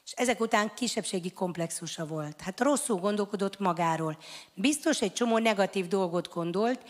És 0.05 0.13
ezek 0.13 0.41
után 0.41 0.75
kisebbségi 0.75 1.31
komplexusa 1.31 2.07
volt. 2.07 2.41
Hát 2.41 2.61
rosszul 2.61 2.97
gondolkodott 2.97 3.59
magáról. 3.59 4.19
Biztos 4.55 5.03
egy 5.03 5.13
csomó 5.13 5.39
negatív 5.39 5.89
dolgot 5.89 6.33
gondolt, 6.33 6.81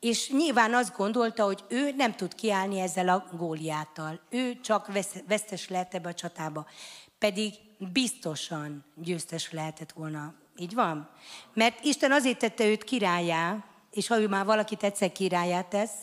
és 0.00 0.30
nyilván 0.30 0.74
azt 0.74 0.96
gondolta, 0.96 1.44
hogy 1.44 1.64
ő 1.68 1.92
nem 1.96 2.14
tud 2.14 2.34
kiállni 2.34 2.80
ezzel 2.80 3.08
a 3.08 3.26
góliáttal. 3.36 4.20
Ő 4.30 4.60
csak 4.60 4.90
vesztes 5.26 5.68
lehet 5.68 5.94
ebbe 5.94 6.08
a 6.08 6.14
csatába. 6.14 6.66
Pedig 7.18 7.54
biztosan 7.78 8.84
győztes 8.94 9.52
lehetett 9.52 9.92
volna. 9.92 10.34
Így 10.56 10.74
van? 10.74 11.10
Mert 11.54 11.84
Isten 11.84 12.12
azért 12.12 12.38
tette 12.38 12.64
őt 12.64 12.84
királyá, 12.84 13.64
és 13.90 14.06
ha 14.06 14.20
ő 14.20 14.28
már 14.28 14.44
valakit 14.44 14.82
egyszer 14.82 15.12
királyát 15.12 15.66
tesz, 15.66 15.94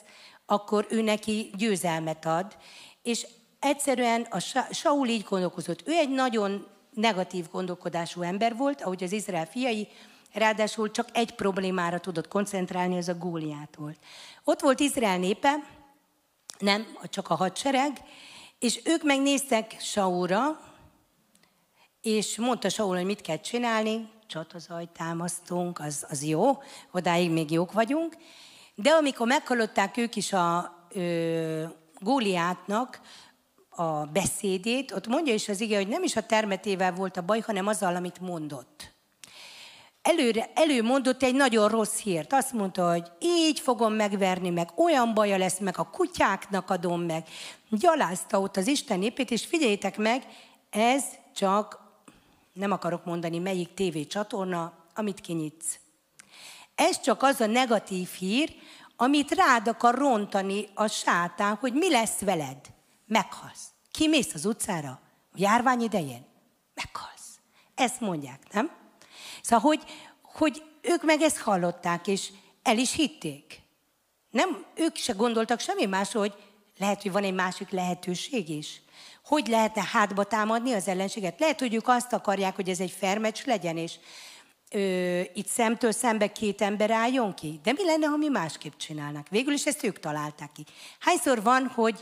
akkor 0.49 0.85
ő 0.89 1.01
neki 1.01 1.51
győzelmet 1.57 2.25
ad. 2.25 2.57
És 3.03 3.27
egyszerűen 3.59 4.21
a 4.21 4.39
Saul 4.71 5.07
így 5.07 5.25
gondolkozott. 5.29 5.87
Ő 5.87 5.91
egy 5.91 6.09
nagyon 6.09 6.67
negatív 6.93 7.45
gondolkodású 7.51 8.21
ember 8.21 8.55
volt, 8.55 8.81
ahogy 8.81 9.03
az 9.03 9.11
Izrael 9.11 9.45
fiai, 9.45 9.87
Ráadásul 10.33 10.91
csak 10.91 11.09
egy 11.13 11.35
problémára 11.35 11.99
tudott 11.99 12.27
koncentrálni, 12.27 12.97
az 12.97 13.07
a 13.07 13.15
Góliát 13.15 13.75
volt. 13.77 13.97
Ott 14.43 14.59
volt 14.59 14.79
Izrael 14.79 15.17
népe, 15.17 15.53
nem 16.59 16.97
csak 17.03 17.29
a 17.29 17.35
hadsereg, 17.35 18.01
és 18.59 18.81
ők 18.83 19.03
megnéztek 19.03 19.75
Saúra, 19.79 20.59
és 22.01 22.37
mondta 22.37 22.69
Saul, 22.69 22.95
hogy 22.95 23.05
mit 23.05 23.21
kell 23.21 23.39
csinálni, 23.39 24.09
csatazaj 24.27 24.87
támasztunk, 24.97 25.79
az, 25.79 26.05
az 26.09 26.23
jó, 26.23 26.57
odáig 26.91 27.31
még 27.31 27.51
jók 27.51 27.71
vagyunk. 27.71 28.17
De 28.81 28.89
amikor 28.89 29.27
meghallották 29.27 29.97
ők 29.97 30.15
is 30.15 30.33
a 30.33 30.75
ö, 30.93 31.63
Góliátnak 31.99 33.01
a 33.69 34.05
beszédét, 34.05 34.91
ott 34.91 35.07
mondja 35.07 35.33
is 35.33 35.49
az 35.49 35.61
ige, 35.61 35.77
hogy 35.77 35.87
nem 35.87 36.03
is 36.03 36.15
a 36.15 36.25
termetével 36.25 36.93
volt 36.93 37.17
a 37.17 37.21
baj, 37.21 37.39
hanem 37.39 37.67
azzal, 37.67 37.95
amit 37.95 38.19
mondott. 38.19 38.93
Előre, 40.01 40.51
előmondott 40.53 41.23
egy 41.23 41.35
nagyon 41.35 41.69
rossz 41.69 41.99
hírt. 41.99 42.33
Azt 42.33 42.53
mondta, 42.53 42.89
hogy 42.91 43.11
így 43.19 43.59
fogom 43.59 43.93
megverni, 43.93 44.49
meg 44.49 44.69
olyan 44.75 45.13
baja 45.13 45.37
lesz, 45.37 45.59
meg 45.59 45.77
a 45.77 45.89
kutyáknak 45.89 46.69
adom 46.69 47.01
meg. 47.01 47.27
Gyalázta 47.69 48.39
ott 48.39 48.57
az 48.57 48.67
Isten 48.67 48.99
népét, 48.99 49.31
és 49.31 49.45
figyeljétek 49.45 49.97
meg, 49.97 50.23
ez 50.69 51.03
csak, 51.35 51.79
nem 52.53 52.71
akarok 52.71 53.05
mondani 53.05 53.39
melyik 53.39 53.73
tévécsatorna, 53.73 54.73
amit 54.95 55.21
kinyitsz. 55.21 55.79
Ez 56.79 56.99
csak 56.99 57.23
az 57.23 57.41
a 57.41 57.45
negatív 57.45 58.09
hír, 58.09 58.55
amit 58.95 59.31
rád 59.31 59.67
akar 59.67 59.95
rontani 59.95 60.69
a 60.73 60.87
sátán, 60.87 61.55
hogy 61.55 61.73
mi 61.73 61.89
lesz 61.89 62.19
veled. 62.19 62.57
Meghalsz. 63.05 63.67
Kimész 63.91 64.33
az 64.33 64.45
utcára? 64.45 64.99
A 65.31 65.35
járvány 65.35 65.81
idején? 65.81 66.25
Meghalsz. 66.73 67.39
Ezt 67.75 67.99
mondják, 67.99 68.39
nem? 68.51 68.71
Szóval, 69.41 69.65
hogy, 69.65 69.83
hogy 70.21 70.63
ők 70.81 71.03
meg 71.03 71.21
ezt 71.21 71.37
hallották, 71.37 72.07
és 72.07 72.29
el 72.63 72.77
is 72.77 72.93
hitték. 72.93 73.61
Nem, 74.29 74.65
ők 74.75 74.95
se 74.95 75.13
gondoltak 75.13 75.59
semmi 75.59 75.85
más, 75.85 76.11
hogy 76.11 76.33
lehet, 76.77 77.01
hogy 77.01 77.11
van 77.11 77.23
egy 77.23 77.33
másik 77.33 77.69
lehetőség 77.69 78.49
is. 78.49 78.81
Hogy 79.25 79.47
lehetne 79.47 79.83
hátba 79.91 80.23
támadni 80.23 80.73
az 80.73 80.87
ellenséget? 80.87 81.39
Lehet, 81.39 81.59
hogy 81.59 81.73
ők 81.73 81.87
azt 81.87 82.13
akarják, 82.13 82.55
hogy 82.55 82.69
ez 82.69 82.79
egy 82.79 82.91
fermecs 82.91 83.45
legyen, 83.45 83.77
és 83.77 83.95
ö, 84.69 85.21
itt 85.33 85.47
szemtől 85.47 85.91
szembe 85.91 86.31
két 86.31 86.61
ember 86.61 86.91
álljon 86.91 87.33
ki. 87.33 87.59
De 87.63 87.71
mi 87.71 87.85
lenne, 87.85 88.07
ha 88.07 88.17
mi 88.17 88.27
másképp 88.27 88.77
csinálnak? 88.77 89.29
Végül 89.29 89.53
is 89.53 89.65
ezt 89.65 89.83
ők 89.83 89.99
találták 89.99 90.51
ki. 90.51 90.65
Hányszor 90.99 91.43
van, 91.43 91.67
hogy 91.67 92.01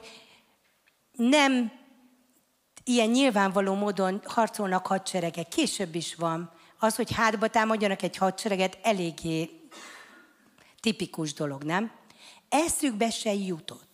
nem 1.11 1.71
ilyen 2.83 3.09
nyilvánvaló 3.09 3.73
módon 3.73 4.21
harcolnak 4.25 4.87
hadseregek, 4.87 5.47
később 5.47 5.95
is 5.95 6.15
van. 6.15 6.51
Az, 6.79 6.95
hogy 6.95 7.13
hátba 7.13 7.47
támadjanak 7.47 8.01
egy 8.01 8.17
hadsereget, 8.17 8.77
eléggé 8.81 9.49
tipikus 10.79 11.33
dolog, 11.33 11.63
nem? 11.63 11.91
Eszükbe 12.49 13.09
se 13.09 13.33
jutott. 13.33 13.86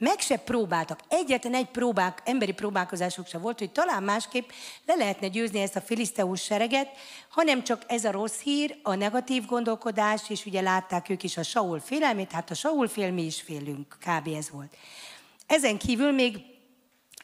Meg 0.00 0.20
se 0.20 0.36
próbáltak. 0.36 1.00
Egyetlen 1.08 1.54
egy 1.54 1.66
próbák, 1.66 2.22
emberi 2.24 2.52
próbálkozások 2.52 3.26
se 3.26 3.38
volt, 3.38 3.58
hogy 3.58 3.70
talán 3.70 4.02
másképp 4.02 4.48
le 4.86 4.94
lehetne 4.94 5.28
győzni 5.28 5.60
ezt 5.60 5.76
a 5.76 5.80
filiszteus 5.80 6.42
sereget, 6.42 6.88
hanem 7.28 7.64
csak 7.64 7.82
ez 7.86 8.04
a 8.04 8.10
rossz 8.10 8.40
hír, 8.40 8.78
a 8.82 8.94
negatív 8.94 9.46
gondolkodás, 9.46 10.30
és 10.30 10.46
ugye 10.46 10.60
látták 10.60 11.08
ők 11.08 11.22
is 11.22 11.36
a 11.36 11.42
Saul 11.42 11.80
félelmét, 11.80 12.32
hát 12.32 12.50
a 12.50 12.54
Saul 12.54 12.88
fél, 12.88 13.12
mi 13.12 13.22
is 13.22 13.40
félünk, 13.40 13.96
kb. 13.98 14.28
ez 14.36 14.50
volt. 14.50 14.76
Ezen 15.46 15.78
kívül 15.78 16.12
még 16.12 16.44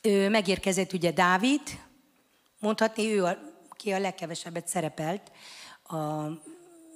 ő, 0.03 0.29
megérkezett 0.29 0.93
ugye 0.93 1.11
Dávid, 1.11 1.63
mondhatni 2.59 3.13
ő, 3.13 3.25
a, 3.25 3.39
ki 3.71 3.93
a 3.93 3.99
legkevesebbet 3.99 4.69
szerepelt 4.69 5.31
a 5.85 6.27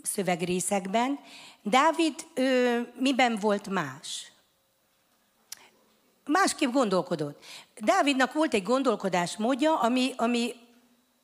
szövegrészekben. 0.02 1.18
Dávid 1.62 2.14
ő, 2.34 2.92
miben 2.98 3.36
volt 3.40 3.68
más? 3.68 4.32
Másképp 6.26 6.70
gondolkodott. 6.70 7.44
Dávidnak 7.76 8.32
volt 8.32 8.54
egy 8.54 8.62
gondolkodásmódja, 8.62 9.80
ami, 9.80 10.12
ami 10.16 10.54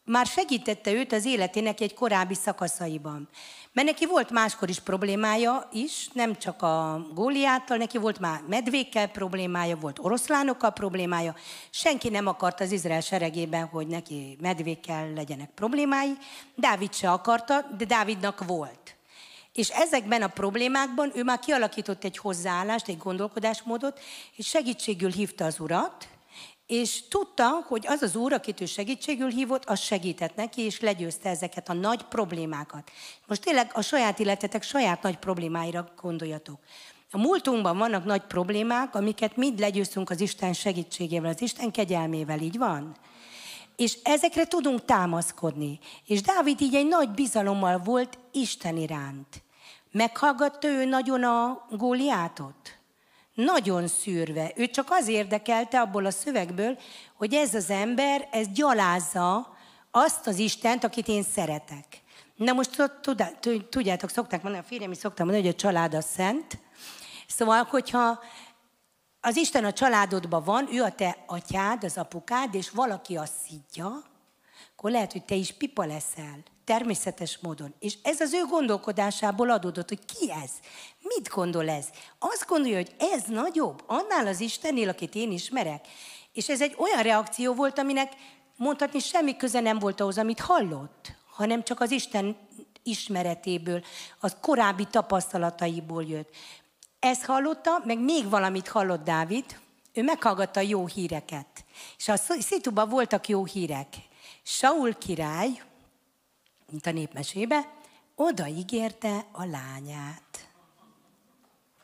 már 0.06 0.26
segítette 0.26 0.92
őt 0.92 1.12
az 1.12 1.24
életének 1.24 1.80
egy 1.80 1.94
korábbi 1.94 2.34
szakaszaiban. 2.34 3.28
Mert 3.72 3.86
neki 3.86 4.06
volt 4.06 4.30
máskor 4.30 4.68
is 4.68 4.80
problémája 4.80 5.68
is, 5.72 6.08
nem 6.12 6.36
csak 6.36 6.62
a 6.62 7.06
góliáttal, 7.14 7.76
neki 7.76 7.98
volt 7.98 8.18
már 8.18 8.40
medvékkel 8.48 9.08
problémája, 9.08 9.76
volt 9.76 9.98
oroszlánokkal 9.98 10.70
problémája. 10.70 11.34
Senki 11.70 12.08
nem 12.08 12.26
akart 12.26 12.60
az 12.60 12.72
Izrael 12.72 13.00
seregében, 13.00 13.66
hogy 13.66 13.86
neki 13.86 14.36
medvékkel 14.40 15.12
legyenek 15.12 15.50
problémái. 15.54 16.12
Dávid 16.54 16.94
se 16.94 17.10
akarta, 17.10 17.60
de 17.78 17.84
Dávidnak 17.84 18.44
volt. 18.44 18.95
És 19.56 19.68
ezekben 19.68 20.22
a 20.22 20.28
problémákban 20.28 21.12
ő 21.14 21.22
már 21.22 21.38
kialakított 21.38 22.04
egy 22.04 22.18
hozzáállást, 22.18 22.88
egy 22.88 22.98
gondolkodásmódot, 22.98 24.00
és 24.34 24.46
segítségül 24.46 25.10
hívta 25.10 25.44
az 25.44 25.60
urat, 25.60 26.08
és 26.66 27.08
tudta, 27.08 27.64
hogy 27.66 27.86
az 27.86 28.02
az 28.02 28.16
úr, 28.16 28.32
akit 28.32 28.60
ő 28.60 28.66
segítségül 28.66 29.28
hívott, 29.28 29.64
az 29.64 29.80
segített 29.80 30.34
neki, 30.34 30.62
és 30.62 30.80
legyőzte 30.80 31.28
ezeket 31.28 31.68
a 31.68 31.72
nagy 31.72 32.02
problémákat. 32.02 32.90
Most 33.26 33.42
tényleg 33.42 33.70
a 33.74 33.82
saját 33.82 34.18
életetek 34.20 34.62
saját 34.62 35.02
nagy 35.02 35.16
problémáira 35.16 35.92
gondoljatok. 36.00 36.58
A 37.10 37.18
múltunkban 37.18 37.78
vannak 37.78 38.04
nagy 38.04 38.22
problémák, 38.22 38.94
amiket 38.94 39.36
mind 39.36 39.58
legyőztünk 39.58 40.10
az 40.10 40.20
Isten 40.20 40.52
segítségével, 40.52 41.30
az 41.30 41.42
Isten 41.42 41.70
kegyelmével, 41.70 42.40
így 42.40 42.58
van? 42.58 42.96
És 43.76 43.98
ezekre 44.02 44.46
tudunk 44.46 44.84
támaszkodni. 44.84 45.78
És 46.06 46.22
Dávid 46.22 46.60
így 46.60 46.74
egy 46.74 46.86
nagy 46.86 47.10
bizalommal 47.10 47.78
volt 47.78 48.18
Isten 48.32 48.76
iránt. 48.76 49.44
Meghallgatta 49.96 50.68
ő 50.68 50.84
nagyon 50.84 51.24
a 51.24 51.66
Góliátot? 51.70 52.78
Nagyon 53.34 53.86
szűrve. 53.86 54.52
Ő 54.56 54.66
csak 54.66 54.86
az 54.90 55.08
érdekelte 55.08 55.80
abból 55.80 56.04
a 56.04 56.10
szövegből, 56.10 56.78
hogy 57.14 57.34
ez 57.34 57.54
az 57.54 57.70
ember, 57.70 58.28
ez 58.30 58.48
gyalázza 58.48 59.56
azt 59.90 60.26
az 60.26 60.38
Istent, 60.38 60.84
akit 60.84 61.08
én 61.08 61.22
szeretek. 61.22 62.02
Na 62.34 62.52
most 62.52 62.92
tudjátok, 63.70 64.10
szokták 64.10 64.42
mondani, 64.42 64.64
a 64.64 64.68
férjem 64.68 64.90
is 64.90 64.98
szoktam 64.98 65.26
mondani, 65.26 65.46
hogy 65.46 65.56
a 65.56 65.60
család 65.60 65.94
a 65.94 66.00
szent. 66.00 66.58
Szóval, 67.26 67.62
hogyha 67.62 68.20
az 69.20 69.36
Isten 69.36 69.64
a 69.64 69.72
családodban 69.72 70.44
van, 70.44 70.68
ő 70.72 70.82
a 70.82 70.92
te 70.92 71.16
atyád, 71.26 71.84
az 71.84 71.96
apukád, 71.96 72.54
és 72.54 72.70
valaki 72.70 73.16
azt 73.16 73.34
szidja, 73.46 74.02
akkor 74.76 74.90
lehet, 74.90 75.12
hogy 75.12 75.24
te 75.24 75.34
is 75.34 75.52
pipa 75.52 75.84
leszel 75.84 76.42
természetes 76.66 77.38
módon. 77.42 77.74
És 77.78 77.94
ez 78.02 78.20
az 78.20 78.32
ő 78.32 78.44
gondolkodásából 78.50 79.50
adódott, 79.50 79.88
hogy 79.88 80.04
ki 80.04 80.30
ez? 80.30 80.50
Mit 81.02 81.28
gondol 81.28 81.68
ez? 81.68 81.86
Azt 82.18 82.46
gondolja, 82.46 82.76
hogy 82.76 82.94
ez 82.98 83.22
nagyobb, 83.26 83.82
annál 83.86 84.26
az 84.26 84.40
Istennél, 84.40 84.88
akit 84.88 85.14
én 85.14 85.32
ismerek. 85.32 85.86
És 86.32 86.48
ez 86.48 86.62
egy 86.62 86.74
olyan 86.78 87.02
reakció 87.02 87.54
volt, 87.54 87.78
aminek 87.78 88.12
mondhatni 88.56 88.98
semmi 88.98 89.36
köze 89.36 89.60
nem 89.60 89.78
volt 89.78 90.00
ahhoz, 90.00 90.18
amit 90.18 90.40
hallott, 90.40 91.12
hanem 91.30 91.62
csak 91.62 91.80
az 91.80 91.90
Isten 91.90 92.36
ismeretéből, 92.82 93.84
az 94.20 94.36
korábbi 94.40 94.84
tapasztalataiból 94.84 96.04
jött. 96.04 96.30
Ezt 96.98 97.24
hallotta, 97.24 97.82
meg 97.84 97.98
még 97.98 98.28
valamit 98.28 98.68
hallott 98.68 99.04
Dávid, 99.04 99.44
ő 99.92 100.02
meghallgatta 100.02 100.60
jó 100.60 100.86
híreket. 100.86 101.64
És 101.96 102.08
a 102.08 102.16
szituban 102.40 102.88
voltak 102.88 103.28
jó 103.28 103.44
hírek. 103.44 103.94
Saul 104.42 104.94
király, 104.94 105.62
mint 106.70 106.86
a 106.86 106.90
népmesébe, 106.90 107.72
odaígérte 108.14 109.24
a 109.32 109.44
lányát. 109.44 110.48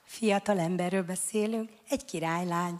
Fiatal 0.04 0.58
emberről 0.58 1.02
beszélünk, 1.02 1.70
egy 1.88 2.04
királylány. 2.04 2.76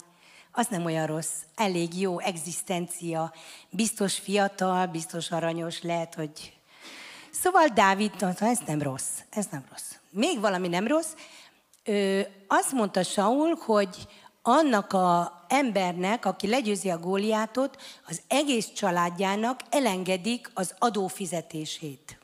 Az 0.53 0.66
nem 0.66 0.84
olyan 0.84 1.07
rossz, 1.07 1.34
elég 1.55 2.00
jó 2.00 2.18
egzisztencia, 2.18 3.32
biztos 3.70 4.18
fiatal, 4.18 4.86
biztos 4.86 5.30
aranyos, 5.30 5.82
lehet, 5.82 6.14
hogy... 6.14 6.57
Szóval 7.30 7.66
Dávid, 7.66 8.12
ez 8.38 8.59
nem 8.66 8.82
rossz, 8.82 9.18
ez 9.30 9.46
nem 9.50 9.64
rossz. 9.70 9.94
Még 10.11 10.40
valami 10.40 10.68
nem 10.68 10.86
rossz, 10.86 11.12
ő 11.84 12.28
azt 12.46 12.72
mondta 12.72 13.03
Saul, 13.03 13.55
hogy 13.55 14.09
annak 14.42 14.92
a 14.92 15.41
embernek, 15.53 16.24
aki 16.24 16.48
legyőzi 16.48 16.90
a 16.90 16.98
góliátot, 16.98 17.76
az 18.07 18.20
egész 18.28 18.72
családjának 18.72 19.61
elengedik 19.70 20.50
az 20.55 20.74
adófizetését 20.78 22.16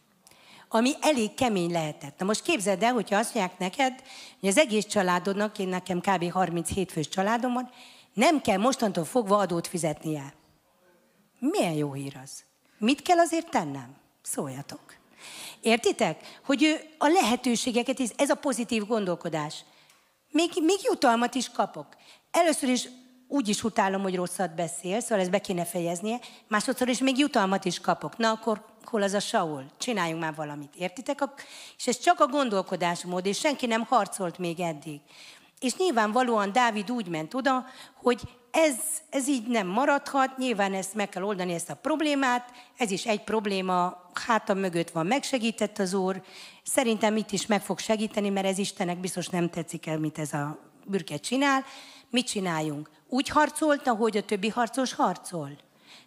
ami 0.69 0.93
elég 1.01 1.35
kemény 1.35 1.71
lehetett. 1.71 2.19
Na 2.19 2.25
most 2.25 2.43
képzeld 2.43 2.83
el, 2.83 2.93
hogyha 2.93 3.17
azt 3.17 3.35
mondják 3.35 3.59
neked, 3.59 4.03
hogy 4.41 4.49
az 4.49 4.59
egész 4.59 4.87
családodnak, 4.87 5.59
én 5.59 5.69
nekem 5.69 6.01
kb. 6.01 6.31
37 6.31 6.93
fős 6.93 7.09
családom 7.09 7.53
van, 7.53 7.71
nem 8.15 8.41
kell 8.41 8.57
mostantól 8.57 9.05
fogva 9.05 9.37
adót 9.37 9.67
fizetnie. 9.67 10.35
Milyen 11.39 11.73
jó 11.73 11.93
hír 11.93 12.17
az? 12.23 12.45
Mit 12.79 13.03
kell 13.03 13.19
azért 13.19 13.51
tennem? 13.51 13.97
Szóljatok. 14.23 14.97
Értitek? 15.61 16.39
Hogy 16.45 16.63
ő 16.63 16.81
a 16.99 17.07
lehetőségeket, 17.07 18.01
ez 18.17 18.31
a 18.31 18.35
pozitív 18.35 18.87
gondolkodás. 18.87 19.65
Még, 20.31 20.51
még 20.63 20.79
jutalmat 20.83 21.35
is 21.35 21.51
kapok. 21.51 21.87
Először 22.31 22.69
is 22.69 22.89
úgy 23.29 23.49
is 23.49 23.65
utálom, 23.65 24.03
hogy 24.03 24.15
rosszat 24.15 24.55
beszél, 24.55 25.01
szóval 25.01 25.21
ezt 25.21 25.31
be 25.31 25.39
kéne 25.39 25.65
fejeznie. 25.65 26.19
Másodszor 26.49 26.89
is 26.89 26.99
még 26.99 27.19
jutalmat 27.19 27.65
is 27.65 27.81
kapok. 27.81 28.17
Na 28.17 28.31
akkor 28.31 28.65
hol 28.85 29.03
az 29.03 29.13
a 29.13 29.21
Saul? 29.21 29.65
Csináljunk 29.79 30.23
már 30.23 30.35
valamit, 30.35 30.75
értitek? 30.77 31.25
És 31.77 31.87
ez 31.87 31.99
csak 31.99 32.21
a 32.21 32.27
gondolkodásmód, 32.27 33.27
és 33.27 33.39
senki 33.39 33.67
nem 33.67 33.85
harcolt 33.85 34.39
még 34.39 34.61
eddig. 34.61 35.01
És 35.61 35.77
nyilvánvalóan 35.77 36.53
Dávid 36.53 36.91
úgy 36.91 37.09
ment 37.09 37.35
oda, 37.35 37.67
hogy 37.95 38.21
ez, 38.51 38.75
ez 39.11 39.29
így 39.29 39.47
nem 39.47 39.67
maradhat, 39.67 40.37
nyilván 40.37 40.75
ezt 40.75 40.95
meg 40.95 41.09
kell 41.09 41.23
oldani, 41.23 41.53
ezt 41.53 41.71
a 41.71 41.75
problémát, 41.75 42.51
ez 42.77 42.91
is 42.91 43.07
egy 43.07 43.25
probléma, 43.25 44.11
hátam 44.27 44.59
mögött 44.59 44.91
van, 44.91 45.07
megsegített 45.07 45.79
az 45.79 45.95
Úr, 45.95 46.23
szerintem 46.63 47.17
itt 47.17 47.31
is 47.31 47.47
meg 47.47 47.63
fog 47.63 47.79
segíteni, 47.79 48.29
mert 48.29 48.47
ez 48.47 48.59
Istennek 48.59 48.99
biztos 48.99 49.29
nem 49.29 49.51
tetszik 49.51 49.87
el, 49.87 49.99
mit 49.99 50.19
ez 50.19 50.33
a 50.33 50.59
bürke 50.85 51.17
csinál. 51.17 51.65
Mit 52.11 52.27
csináljunk? 52.27 52.98
Úgy 53.09 53.29
harcolt, 53.29 53.87
ahogy 53.87 54.17
a 54.17 54.25
többi 54.25 54.49
harcos 54.49 54.95
harcol. 54.95 55.59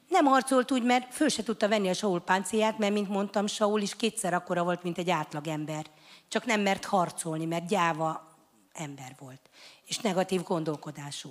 Nem 0.07 0.25
harcolt 0.25 0.71
úgy, 0.71 0.83
mert 0.83 1.13
föl 1.13 1.29
se 1.29 1.43
tudta 1.43 1.67
venni 1.67 1.89
a 1.89 1.93
Saul 1.93 2.19
páncéját, 2.19 2.77
mert, 2.77 2.93
mint 2.93 3.09
mondtam, 3.09 3.47
Saul 3.47 3.81
is 3.81 3.95
kétszer 3.95 4.33
akkora 4.33 4.63
volt, 4.63 4.83
mint 4.83 4.97
egy 4.97 5.09
átlag 5.09 5.47
ember. 5.47 5.85
Csak 6.27 6.45
nem 6.45 6.61
mert 6.61 6.85
harcolni, 6.85 7.45
mert 7.45 7.67
gyáva 7.67 8.31
ember 8.73 9.15
volt, 9.19 9.41
és 9.85 9.97
negatív 9.97 10.43
gondolkodású. 10.43 11.29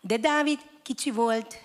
De 0.00 0.16
Dávid 0.16 0.58
kicsi 0.82 1.10
volt, 1.10 1.58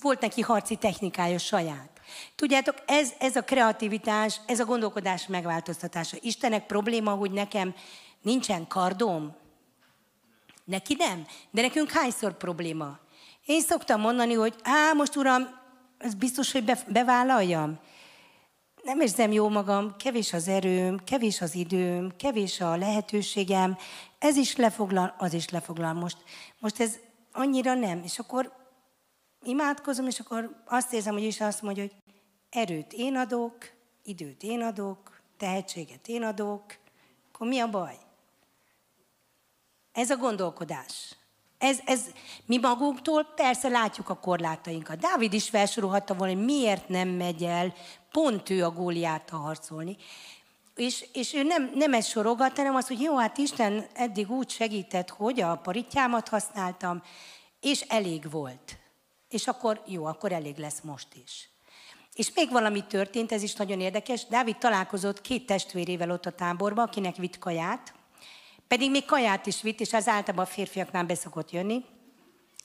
volt 0.00 0.20
neki 0.20 0.40
harci 0.40 0.76
technikája 0.76 1.38
saját. 1.38 2.00
Tudjátok, 2.34 2.76
ez, 2.86 3.12
ez 3.18 3.36
a 3.36 3.42
kreativitás, 3.42 4.40
ez 4.46 4.60
a 4.60 4.64
gondolkodás 4.64 5.26
megváltoztatása. 5.26 6.16
Istenek 6.20 6.66
probléma, 6.66 7.10
hogy 7.10 7.30
nekem 7.30 7.74
nincsen 8.22 8.66
kardom. 8.66 9.36
Neki 10.68 10.94
nem, 10.98 11.26
de 11.50 11.60
nekünk 11.60 11.90
hányszor 11.90 12.36
probléma? 12.36 12.98
Én 13.44 13.60
szoktam 13.60 14.00
mondani, 14.00 14.34
hogy 14.34 14.54
á, 14.62 14.92
most 14.92 15.16
uram, 15.16 15.42
ez 15.98 16.14
biztos, 16.14 16.52
hogy 16.52 16.76
bevállaljam. 16.88 17.78
Nem 18.82 19.00
érzem 19.00 19.32
jó 19.32 19.48
magam, 19.48 19.96
kevés 19.96 20.32
az 20.32 20.48
erőm, 20.48 21.04
kevés 21.04 21.40
az 21.40 21.54
időm, 21.54 22.16
kevés 22.16 22.60
a 22.60 22.76
lehetőségem, 22.76 23.76
ez 24.18 24.36
is 24.36 24.56
lefoglal, 24.56 25.14
az 25.18 25.32
is 25.32 25.48
lefoglal. 25.48 25.92
Most, 25.92 26.16
most 26.58 26.80
ez 26.80 26.98
annyira 27.32 27.74
nem. 27.74 28.02
És 28.04 28.18
akkor 28.18 28.52
imádkozom, 29.42 30.06
és 30.06 30.20
akkor 30.20 30.62
azt 30.64 30.92
érzem, 30.92 31.12
hogy 31.12 31.22
is 31.22 31.40
azt 31.40 31.62
mondja, 31.62 31.82
hogy 31.82 31.94
erőt 32.50 32.92
én 32.92 33.16
adok, 33.16 33.56
időt 34.02 34.42
én 34.42 34.62
adok, 34.62 35.20
tehetséget 35.36 36.08
én 36.08 36.22
adok, 36.22 36.64
akkor 37.32 37.48
mi 37.48 37.58
a 37.58 37.70
baj? 37.70 38.07
Ez 39.98 40.10
a 40.10 40.16
gondolkodás. 40.16 41.16
Ez, 41.58 41.78
ez, 41.84 42.04
mi 42.46 42.58
magunktól 42.58 43.24
persze 43.24 43.68
látjuk 43.68 44.08
a 44.08 44.14
korlátainkat. 44.14 44.98
Dávid 44.98 45.32
is 45.32 45.48
felsorolhatta 45.48 46.14
volna, 46.14 46.34
hogy 46.34 46.44
miért 46.44 46.88
nem 46.88 47.08
megy 47.08 47.42
el 47.42 47.74
pont 48.12 48.50
ő 48.50 48.64
a 48.64 48.70
góliát 48.70 49.30
harcolni. 49.30 49.96
És, 50.74 51.08
és 51.12 51.34
ő 51.34 51.42
nem, 51.42 51.70
nem 51.74 51.94
ezt 51.94 52.08
sorogat, 52.08 52.56
hanem 52.56 52.74
az, 52.74 52.86
hogy 52.86 53.00
jó, 53.00 53.16
hát 53.16 53.38
Isten 53.38 53.86
eddig 53.94 54.30
úgy 54.30 54.50
segített, 54.50 55.10
hogy 55.10 55.40
a 55.40 55.56
paritjámat 55.56 56.28
használtam, 56.28 57.02
és 57.60 57.80
elég 57.80 58.30
volt. 58.30 58.78
És 59.28 59.46
akkor 59.46 59.82
jó, 59.86 60.04
akkor 60.04 60.32
elég 60.32 60.56
lesz 60.56 60.80
most 60.80 61.08
is. 61.24 61.50
És 62.14 62.32
még 62.34 62.50
valami 62.50 62.86
történt, 62.86 63.32
ez 63.32 63.42
is 63.42 63.54
nagyon 63.54 63.80
érdekes. 63.80 64.26
Dávid 64.26 64.58
találkozott 64.58 65.20
két 65.20 65.46
testvérével 65.46 66.10
ott 66.10 66.26
a 66.26 66.32
táborban, 66.32 66.86
akinek 66.86 67.16
vitt 67.16 67.38
kaját, 67.38 67.96
pedig 68.68 68.90
még 68.90 69.04
kaját 69.04 69.46
is 69.46 69.62
vitt, 69.62 69.80
és 69.80 69.92
az 69.92 70.08
általában 70.08 70.44
a 70.44 70.48
férfiaknál 70.48 71.04
beszokott 71.04 71.50
jönni. 71.50 71.84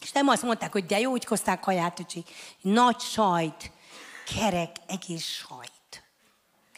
És 0.01 0.11
nem 0.11 0.27
azt 0.27 0.43
mondták, 0.43 0.71
hogy 0.71 0.85
de 0.85 0.99
jó, 0.99 1.11
úgy 1.11 1.25
hozták 1.25 1.59
kaját, 1.59 1.99
öcsi. 1.99 2.23
Nagy 2.61 2.99
sajt, 2.99 3.71
kerek, 4.35 4.75
egész 4.87 5.25
sajt. 5.25 5.71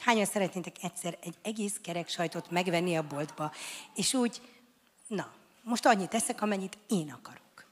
Hányan 0.02 0.26
szeretnétek 0.26 0.76
egyszer 0.82 1.18
egy 1.22 1.36
egész 1.42 1.80
kerek 1.82 2.10
sajtot 2.10 2.52
megvenni 2.52 2.98
a 2.98 3.08
boltba, 3.08 3.52
és 3.96 4.14
úgy, 4.14 4.42
na, 5.08 5.32
most 5.64 5.86
annyit 5.86 6.14
eszek, 6.14 6.42
amennyit 6.42 6.78
én 6.88 7.12
akarok. 7.12 7.66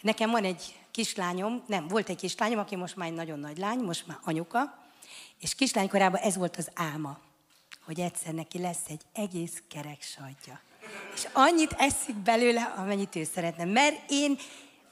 Nekem 0.00 0.30
van 0.30 0.44
egy 0.44 0.78
kislányom, 0.90 1.62
nem, 1.66 1.88
volt 1.88 2.08
egy 2.08 2.16
kislányom, 2.16 2.58
aki 2.58 2.76
most 2.76 2.96
már 2.96 3.08
egy 3.08 3.14
nagyon 3.14 3.38
nagy 3.38 3.58
lány, 3.58 3.78
most 3.78 4.06
már 4.06 4.18
anyuka, 4.24 4.78
és 5.38 5.54
kislánykorában 5.54 6.20
ez 6.20 6.36
volt 6.36 6.56
az 6.56 6.70
álma 6.74 7.18
hogy 7.86 8.00
egyszer 8.00 8.34
neki 8.34 8.58
lesz 8.58 8.82
egy 8.88 9.00
egész 9.12 9.62
kerek 9.68 10.02
sajtja. 10.02 10.60
És 11.14 11.28
annyit 11.32 11.72
eszik 11.78 12.14
belőle, 12.14 12.74
amennyit 12.76 13.16
ő 13.16 13.24
szeretne. 13.24 13.64
Mert 13.64 13.96
én, 14.08 14.38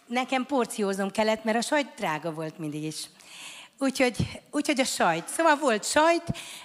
nekem 0.07 0.47
porcióznom 0.47 1.11
kellett, 1.11 1.45
mert 1.45 1.57
a 1.57 1.61
sajt 1.61 1.93
drága 1.97 2.33
volt 2.33 2.59
mindig 2.59 2.83
is. 2.83 3.09
Úgyhogy, 3.79 4.43
úgyhogy 4.51 4.81
a 4.81 4.85
sajt. 4.85 5.29
Szóval 5.29 5.57
volt 5.57 5.85
sajt, 5.85 6.23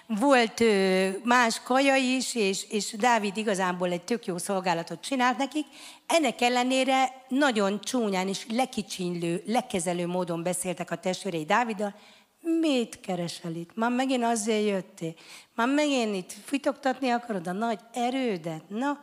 volt 0.07 0.59
ö, 0.59 1.09
más 1.23 1.61
kaja 1.63 1.95
is, 1.95 2.36
és, 2.36 2.65
és 2.69 2.91
Dávid 2.91 3.38
igazából 3.38 3.91
egy 3.91 4.01
tök 4.01 4.25
jó 4.25 4.38
szolgálatot 4.38 5.01
csinált 5.01 5.38
nekik. 5.38 5.65
Ennek 6.07 6.41
ellenére 6.41 7.23
nagyon 7.27 7.82
csúnyán 7.82 8.27
és 8.27 8.45
lekicsinlő, 8.49 9.43
lekezelő 9.45 10.07
módon 10.07 10.43
beszéltek 10.43 10.91
a 10.91 10.95
testvérei 10.95 11.45
Dáviddal, 11.45 11.95
Mit 12.42 13.00
keresel 13.00 13.56
itt? 13.56 13.76
Már 13.76 13.92
megint 13.92 14.24
azért 14.24 14.68
jöttél. 14.68 15.14
Már 15.56 15.68
megint 15.68 16.16
itt 16.16 16.32
fitoktatni 16.46 17.10
akarod 17.10 17.48
a 17.48 17.52
nagy 17.52 17.80
erődet. 17.94 18.70
Na, 18.70 19.00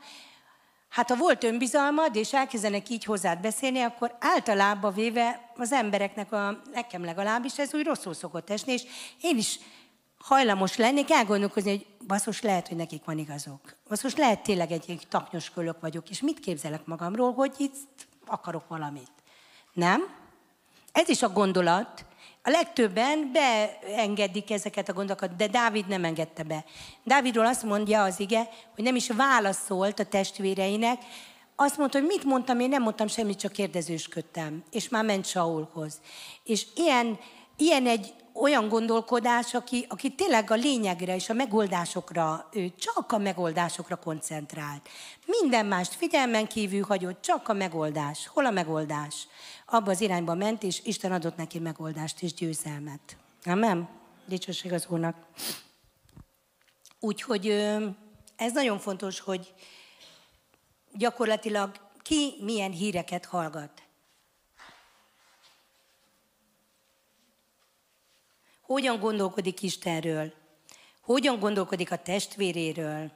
hát 0.89 1.09
ha 1.09 1.17
volt 1.17 1.45
önbizalmad, 1.45 2.17
és 2.17 2.33
elkezdenek 2.33 2.89
így 2.89 3.05
hozzád 3.05 3.41
beszélni, 3.41 3.81
akkor 3.81 4.17
általában 4.21 4.95
véve 4.95 5.53
az 5.57 5.73
embereknek, 5.73 6.33
a, 6.33 6.61
nekem 6.73 7.05
legalábbis 7.05 7.59
ez 7.59 7.75
úgy 7.75 7.85
rosszul 7.85 8.15
szokott 8.15 8.51
esni, 8.51 8.73
és 8.73 8.83
én 9.21 9.37
is 9.37 9.59
hajlamos 10.19 10.77
lennék 10.77 11.11
elgondolkozni, 11.11 11.71
hogy 11.71 11.87
basszus, 12.07 12.43
lehet, 12.43 12.69
hogy 12.69 12.77
nekik 12.77 13.05
van 13.05 13.19
igazok. 13.19 13.77
Basszus, 13.89 14.15
lehet 14.17 14.43
tényleg 14.43 14.71
egy, 14.71 14.85
egy 14.89 15.07
taknyos 15.09 15.51
kölök 15.51 15.81
vagyok, 15.81 16.11
és 16.11 16.21
mit 16.21 16.41
képzelek 16.41 16.87
magamról, 16.87 17.33
hogy 17.33 17.55
itt 17.57 18.07
akarok 18.27 18.69
valamit. 18.69 19.11
Nem? 19.73 20.03
Ez 20.93 21.09
is 21.09 21.23
a 21.23 21.29
gondolat, 21.29 22.05
a 22.47 22.51
legtöbben 22.51 23.33
beengedik 23.33 24.51
ezeket 24.51 24.89
a 24.89 24.93
gondokat, 24.93 25.37
de 25.37 25.47
Dávid 25.47 25.89
nem 25.89 26.05
engedte 26.05 26.43
be. 26.43 26.65
Dávidról 27.05 27.47
azt 27.47 27.63
mondja 27.63 28.03
az 28.03 28.21
ige, 28.21 28.49
hogy 28.75 28.85
nem 28.85 28.97
is 28.97 29.11
válaszolt 29.11 29.99
a 29.99 30.05
testvéreinek, 30.05 30.99
azt 31.57 31.77
mondta, 31.77 31.99
hogy 31.99 32.07
mit 32.07 32.25
mondtam, 32.25 32.61
én 32.61 32.69
nem 32.69 32.83
mondtam 32.83 33.07
semmit, 33.07 33.39
csak 33.39 33.53
kérdezősködtem. 33.53 34.65
És 34.71 34.89
már 34.89 35.05
ment 35.05 35.27
Saulhoz. 35.27 36.01
És 36.45 36.67
ilyen, 36.75 37.19
ilyen 37.57 37.87
egy 37.87 38.13
olyan 38.41 38.69
gondolkodás, 38.69 39.55
aki, 39.55 39.87
aki 39.89 40.15
tényleg 40.15 40.51
a 40.51 40.55
lényegre 40.55 41.15
és 41.15 41.29
a 41.29 41.35
megoldásokra, 41.35 42.49
ő 42.53 42.73
csak 42.79 43.13
a 43.13 43.19
megoldásokra 43.19 43.97
koncentrált. 43.97 44.89
Minden 45.27 45.67
mást 45.67 45.95
figyelmen 45.95 46.47
kívül 46.47 46.83
hagyott, 46.83 47.21
csak 47.21 47.49
a 47.49 47.53
megoldás. 47.53 48.27
Hol 48.27 48.47
a 48.47 48.51
megoldás? 48.51 49.27
abba 49.67 49.91
az 49.91 50.01
irányba 50.01 50.35
ment, 50.35 50.63
és 50.63 50.81
Isten 50.85 51.13
adott 51.13 51.37
neki 51.37 51.59
megoldást 51.59 52.23
és 52.23 52.35
győzelmet. 52.35 53.17
Amen? 53.45 53.89
Dicsőség 54.27 54.73
az 54.73 54.87
Úrnak. 54.89 55.17
Úgyhogy 57.01 57.47
ez 58.37 58.53
nagyon 58.53 58.79
fontos, 58.79 59.21
hogy 59.21 59.55
gyakorlatilag 60.93 61.73
ki 62.03 62.35
milyen 62.41 62.71
híreket 62.71 63.25
hallgat. 63.25 63.83
Hogyan 68.67 69.01
gondolkodik 69.01 69.63
Istenről? 69.63 70.33
Hogyan 71.01 71.39
gondolkodik 71.39 71.93
a 71.93 71.97
testvéréről? 71.97 73.11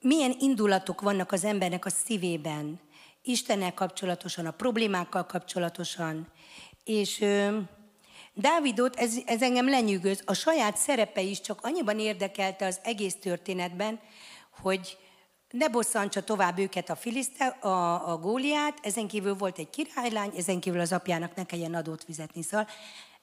Milyen 0.00 0.36
indulatok 0.38 1.00
vannak 1.00 1.32
az 1.32 1.44
embernek 1.44 1.84
a 1.84 1.90
szívében? 1.90 2.80
Istennel 3.22 3.74
kapcsolatosan, 3.74 4.46
a 4.46 4.50
problémákkal 4.50 5.26
kapcsolatosan. 5.26 6.28
És 6.84 7.20
ö, 7.20 7.58
Dávidot, 8.34 8.96
ez, 8.96 9.14
ez 9.26 9.42
engem 9.42 9.68
lenyűgöz, 9.68 10.22
a 10.24 10.34
saját 10.34 10.76
szerepe 10.76 11.20
is 11.20 11.40
csak 11.40 11.60
annyiban 11.62 11.98
érdekelte 11.98 12.66
az 12.66 12.80
egész 12.82 13.14
történetben, 13.14 14.00
hogy 14.50 14.98
ne 15.50 15.68
bosszantsa 15.68 16.24
tovább 16.24 16.58
őket 16.58 16.90
a 16.90 16.96
filiszte, 16.96 17.46
a, 17.46 18.10
a 18.12 18.18
góliát, 18.18 18.78
ezen 18.82 19.08
kívül 19.08 19.34
volt 19.34 19.58
egy 19.58 19.70
királylány, 19.70 20.32
ezen 20.36 20.60
kívül 20.60 20.80
az 20.80 20.92
apjának 20.92 21.34
ne 21.34 21.44
kelljen 21.44 21.74
adót 21.74 22.04
fizetni. 22.04 22.42
Szóval 22.42 22.66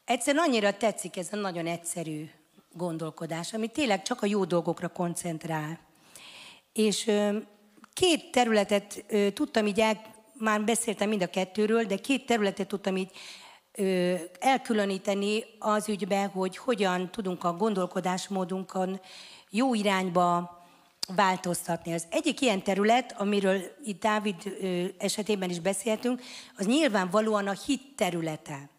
egyszerűen 0.06 0.44
annyira 0.44 0.78
tetszik 0.78 1.18
ez 1.18 1.28
a 1.32 1.36
nagyon 1.36 1.66
egyszerű 1.66 2.30
gondolkodás, 2.72 3.54
ami 3.54 3.68
tényleg 3.68 4.02
csak 4.02 4.22
a 4.22 4.26
jó 4.26 4.46
dolgokra 4.46 4.88
koncentrál. 4.88 5.80
És 6.74 7.12
két 7.94 8.32
területet 8.32 9.06
tudtam 9.34 9.68
így 9.68 9.80
el, 9.80 10.02
már 10.34 10.64
beszéltem 10.64 11.10
mind 11.10 11.22
a 11.22 11.30
kettőről, 11.30 11.84
de 11.84 11.96
két 11.96 12.26
területet 12.26 12.68
tudtam 12.68 12.98
így 12.98 13.12
elkülöníteni 14.40 15.44
az 15.60 15.90
ügyben, 15.90 16.30
hogy 16.30 16.58
hogyan 16.58 17.12
tudunk 17.12 17.44
a 17.44 17.54
gondolkodásmódunkon 17.54 19.00
jó 19.50 19.74
irányba 19.74 20.63
változtatni. 21.16 21.94
Az 21.94 22.06
egyik 22.10 22.42
ilyen 22.42 22.64
terület, 22.64 23.16
amiről 23.18 23.62
itt 23.86 24.02
Dávid 24.02 24.36
esetében 24.98 25.50
is 25.50 25.60
beszéltünk, 25.60 26.22
az 26.58 26.66
nyilvánvalóan 26.66 27.48
a 27.48 27.56
hit 27.66 27.82
területe. 27.96 28.70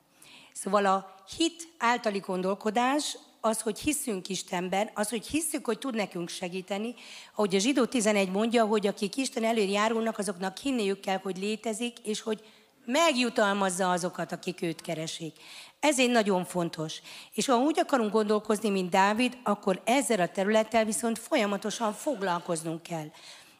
Szóval 0.52 0.86
a 0.86 1.24
hit 1.36 1.68
általi 1.78 2.18
gondolkodás 2.18 3.18
az, 3.40 3.60
hogy 3.60 3.78
hiszünk 3.78 4.28
Istenben, 4.28 4.90
az, 4.94 5.08
hogy 5.08 5.26
hiszük, 5.26 5.64
hogy 5.64 5.78
tud 5.78 5.94
nekünk 5.94 6.28
segíteni, 6.28 6.94
ahogy 7.34 7.54
a 7.54 7.58
zsidó 7.58 7.84
11 7.84 8.30
mondja, 8.30 8.64
hogy 8.64 8.86
akik 8.86 9.16
Isten 9.16 9.44
elő 9.44 9.62
járulnak, 9.62 10.18
azoknak 10.18 10.58
hinniük 10.58 11.00
kell, 11.00 11.18
hogy 11.22 11.38
létezik, 11.38 11.98
és 11.98 12.20
hogy 12.20 12.42
megjutalmazza 12.86 13.90
azokat, 13.90 14.32
akik 14.32 14.62
őt 14.62 14.80
keresik. 14.80 15.36
Ez 15.80 15.98
egy 15.98 16.10
nagyon 16.10 16.44
fontos. 16.44 17.00
És 17.32 17.46
ha 17.46 17.56
úgy 17.56 17.78
akarunk 17.78 18.12
gondolkozni, 18.12 18.70
mint 18.70 18.90
Dávid, 18.90 19.38
akkor 19.42 19.82
ezzel 19.84 20.20
a 20.20 20.28
területtel 20.28 20.84
viszont 20.84 21.18
folyamatosan 21.18 21.92
foglalkoznunk 21.92 22.82
kell. 22.82 23.10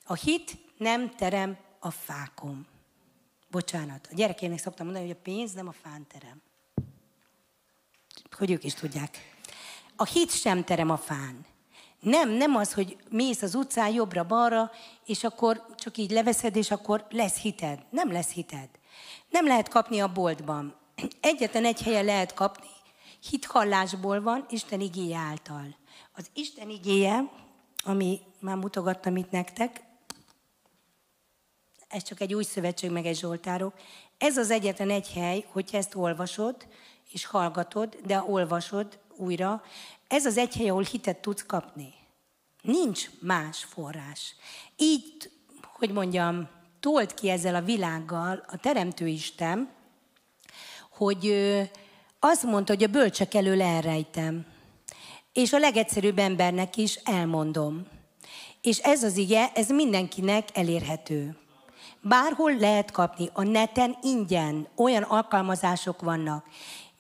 A 0.04 0.14
hit 0.14 0.56
nem 0.76 1.10
terem 1.10 1.56
a 1.78 1.90
fákon. 1.90 2.66
Bocsánat, 3.50 4.08
a 4.10 4.14
gyerekének 4.14 4.58
szoktam 4.58 4.86
mondani, 4.86 5.06
hogy 5.06 5.16
a 5.18 5.22
pénz 5.22 5.52
nem 5.52 5.68
a 5.68 5.74
fán 5.82 6.06
terem. 6.06 6.42
Hogy 8.36 8.50
ők 8.50 8.64
is 8.64 8.74
tudják. 8.74 9.36
A 9.96 10.04
hit 10.04 10.30
sem 10.30 10.64
terem 10.64 10.90
a 10.90 10.96
fán. 10.96 11.46
Nem, 12.00 12.30
nem 12.30 12.56
az, 12.56 12.72
hogy 12.72 12.96
mész 13.10 13.42
az 13.42 13.54
utcán 13.54 13.92
jobbra-balra, 13.92 14.70
és 15.06 15.24
akkor 15.24 15.66
csak 15.76 15.96
így 15.96 16.10
leveszed, 16.10 16.56
és 16.56 16.70
akkor 16.70 17.06
lesz 17.10 17.36
hited. 17.36 17.84
Nem 17.90 18.12
lesz 18.12 18.30
hited. 18.30 18.68
Nem 19.28 19.46
lehet 19.46 19.68
kapni 19.68 20.00
a 20.00 20.12
boltban. 20.12 20.74
Egyetlen 21.20 21.64
egy 21.64 21.82
helyen 21.82 22.04
lehet 22.04 22.34
kapni, 22.34 22.68
hithallásból 23.30 24.22
van, 24.22 24.46
Isten 24.50 24.80
igéje 24.80 25.18
által. 25.18 25.76
Az 26.12 26.30
Isten 26.34 26.70
igéje, 26.70 27.30
ami 27.84 28.20
már 28.40 28.56
mutogattam 28.56 29.16
itt 29.16 29.30
nektek, 29.30 29.82
ez 31.88 32.02
csak 32.02 32.20
egy 32.20 32.34
új 32.34 32.42
szövetség, 32.42 32.90
meg 32.90 33.06
egy 33.06 33.18
zsoltárok. 33.18 33.74
Ez 34.18 34.36
az 34.36 34.50
egyetlen 34.50 34.90
egy 34.90 35.12
hely, 35.12 35.44
hogyha 35.52 35.76
ezt 35.76 35.94
olvasod, 35.94 36.66
és 37.10 37.24
hallgatod, 37.24 37.98
de 38.06 38.22
olvasod 38.22 38.98
újra, 39.16 39.62
ez 40.08 40.26
az 40.26 40.36
egy 40.36 40.54
hely, 40.54 40.68
ahol 40.68 40.82
hitet 40.82 41.20
tudsz 41.20 41.46
kapni. 41.46 41.94
Nincs 42.62 43.10
más 43.20 43.64
forrás. 43.64 44.34
Így, 44.76 45.30
hogy 45.62 45.92
mondjam, 45.92 46.48
tolt 46.84 47.14
ki 47.14 47.28
ezzel 47.28 47.54
a 47.54 47.62
világgal 47.62 48.44
a 48.46 48.56
Teremtő 48.56 49.06
Isten, 49.06 49.68
hogy 50.90 51.34
azt 52.18 52.42
mondta, 52.42 52.72
hogy 52.72 52.82
a 52.82 52.88
bölcsek 52.88 53.34
elől 53.34 53.62
elrejtem. 53.62 54.46
És 55.32 55.52
a 55.52 55.58
legegyszerűbb 55.58 56.18
embernek 56.18 56.76
is 56.76 56.94
elmondom. 56.94 57.86
És 58.60 58.78
ez 58.78 59.02
az 59.02 59.16
ige, 59.16 59.50
ez 59.54 59.68
mindenkinek 59.68 60.48
elérhető. 60.54 61.36
Bárhol 62.00 62.56
lehet 62.56 62.90
kapni, 62.90 63.28
a 63.32 63.42
neten 63.42 63.96
ingyen 64.02 64.68
olyan 64.76 65.02
alkalmazások 65.02 66.00
vannak, 66.00 66.44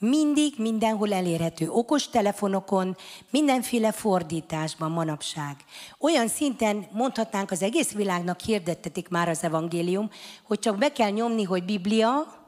mindig 0.08 0.54
mindenhol 0.58 1.12
elérhető, 1.12 1.68
okos 1.70 2.08
telefonokon, 2.08 2.96
mindenféle 3.30 3.92
fordításban 3.92 4.90
manapság. 4.90 5.56
Olyan 5.98 6.28
szinten 6.28 6.86
mondhatnánk 6.92 7.50
az 7.50 7.62
egész 7.62 7.92
világnak 7.92 8.40
hirdettetik 8.40 9.08
már 9.08 9.28
az 9.28 9.42
evangélium, 9.42 10.10
hogy 10.42 10.58
csak 10.58 10.78
be 10.78 10.92
kell 10.92 11.10
nyomni, 11.10 11.42
hogy 11.42 11.64
Biblia, 11.64 12.42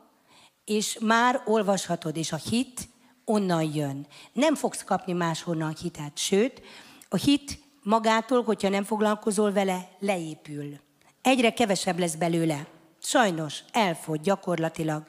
és 0.64 0.98
már 1.00 1.42
olvashatod, 1.44 2.16
és 2.16 2.32
a 2.32 2.40
hit 2.50 2.88
onnan 3.24 3.74
jön. 3.74 4.06
Nem 4.32 4.54
fogsz 4.54 4.84
kapni 4.84 5.12
máshonnan 5.12 5.74
hitet, 5.80 6.18
sőt, 6.18 6.62
a 7.08 7.16
hit 7.16 7.58
magától, 7.82 8.42
hogyha 8.42 8.68
nem 8.68 8.84
foglalkozol 8.84 9.52
vele, 9.52 9.88
leépül. 9.98 10.80
Egyre 11.22 11.52
kevesebb 11.52 11.98
lesz 11.98 12.14
belőle. 12.14 12.66
Sajnos 13.02 13.62
elfogy 13.72 14.20
gyakorlatilag. 14.20 15.06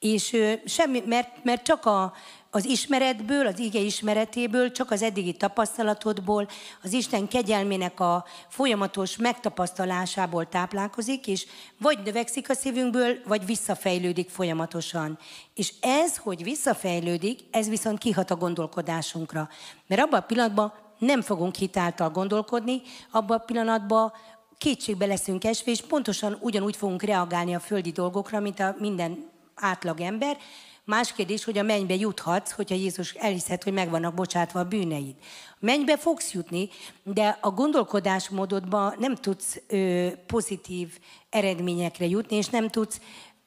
És 0.00 0.36
semmi, 0.64 1.02
mert, 1.06 1.44
mert 1.44 1.62
csak 1.62 1.86
a, 1.86 2.12
az 2.50 2.64
ismeretből, 2.64 3.46
az 3.46 3.58
ige 3.58 3.78
ismeretéből, 3.78 4.72
csak 4.72 4.90
az 4.90 5.02
eddigi 5.02 5.32
tapasztalatodból, 5.32 6.48
az 6.82 6.92
Isten 6.92 7.28
kegyelmének 7.28 8.00
a 8.00 8.24
folyamatos 8.48 9.16
megtapasztalásából 9.16 10.48
táplálkozik, 10.48 11.26
és 11.26 11.46
vagy 11.78 11.98
növekszik 12.04 12.50
a 12.50 12.54
szívünkből, 12.54 13.16
vagy 13.26 13.46
visszafejlődik 13.46 14.30
folyamatosan. 14.30 15.18
És 15.54 15.72
ez, 15.80 16.16
hogy 16.16 16.42
visszafejlődik, 16.42 17.40
ez 17.50 17.68
viszont 17.68 17.98
kihat 17.98 18.30
a 18.30 18.36
gondolkodásunkra. 18.36 19.48
Mert 19.86 20.02
abban 20.02 20.20
a 20.20 20.26
pillanatban 20.26 20.72
nem 20.98 21.22
fogunk 21.22 21.54
hitáltal 21.54 22.10
gondolkodni, 22.10 22.82
abban 23.10 23.38
a 23.38 23.44
pillanatban 23.44 24.12
kétségbe 24.58 25.06
leszünk 25.06 25.44
esve, 25.44 25.70
és 25.70 25.80
pontosan 25.80 26.38
ugyanúgy 26.40 26.76
fogunk 26.76 27.02
reagálni 27.02 27.54
a 27.54 27.60
földi 27.60 27.90
dolgokra, 27.90 28.40
mint 28.40 28.60
a 28.60 28.74
minden 28.78 29.29
átlag 29.60 30.00
ember. 30.00 30.36
Más 30.84 31.12
kérdés, 31.12 31.44
hogy 31.44 31.58
a 31.58 31.62
mennybe 31.62 31.94
juthatsz, 31.94 32.50
hogyha 32.50 32.74
Jézus 32.74 33.12
elhiszed, 33.12 33.62
hogy 33.62 33.72
meg 33.72 33.90
vannak 33.90 34.14
bocsátva 34.14 34.60
a 34.60 34.64
bűneid. 34.64 35.14
Mennybe 35.58 35.96
fogsz 35.98 36.32
jutni, 36.32 36.68
de 37.02 37.38
a 37.40 37.50
gondolkodásmódodban 37.50 38.94
nem 38.98 39.14
tudsz 39.14 39.60
ö, 39.66 40.08
pozitív 40.26 40.98
eredményekre 41.30 42.06
jutni, 42.06 42.36
és 42.36 42.48
nem 42.48 42.68
tudsz 42.68 43.00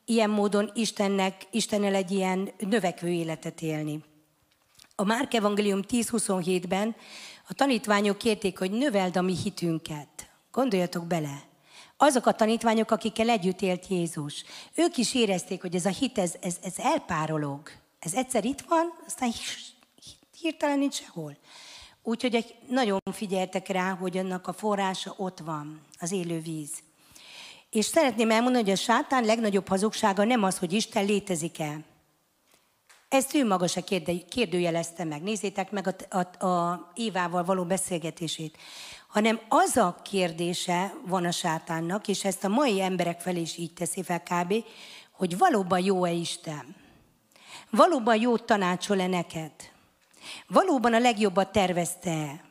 ilyen 0.06 0.30
módon 0.30 0.72
Istennek, 0.74 1.48
Istennel 1.52 1.96
egy 1.96 2.12
ilyen 2.12 2.50
növekvő 2.58 3.08
életet 3.08 3.62
élni. 3.62 4.04
A 4.96 5.04
Márk 5.04 5.34
Evangélium 5.34 5.80
10.27-ben 5.88 6.96
a 7.48 7.54
tanítványok 7.54 8.18
kérték, 8.18 8.58
hogy 8.58 8.72
növeld 8.72 9.18
a 9.18 9.22
mi 9.22 9.36
hitünket. 9.44 10.30
Gondoljatok 10.52 11.08
bele, 11.08 11.44
azok 12.04 12.26
a 12.26 12.32
tanítványok, 12.32 12.92
akikkel 12.92 13.30
együtt 13.30 13.62
élt 13.62 13.88
Jézus, 13.88 14.44
ők 14.76 14.98
is 14.98 15.16
érezték, 15.16 15.62
hogy 15.62 15.76
ez 15.76 15.86
a 15.86 15.90
hit, 15.90 16.18
ez, 16.18 16.34
ez, 16.42 16.56
ez 16.64 16.74
elpárolog. 16.78 17.70
Ez 18.00 18.14
egyszer 18.14 18.46
itt 18.46 18.62
van, 18.62 18.94
aztán 19.06 19.32
hirtelen 20.40 20.80
nincs 20.80 20.96
sehol. 20.96 21.38
Úgyhogy 22.04 22.56
nagyon 22.68 23.00
figyeltek 23.12 23.68
rá, 23.68 23.94
hogy 23.94 24.18
annak 24.18 24.48
a 24.48 24.54
forrása 24.54 25.14
ott 25.18 25.40
van, 25.40 25.82
az 26.00 26.12
élő 26.12 26.40
víz. 26.40 26.72
És 27.70 27.86
szeretném 27.86 28.32
elmondani, 28.32 28.64
hogy 28.64 28.74
a 28.74 28.76
sátán 28.76 29.26
legnagyobb 29.26 29.68
hazugsága 29.68 30.24
nem 30.24 30.44
az, 30.44 30.58
hogy 30.58 30.74
Isten 30.74 31.06
létezik-e. 31.06 31.80
Ezt 33.10 33.36
ő 33.36 33.46
maga 33.46 33.68
se 33.68 33.82
kérdőjelezte 34.30 35.04
meg. 35.04 35.22
Nézzétek 35.22 35.72
meg 35.72 35.88
a, 36.10 36.18
a, 36.18 36.46
a 36.46 36.92
Évával 36.96 37.44
való 37.44 37.64
beszélgetését 37.64 38.58
hanem 39.14 39.40
az 39.48 39.78
a 39.78 39.96
kérdése 40.04 40.94
van 41.06 41.26
a 41.26 41.32
sátánnak, 41.32 42.08
és 42.08 42.24
ezt 42.24 42.44
a 42.44 42.48
mai 42.48 42.82
emberek 42.82 43.22
felé 43.22 43.42
is 43.42 43.58
így 43.58 43.74
teszi 43.74 44.04
fel 44.04 44.24
kb., 44.24 44.54
hogy 45.12 45.38
valóban 45.38 45.80
jó-e 45.80 46.12
Isten? 46.12 46.76
Valóban 47.70 48.20
jó 48.20 48.38
tanácsol-e 48.38 49.08
neked? 49.08 49.52
Valóban 50.48 50.94
a 50.94 51.00
legjobbat 51.00 51.52
tervezte-e? 51.52 52.44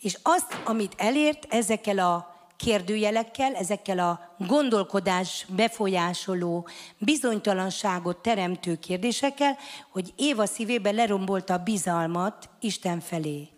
És 0.00 0.18
azt, 0.22 0.56
amit 0.64 0.94
elért 0.96 1.46
ezekkel 1.48 1.98
a 1.98 2.34
kérdőjelekkel, 2.56 3.54
ezekkel 3.54 3.98
a 3.98 4.34
gondolkodás 4.38 5.46
befolyásoló, 5.48 6.68
bizonytalanságot 6.98 8.16
teremtő 8.16 8.76
kérdésekkel, 8.76 9.56
hogy 9.90 10.12
Éva 10.16 10.46
szívében 10.46 10.94
lerombolta 10.94 11.54
a 11.54 11.62
bizalmat 11.62 12.48
Isten 12.60 13.00
felé. 13.00 13.53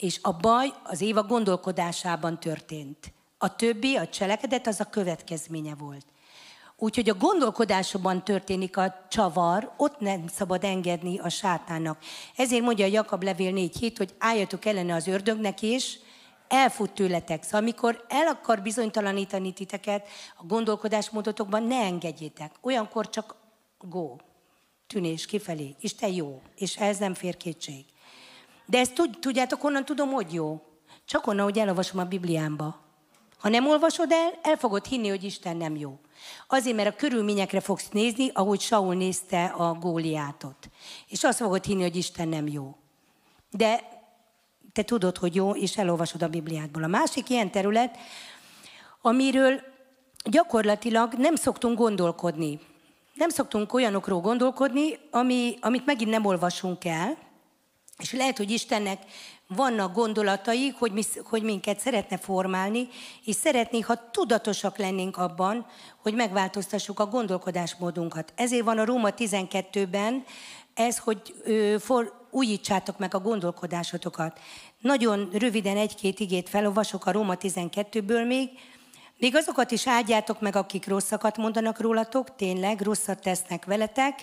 És 0.00 0.18
a 0.22 0.32
baj 0.32 0.72
az 0.82 1.00
Éva 1.00 1.22
gondolkodásában 1.22 2.40
történt. 2.40 3.12
A 3.38 3.56
többi, 3.56 3.96
a 3.96 4.08
cselekedet, 4.08 4.66
az 4.66 4.80
a 4.80 4.84
következménye 4.84 5.74
volt. 5.74 6.04
Úgyhogy 6.76 7.08
a 7.08 7.14
gondolkodásban 7.14 8.24
történik 8.24 8.76
a 8.76 9.06
csavar, 9.08 9.72
ott 9.76 9.98
nem 9.98 10.26
szabad 10.26 10.64
engedni 10.64 11.18
a 11.18 11.28
sátánnak. 11.28 11.98
Ezért 12.36 12.62
mondja 12.62 12.84
a 12.84 12.88
Jakab 12.88 13.22
levél 13.22 13.52
4 13.52 13.76
hét, 13.76 13.98
hogy 13.98 14.14
álljatok 14.18 14.64
ellene 14.64 14.94
az 14.94 15.06
ördögnek 15.06 15.62
és 15.62 15.98
elfut 16.48 16.90
tőletek. 16.90 17.42
Szóval 17.42 17.60
amikor 17.60 18.04
el 18.08 18.26
akar 18.26 18.62
bizonytalanítani 18.62 19.52
titeket 19.52 20.08
a 20.36 20.46
gondolkodásmódotokban, 20.46 21.62
ne 21.62 21.76
engedjétek. 21.76 22.54
Olyankor 22.60 23.10
csak 23.10 23.34
go, 23.78 24.16
tűnés 24.86 25.26
kifelé. 25.26 25.74
Isten 25.80 26.12
jó, 26.12 26.42
és 26.56 26.76
ez 26.76 26.98
nem 26.98 27.14
fér 27.14 27.36
kétség. 27.36 27.84
De 28.70 28.78
ezt 28.78 29.08
tudjátok, 29.20 29.60
honnan 29.60 29.84
tudom, 29.84 30.10
hogy 30.10 30.32
jó? 30.32 30.60
Csak 31.04 31.26
onnan, 31.26 31.44
hogy 31.44 31.58
elolvasom 31.58 32.00
a 32.00 32.04
Bibliámba. 32.04 32.80
Ha 33.38 33.48
nem 33.48 33.68
olvasod 33.68 34.12
el, 34.12 34.38
el 34.42 34.56
fogod 34.56 34.84
hinni, 34.84 35.08
hogy 35.08 35.24
Isten 35.24 35.56
nem 35.56 35.76
jó. 35.76 35.98
Azért, 36.48 36.76
mert 36.76 36.88
a 36.88 36.96
körülményekre 36.96 37.60
fogsz 37.60 37.88
nézni, 37.88 38.30
ahogy 38.32 38.60
Saul 38.60 38.94
nézte 38.94 39.44
a 39.44 39.74
góliátot. 39.74 40.70
És 41.08 41.24
azt 41.24 41.38
fogod 41.38 41.64
hinni, 41.64 41.82
hogy 41.82 41.96
Isten 41.96 42.28
nem 42.28 42.46
jó. 42.46 42.76
De 43.50 43.80
te 44.72 44.82
tudod, 44.82 45.16
hogy 45.16 45.34
jó, 45.34 45.50
és 45.50 45.78
elolvasod 45.78 46.22
a 46.22 46.28
Bibliádból. 46.28 46.82
A 46.82 46.86
másik 46.86 47.28
ilyen 47.28 47.50
terület, 47.50 47.96
amiről 49.00 49.60
gyakorlatilag 50.24 51.12
nem 51.12 51.34
szoktunk 51.34 51.78
gondolkodni. 51.78 52.60
Nem 53.14 53.28
szoktunk 53.28 53.72
olyanokról 53.72 54.20
gondolkodni, 54.20 54.98
ami, 55.10 55.56
amit 55.60 55.86
megint 55.86 56.10
nem 56.10 56.24
olvasunk 56.24 56.84
el, 56.84 57.16
és 58.00 58.12
lehet, 58.12 58.36
hogy 58.36 58.50
Istennek 58.50 59.02
vannak 59.46 59.94
gondolatai, 59.94 60.68
hogy, 60.78 60.92
mi, 60.92 61.02
hogy 61.24 61.42
minket 61.42 61.80
szeretne 61.80 62.18
formálni, 62.18 62.88
és 63.24 63.34
szeretné, 63.34 63.80
ha 63.80 64.10
tudatosak 64.10 64.78
lennénk 64.78 65.16
abban, 65.16 65.66
hogy 66.02 66.14
megváltoztassuk 66.14 67.00
a 67.00 67.06
gondolkodásmódunkat. 67.06 68.32
Ezért 68.36 68.64
van 68.64 68.78
a 68.78 68.84
Róma 68.84 69.08
12-ben 69.16 70.24
ez, 70.74 70.98
hogy 70.98 71.34
ö, 71.44 71.76
for, 71.78 72.26
újítsátok 72.30 72.98
meg 72.98 73.14
a 73.14 73.20
gondolkodásotokat. 73.20 74.38
Nagyon 74.80 75.28
röviden 75.32 75.76
egy-két 75.76 76.20
igét 76.20 76.48
felolvasok 76.48 77.06
a 77.06 77.12
Róma 77.12 77.34
12-ből 77.40 78.26
még. 78.26 78.48
Még 79.16 79.36
azokat 79.36 79.70
is 79.70 79.88
áldjátok 79.88 80.40
meg, 80.40 80.56
akik 80.56 80.86
rosszakat 80.86 81.36
mondanak 81.36 81.80
rólatok, 81.80 82.36
tényleg 82.36 82.80
rosszat 82.80 83.20
tesznek 83.20 83.64
veletek, 83.64 84.20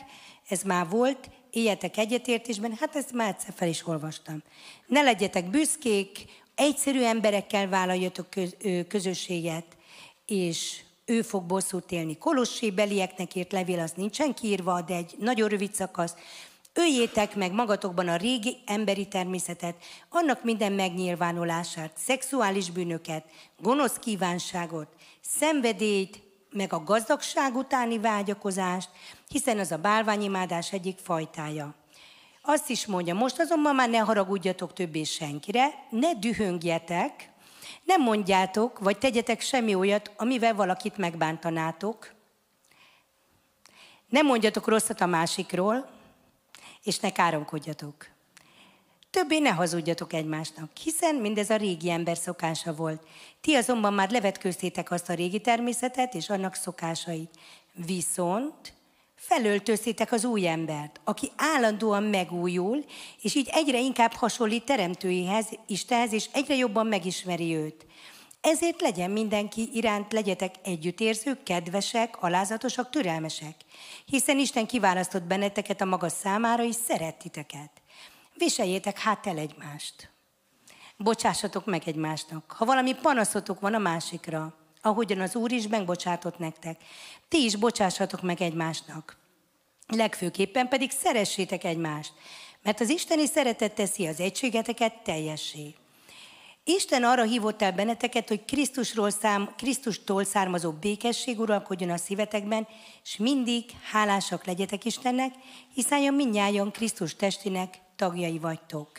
ez 0.50 0.62
már 0.62 0.90
volt, 0.90 1.30
éljetek 1.58 1.98
egyetértésben, 1.98 2.78
hát 2.80 2.96
ezt 2.96 3.12
már 3.12 3.30
egyszer 3.30 3.54
fel 3.56 3.68
is 3.68 3.88
olvastam. 3.88 4.44
Ne 4.88 5.02
legyetek 5.02 5.50
büszkék, 5.50 6.26
egyszerű 6.56 7.02
emberekkel 7.02 7.68
vállaljatok 7.68 8.28
közösséget, 8.88 9.66
és 10.26 10.82
ő 11.06 11.22
fog 11.22 11.44
bosszút 11.44 11.92
élni. 11.92 12.18
Kolossé 12.18 12.72
belieknek 12.72 13.36
írt 13.36 13.52
levél, 13.52 13.80
az 13.80 13.92
nincsen 13.96 14.34
kiírva, 14.34 14.82
de 14.82 14.96
egy 14.96 15.16
nagyon 15.20 15.50
rövid 15.50 15.74
szakasz. 15.74 16.14
Öljétek 16.74 17.36
meg 17.36 17.52
magatokban 17.52 18.08
a 18.08 18.16
régi 18.16 18.58
emberi 18.66 19.08
természetet, 19.08 19.76
annak 20.10 20.44
minden 20.44 20.72
megnyilvánulását, 20.72 21.92
szexuális 21.98 22.70
bűnöket, 22.70 23.26
gonosz 23.60 24.00
kívánságot, 24.00 24.88
szenvedélyt, 25.22 26.22
meg 26.52 26.74
a 26.74 26.84
gazdagság 26.84 27.56
utáni 27.56 28.00
vágyakozást, 28.00 28.90
hiszen 29.28 29.60
az 29.60 29.72
a 29.72 29.78
bálványimádás 29.78 30.74
egyik 30.74 30.98
fajtája. 30.98 31.76
Azt 32.42 32.70
is 32.70 32.86
mondja, 32.86 33.14
most 33.14 33.40
azonban 33.40 33.76
már 33.76 33.90
ne 33.90 33.98
haragudjatok 33.98 34.74
többé 34.74 35.04
senkire, 35.04 35.70
ne 35.90 36.14
dühöngjetek, 36.14 37.30
nem 37.84 38.02
mondjátok, 38.02 38.80
vagy 38.80 38.98
tegyetek 38.98 39.42
semmi 39.42 39.76
olyat, 39.76 40.12
amivel 40.18 40.56
valakit 40.56 40.98
megbántanátok. 40.98 42.14
Nem 44.10 44.26
mondjatok 44.26 44.68
rosszat 44.68 45.02
a 45.02 45.06
másikról, 45.06 45.90
és 46.84 47.00
ne 47.00 47.12
káromkodjatok. 47.12 48.08
Többé 49.10 49.40
ne 49.40 49.50
hazudjatok 49.50 50.14
egymásnak, 50.14 50.78
hiszen 50.78 51.16
mindez 51.16 51.50
a 51.50 51.56
régi 51.56 51.90
ember 51.90 52.18
szokása 52.18 52.74
volt. 52.74 53.08
Ti 53.42 53.56
azonban 53.56 53.94
már 53.94 54.12
levetkőztétek 54.12 54.92
azt 54.92 55.10
a 55.10 55.14
régi 55.14 55.42
természetet 55.42 56.14
és 56.14 56.30
annak 56.30 56.54
szokásait. 56.54 57.40
Viszont 57.74 58.74
felöltöztétek 59.28 60.12
az 60.12 60.26
új 60.26 60.48
embert, 60.48 61.00
aki 61.04 61.32
állandóan 61.36 62.04
megújul, 62.04 62.86
és 63.22 63.36
így 63.36 63.50
egyre 63.52 63.80
inkább 63.80 64.14
hasonlít 64.14 64.66
teremtőihez, 64.66 65.46
Istenhez, 65.68 66.14
és 66.14 66.30
egyre 66.34 66.56
jobban 66.56 66.88
megismeri 66.88 67.56
őt. 67.56 67.86
Ezért 68.42 68.82
legyen 68.82 69.12
mindenki 69.12 69.70
iránt, 69.74 70.14
legyetek 70.14 70.56
együttérzők, 70.64 71.44
kedvesek, 71.44 72.22
alázatosak, 72.22 72.90
türelmesek, 72.90 73.56
hiszen 74.06 74.40
Isten 74.40 74.68
kiválasztott 74.68 75.24
benneteket 75.24 75.82
a 75.82 75.86
maga 75.86 76.10
számára, 76.10 76.64
és 76.64 76.76
szerettiteket. 76.76 77.72
Viseljétek 78.34 79.00
hát 79.00 79.28
el 79.28 79.38
egymást. 79.38 80.10
Bocsássatok 80.98 81.66
meg 81.66 81.82
egymásnak. 81.86 82.52
Ha 82.58 82.66
valami 82.66 82.94
panaszotok 82.94 83.60
van 83.60 83.74
a 83.74 83.78
másikra, 83.78 84.67
ahogyan 84.88 85.20
az 85.20 85.36
Úr 85.36 85.52
is 85.52 85.68
megbocsátott 85.68 86.38
nektek, 86.38 86.82
ti 87.28 87.44
is 87.44 87.56
bocsássatok 87.56 88.22
meg 88.22 88.42
egymásnak. 88.42 89.18
Legfőképpen 89.88 90.68
pedig 90.68 90.92
szeressétek 90.92 91.64
egymást, 91.64 92.14
mert 92.64 92.80
az 92.80 92.90
isteni 92.90 93.26
szeretet 93.26 93.74
teszi 93.74 94.08
az 94.08 94.20
egységeteket 94.20 94.94
teljessé. 95.04 95.76
Isten 96.64 97.04
arra 97.04 97.24
hívott 97.24 97.62
el 97.62 97.72
benneteket, 97.72 98.28
hogy 98.28 98.46
Krisztusról 98.46 99.10
szám, 99.10 99.54
Krisztustól 99.58 100.24
származó 100.24 100.72
békesség 100.72 101.40
uralkodjon 101.40 101.90
a 101.90 101.98
szívetekben, 101.98 102.68
és 103.04 103.18
mindig 103.18 103.64
hálásak 103.92 104.46
legyetek 104.46 104.86
Istennek, 104.86 105.34
hiszen 105.74 106.14
mindnyájan 106.14 106.72
Krisztus 106.72 107.16
testének 107.16 107.80
tagjai 107.96 108.40
vagytok. 108.40 108.90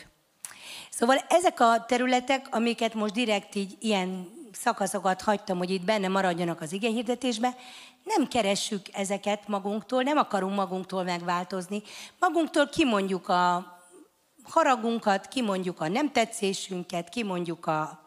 Szóval 0.89 1.17
ezek 1.29 1.59
a 1.59 1.85
területek, 1.87 2.47
amiket 2.51 2.93
most 2.93 3.13
direkt 3.13 3.55
így 3.55 3.77
ilyen 3.79 4.37
szakaszokat 4.59 5.21
hagytam, 5.21 5.57
hogy 5.57 5.69
itt 5.69 5.85
benne 5.85 6.07
maradjanak 6.07 6.61
az 6.61 6.71
igényhirdetésbe, 6.71 7.55
nem 8.03 8.27
keressük 8.27 8.81
ezeket 8.91 9.47
magunktól, 9.47 10.03
nem 10.03 10.17
akarunk 10.17 10.55
magunktól 10.55 11.03
megváltozni. 11.03 11.81
Magunktól 12.19 12.67
kimondjuk 12.67 13.29
a 13.29 13.77
haragunkat, 14.43 15.27
kimondjuk 15.27 15.81
a 15.81 15.87
nem 15.87 16.11
tetszésünket, 16.11 17.09
kimondjuk 17.09 17.65
a 17.65 18.03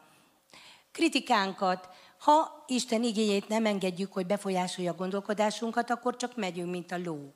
kritikánkat. 0.92 1.88
Ha 2.18 2.64
Isten 2.66 3.02
igényét 3.02 3.48
nem 3.48 3.66
engedjük, 3.66 4.12
hogy 4.12 4.26
befolyásolja 4.26 4.92
a 4.92 4.96
gondolkodásunkat, 4.96 5.90
akkor 5.90 6.16
csak 6.16 6.36
megyünk, 6.36 6.70
mint 6.70 6.92
a 6.92 6.98
ló 7.04 7.32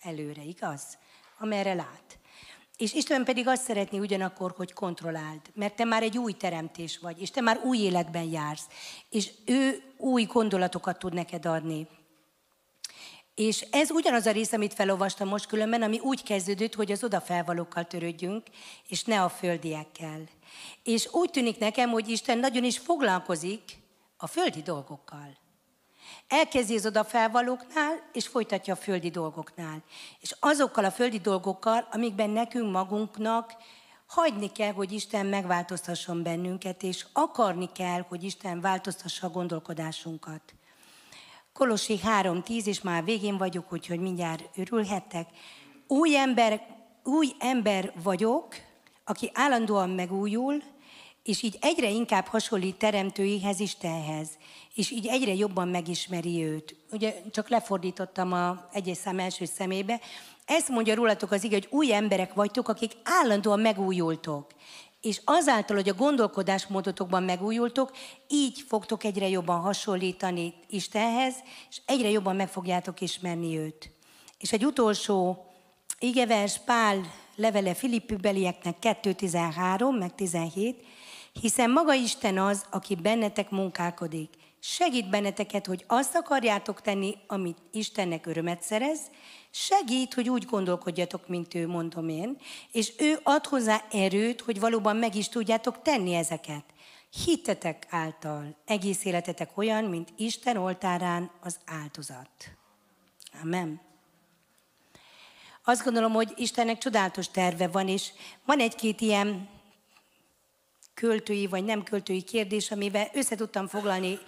előre, 0.00 0.42
igaz? 0.42 0.98
Amerre 1.38 1.74
lát. 1.74 2.19
És 2.80 2.92
Isten 2.92 3.24
pedig 3.24 3.48
azt 3.48 3.62
szeretné 3.62 3.98
ugyanakkor, 3.98 4.54
hogy 4.56 4.72
kontrolláld, 4.72 5.40
mert 5.54 5.76
te 5.76 5.84
már 5.84 6.02
egy 6.02 6.18
új 6.18 6.32
teremtés 6.32 6.98
vagy, 6.98 7.20
és 7.20 7.30
te 7.30 7.40
már 7.40 7.60
új 7.64 7.78
életben 7.78 8.22
jársz, 8.22 8.66
és 9.10 9.30
ő 9.46 9.82
új 9.96 10.24
gondolatokat 10.24 10.98
tud 10.98 11.12
neked 11.12 11.46
adni. 11.46 11.86
És 13.34 13.60
ez 13.70 13.90
ugyanaz 13.90 14.26
a 14.26 14.30
rész, 14.30 14.52
amit 14.52 14.74
felolvastam 14.74 15.28
most 15.28 15.46
különben, 15.46 15.82
ami 15.82 15.98
úgy 15.98 16.22
kezdődött, 16.22 16.74
hogy 16.74 16.92
az 16.92 17.04
odafelvalókkal 17.04 17.84
törődjünk, 17.84 18.46
és 18.88 19.04
ne 19.04 19.22
a 19.22 19.28
földiekkel. 19.28 20.28
És 20.82 21.08
úgy 21.12 21.30
tűnik 21.30 21.58
nekem, 21.58 21.90
hogy 21.90 22.08
Isten 22.08 22.38
nagyon 22.38 22.64
is 22.64 22.78
foglalkozik 22.78 23.62
a 24.16 24.26
földi 24.26 24.62
dolgokkal. 24.62 25.38
Elkezdi 26.30 26.76
az 26.76 26.86
odafelvalóknál, 26.86 28.08
és 28.12 28.26
folytatja 28.26 28.72
a 28.72 28.76
földi 28.76 29.10
dolgoknál. 29.10 29.82
És 30.20 30.34
azokkal 30.40 30.84
a 30.84 30.90
földi 30.90 31.18
dolgokkal, 31.18 31.88
amikben 31.92 32.30
nekünk 32.30 32.72
magunknak 32.72 33.52
hagyni 34.06 34.52
kell, 34.52 34.72
hogy 34.72 34.92
Isten 34.92 35.26
megváltoztasson 35.26 36.22
bennünket, 36.22 36.82
és 36.82 37.06
akarni 37.12 37.68
kell, 37.72 38.04
hogy 38.08 38.24
Isten 38.24 38.60
változtassa 38.60 39.26
a 39.26 39.30
gondolkodásunkat. 39.30 40.40
Kolossi 41.52 42.00
3.10, 42.22 42.64
és 42.64 42.80
már 42.80 43.04
végén 43.04 43.36
vagyok, 43.36 43.72
úgyhogy 43.72 44.00
mindjárt 44.00 44.58
örülhettek. 44.58 45.28
Új 45.86 46.16
ember, 46.16 46.66
új 47.04 47.32
ember 47.38 47.92
vagyok, 48.02 48.54
aki 49.04 49.30
állandóan 49.34 49.90
megújul, 49.90 50.62
és 51.30 51.42
így 51.42 51.58
egyre 51.60 51.90
inkább 51.90 52.26
hasonlít 52.26 52.76
teremtőihez, 52.76 53.60
Istenhez, 53.60 54.28
és 54.74 54.90
így 54.90 55.06
egyre 55.06 55.34
jobban 55.34 55.68
megismeri 55.68 56.44
őt. 56.44 56.76
Ugye 56.92 57.14
csak 57.30 57.48
lefordítottam 57.48 58.32
a 58.32 58.68
egyes 58.72 58.96
szám 58.96 59.18
első 59.18 59.44
szemébe. 59.44 60.00
Ezt 60.44 60.68
mondja 60.68 60.94
rólatok 60.94 61.30
az 61.30 61.44
ige, 61.44 61.54
hogy 61.54 61.68
új 61.70 61.92
emberek 61.92 62.34
vagytok, 62.34 62.68
akik 62.68 62.92
állandóan 63.02 63.60
megújultok. 63.60 64.46
És 65.00 65.20
azáltal, 65.24 65.76
hogy 65.76 65.88
a 65.88 65.94
gondolkodásmódotokban 65.94 67.22
megújultok, 67.22 67.90
így 68.28 68.64
fogtok 68.68 69.04
egyre 69.04 69.28
jobban 69.28 69.60
hasonlítani 69.60 70.54
Istenhez, 70.68 71.34
és 71.70 71.80
egyre 71.86 72.10
jobban 72.10 72.36
meg 72.36 72.48
fogjátok 72.48 73.00
ismerni 73.00 73.58
őt. 73.58 73.92
És 74.38 74.52
egy 74.52 74.64
utolsó 74.64 75.44
igevers 75.98 76.58
Pál 76.58 77.12
levele 77.36 77.74
Filippi 77.74 78.16
belieknek 78.16 78.76
2.13, 78.80 79.98
meg 79.98 80.14
17, 80.14 80.84
hiszen 81.32 81.70
maga 81.70 81.94
Isten 81.94 82.38
az, 82.38 82.64
aki 82.70 82.94
bennetek 82.94 83.50
munkálkodik. 83.50 84.28
Segít 84.58 85.10
benneteket, 85.10 85.66
hogy 85.66 85.84
azt 85.86 86.14
akarjátok 86.14 86.80
tenni, 86.80 87.14
amit 87.26 87.58
Istennek 87.70 88.26
örömet 88.26 88.62
szerez, 88.62 89.00
segít, 89.50 90.14
hogy 90.14 90.28
úgy 90.28 90.44
gondolkodjatok, 90.44 91.28
mint 91.28 91.54
ő, 91.54 91.66
mondom 91.66 92.08
én, 92.08 92.36
és 92.72 92.92
ő 92.98 93.18
ad 93.22 93.46
hozzá 93.46 93.84
erőt, 93.90 94.40
hogy 94.40 94.60
valóban 94.60 94.96
meg 94.96 95.14
is 95.14 95.28
tudjátok 95.28 95.82
tenni 95.82 96.14
ezeket. 96.14 96.64
Hittetek 97.24 97.86
által 97.90 98.56
egész 98.64 99.04
életetek 99.04 99.50
olyan, 99.54 99.84
mint 99.84 100.12
Isten 100.16 100.56
oltárán 100.56 101.30
az 101.40 101.58
áldozat. 101.66 102.30
Amen. 103.42 103.80
Azt 105.64 105.84
gondolom, 105.84 106.12
hogy 106.12 106.32
Istennek 106.36 106.78
csodálatos 106.78 107.28
terve 107.28 107.68
van, 107.68 107.88
és 107.88 108.10
van 108.44 108.58
egy-két 108.58 109.00
ilyen 109.00 109.48
költői 111.00 111.46
vagy 111.46 111.64
nem 111.64 111.82
költői 111.82 112.22
kérdés, 112.22 112.70
amiben 112.70 113.08
össze 113.12 113.36
foglalni 113.68 114.18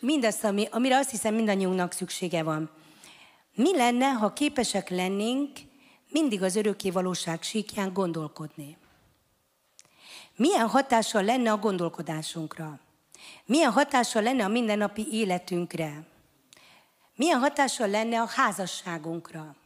mindazt, 0.00 0.44
ami, 0.44 0.68
amire 0.70 0.96
azt 0.96 1.10
hiszem 1.10 1.34
mindannyiunknak 1.34 1.92
szüksége 1.92 2.42
van. 2.42 2.70
Mi 3.54 3.76
lenne, 3.76 4.08
ha 4.08 4.32
képesek 4.32 4.88
lennénk 4.88 5.58
mindig 6.08 6.42
az 6.42 6.56
örökké 6.56 6.90
valóság 6.90 7.42
síkján 7.42 7.92
gondolkodni? 7.92 8.76
Milyen 10.36 10.68
hatással 10.68 11.22
lenne 11.22 11.52
a 11.52 11.56
gondolkodásunkra? 11.56 12.80
Milyen 13.44 13.72
hatással 13.72 14.22
lenne 14.22 14.44
a 14.44 14.48
mindennapi 14.48 15.06
életünkre? 15.12 16.06
Milyen 17.16 17.38
hatással 17.38 17.88
lenne 17.88 18.20
a 18.20 18.28
házasságunkra? 18.28 19.56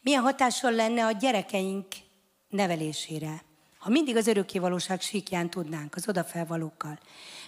Milyen 0.00 0.22
hatással 0.22 0.72
lenne 0.72 1.06
a 1.06 1.12
gyerekeink 1.12 1.86
nevelésére? 2.48 3.46
Ha 3.78 3.90
mindig 3.90 4.16
az 4.16 4.26
örökkévalóság 4.26 5.00
síkján 5.00 5.50
tudnánk, 5.50 5.94
az 5.94 6.08
odafelvalókkal. 6.08 6.98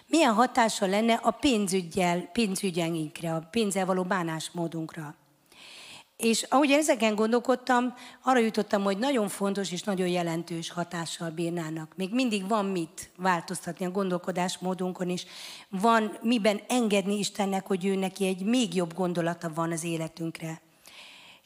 Milyen 0.06 0.32
hatása 0.32 0.86
lenne 0.86 1.14
a 1.14 1.30
pénzügyel, 1.30 2.20
pénzügyeinkre, 2.20 3.34
a 3.34 3.48
pénzzel 3.50 3.86
való 3.86 4.02
bánásmódunkra? 4.02 5.14
És 6.16 6.42
ahogy 6.42 6.70
ezeken 6.70 7.14
gondolkodtam, 7.14 7.94
arra 8.22 8.38
jutottam, 8.38 8.82
hogy 8.82 8.98
nagyon 8.98 9.28
fontos 9.28 9.72
és 9.72 9.82
nagyon 9.82 10.08
jelentős 10.08 10.70
hatással 10.70 11.30
bírnának. 11.30 11.92
Még 11.96 12.14
mindig 12.14 12.48
van 12.48 12.64
mit 12.64 13.10
változtatni 13.16 13.86
a 13.86 13.90
gondolkodásmódunkon, 13.90 15.10
és 15.10 15.26
van 15.68 16.18
miben 16.22 16.60
engedni 16.68 17.18
Istennek, 17.18 17.66
hogy 17.66 17.84
ő 17.84 17.94
neki 17.94 18.26
egy 18.26 18.42
még 18.42 18.74
jobb 18.74 18.94
gondolata 18.94 19.52
van 19.54 19.72
az 19.72 19.84
életünkre. 19.84 20.60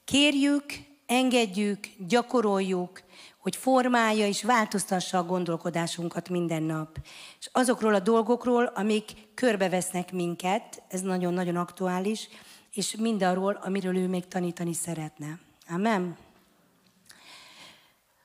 Kérjük, 0.05 0.64
engedjük, 1.07 1.78
gyakoroljuk, 1.99 3.03
hogy 3.45 3.57
formálja 3.57 4.26
és 4.26 4.42
változtassa 4.42 5.18
a 5.18 5.24
gondolkodásunkat 5.24 6.28
minden 6.28 6.62
nap. 6.62 6.99
És 7.38 7.49
azokról 7.53 7.95
a 7.95 8.01
dolgokról, 8.01 8.64
amik 8.64 9.12
körbevesznek 9.34 10.12
minket, 10.12 10.82
ez 10.88 11.01
nagyon-nagyon 11.01 11.57
aktuális, 11.57 12.28
és 12.72 12.97
mindarról, 12.97 13.61
amiről 13.62 13.97
ő 13.97 14.09
még 14.09 14.28
tanítani 14.28 14.72
szeretne. 14.72 15.38
Amen. 15.68 16.16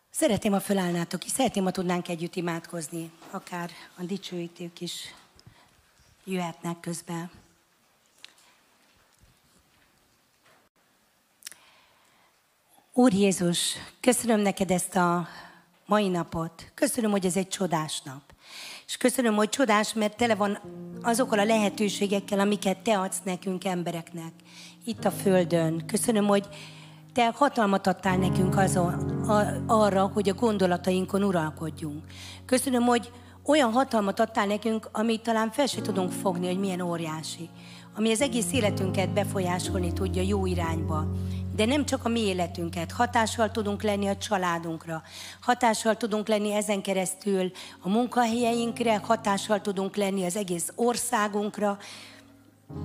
Szeretném, 0.10 0.52
ha 0.52 0.60
fölállnátok 0.60 1.26
és 1.26 1.32
szeretném, 1.32 1.64
ha 1.64 1.72
tudnánk 1.72 2.08
együtt 2.08 2.36
imádkozni, 2.36 3.12
akár 3.32 3.70
a 3.98 4.04
dicsőítők 4.04 4.82
is 4.82 5.16
jöhetnek 6.24 6.80
közben. 6.80 7.39
Úr 13.00 13.14
Jézus, 13.14 13.76
köszönöm 14.00 14.40
neked 14.40 14.72
ezt 14.72 14.96
a 14.96 15.28
mai 15.86 16.08
napot. 16.08 16.72
Köszönöm, 16.74 17.12
hogy 17.12 17.26
ez 17.26 17.36
egy 17.36 17.48
csodás 17.48 18.02
nap. 18.02 18.22
És 18.86 18.98
köszönöm, 18.98 19.36
hogy 19.36 19.50
csodás, 19.50 19.94
mert 19.94 20.18
tele 20.18 20.36
van 20.36 20.60
azokkal 21.02 21.40
a 21.40 21.44
lehetőségekkel, 21.44 22.40
amiket 22.40 22.78
te 22.78 23.00
adsz 23.00 23.22
nekünk 23.24 23.66
embereknek 23.66 24.32
itt 24.86 25.06
a 25.06 25.12
Földön. 25.12 25.84
Köszönöm, 25.86 26.26
hogy 26.26 26.48
te 27.14 27.32
hatalmat 27.36 27.88
adtál 27.88 28.18
nekünk 28.18 28.58
azon, 28.58 28.94
a, 29.28 29.64
arra, 29.68 30.12
hogy 30.14 30.30
a 30.30 30.34
gondolatainkon 30.34 31.24
uralkodjunk. 31.24 32.04
Köszönöm, 32.46 32.84
hogy 32.84 33.12
olyan 33.46 33.72
hatalmat 33.72 34.20
adtál 34.20 34.46
nekünk, 34.46 34.90
amit 34.92 35.24
talán 35.24 35.52
fel 35.52 35.66
se 35.66 35.82
tudunk 35.82 36.12
fogni, 36.12 36.48
hogy 36.48 36.60
milyen 36.60 36.82
óriási. 36.82 37.50
Ami 37.96 38.12
az 38.12 38.22
egész 38.22 38.54
életünket 38.54 39.14
befolyásolni 39.14 39.94
tudja 39.94 40.22
jó 40.22 40.46
irányba 40.46 41.08
de 41.60 41.66
nem 41.66 41.86
csak 41.86 42.06
a 42.06 42.10
mi 42.10 42.20
életünket. 42.20 42.92
Hatással 42.92 43.52
tudunk 43.52 43.84
lenni 43.84 44.08
a 44.08 44.18
családunkra, 44.18 45.02
hatással 45.42 45.98
tudunk 45.98 46.28
lenni 46.28 46.54
ezen 46.54 46.82
keresztül 46.82 47.52
a 47.82 47.90
munkahelyeinkre, 47.90 48.98
hatással 48.98 49.62
tudunk 49.62 49.96
lenni 49.96 50.26
az 50.26 50.36
egész 50.36 50.72
országunkra. 50.76 51.78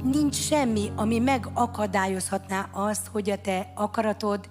Nincs 0.02 0.36
semmi, 0.36 0.90
ami 0.96 1.18
megakadályozhatná 1.18 2.68
azt, 2.72 3.06
hogy 3.06 3.30
a 3.30 3.40
te 3.40 3.72
akaratod, 3.74 4.48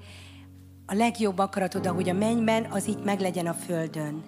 a 0.86 0.94
legjobb 0.94 1.38
akaratod, 1.38 1.86
ahogy 1.86 2.10
a 2.10 2.14
mennyben, 2.14 2.66
az 2.72 2.88
itt 2.88 3.04
meglegyen 3.04 3.48
a 3.48 3.54
földön. 3.54 4.24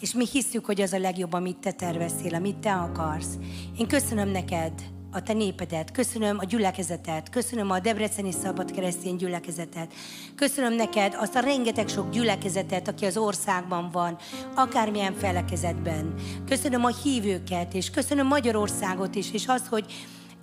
És 0.00 0.12
mi 0.14 0.26
hiszük, 0.32 0.64
hogy 0.64 0.80
az 0.80 0.92
a 0.92 0.98
legjobb, 0.98 1.32
amit 1.32 1.58
te 1.58 1.72
terveztél, 1.72 2.34
amit 2.34 2.56
te 2.56 2.72
akarsz. 2.72 3.38
Én 3.78 3.88
köszönöm 3.88 4.28
neked, 4.28 4.72
a 5.12 5.22
te 5.22 5.32
népedet, 5.32 5.90
köszönöm 5.90 6.38
a 6.38 6.44
gyülekezetet, 6.44 7.30
köszönöm 7.30 7.70
a 7.70 7.78
Debreceni 7.78 8.32
Szabad 8.32 8.70
Keresztény 8.70 9.16
gyülekezetet, 9.16 9.92
köszönöm 10.34 10.74
neked 10.74 11.16
azt 11.18 11.36
a 11.36 11.40
rengeteg 11.40 11.88
sok 11.88 12.10
gyülekezetet, 12.10 12.88
aki 12.88 13.04
az 13.04 13.16
országban 13.16 13.90
van, 13.92 14.16
akármilyen 14.54 15.14
felekezetben. 15.14 16.14
Köszönöm 16.48 16.84
a 16.84 16.90
hívőket, 17.02 17.74
és 17.74 17.90
köszönöm 17.90 18.26
Magyarországot 18.26 19.14
is, 19.14 19.32
és 19.32 19.46
azt, 19.46 19.66
hogy 19.66 19.84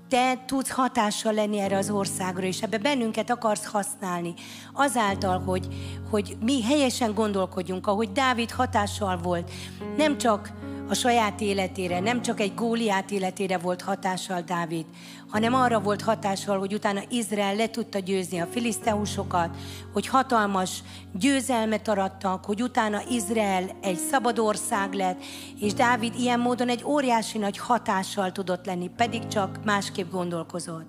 te 0.10 0.44
tudsz 0.46 0.70
hatással 0.70 1.34
lenni 1.34 1.60
erre 1.60 1.78
az 1.78 1.90
országra, 1.90 2.46
és 2.46 2.62
ebbe 2.62 2.78
bennünket 2.78 3.30
akarsz 3.30 3.66
használni. 3.66 4.34
Azáltal, 4.74 5.40
hogy, 5.40 5.68
hogy 6.10 6.38
mi 6.42 6.64
helyesen 6.64 7.14
gondolkodjunk, 7.14 7.88
ahogy 7.88 8.12
Dávid 8.12 8.52
hatással 8.52 9.18
volt. 9.18 9.52
Nem 9.98 10.18
csak 10.18 10.52
a 10.90 10.94
saját 10.94 11.42
életére, 11.42 12.00
nem 12.00 12.22
csak 12.22 12.40
egy 12.40 12.54
Góliát 12.56 13.12
életére 13.12 13.58
volt 13.58 13.82
hatással 13.82 14.42
Dávid, 14.42 14.86
hanem 15.28 15.54
arra 15.54 15.80
volt 15.80 16.02
hatással, 16.02 16.60
hogy 16.60 16.74
utána 16.74 17.02
Izrael 17.10 17.56
le 17.56 17.70
tudta 17.70 18.00
győzni 18.00 18.40
a 18.40 18.46
filiszteusokat, 18.46 19.50
hogy 19.94 20.08
hatalmas 20.08 20.84
győzelmet 21.14 21.88
arattak, 21.88 22.46
hogy 22.46 22.62
utána 22.62 23.02
Izrael 23.10 23.70
egy 23.82 23.98
szabad 23.98 24.40
ország 24.40 24.94
lett, 24.94 25.24
és 25.60 25.74
Dávid 25.74 26.14
ilyen 26.20 26.40
módon 26.40 26.70
egy 26.70 26.84
óriási 26.86 27.38
nagy 27.38 27.58
hatással 27.58 28.32
tudott 28.32 28.66
lenni, 28.66 28.90
pedig 28.96 29.28
csak 29.28 29.60
másképp 29.66 30.12
gondolkozott. 30.12 30.86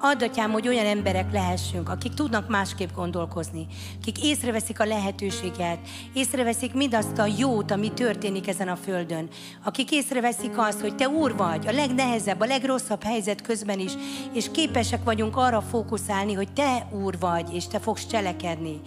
Add, 0.00 0.22
atyám, 0.22 0.50
hogy 0.50 0.68
olyan 0.68 0.86
emberek 0.86 1.32
lehessünk, 1.32 1.88
akik 1.88 2.14
tudnak 2.14 2.48
másképp 2.48 2.94
gondolkozni, 2.94 3.66
akik 4.00 4.24
észreveszik 4.24 4.80
a 4.80 4.84
lehetőséget, 4.84 5.78
észreveszik 6.12 6.74
mindazt 6.74 7.18
a 7.18 7.26
jót, 7.38 7.70
ami 7.70 7.92
történik 7.92 8.48
ezen 8.48 8.68
a 8.68 8.76
földön, 8.76 9.28
akik 9.64 9.90
észreveszik 9.90 10.58
azt, 10.58 10.80
hogy 10.80 10.94
te 10.94 11.08
úr 11.08 11.36
vagy, 11.36 11.66
a 11.66 11.72
legnehezebb, 11.72 12.40
a 12.40 12.46
legrosszabb 12.46 13.02
helyzet 13.02 13.42
közben 13.42 13.78
is, 13.78 13.92
és 14.32 14.50
képesek 14.50 15.04
vagyunk 15.04 15.36
arra 15.36 15.60
fókuszálni, 15.60 16.32
hogy 16.32 16.52
te 16.52 16.88
úr 16.90 17.18
vagy, 17.18 17.54
és 17.54 17.66
te 17.66 17.78
fogsz 17.78 18.06
cselekedni. 18.06 18.80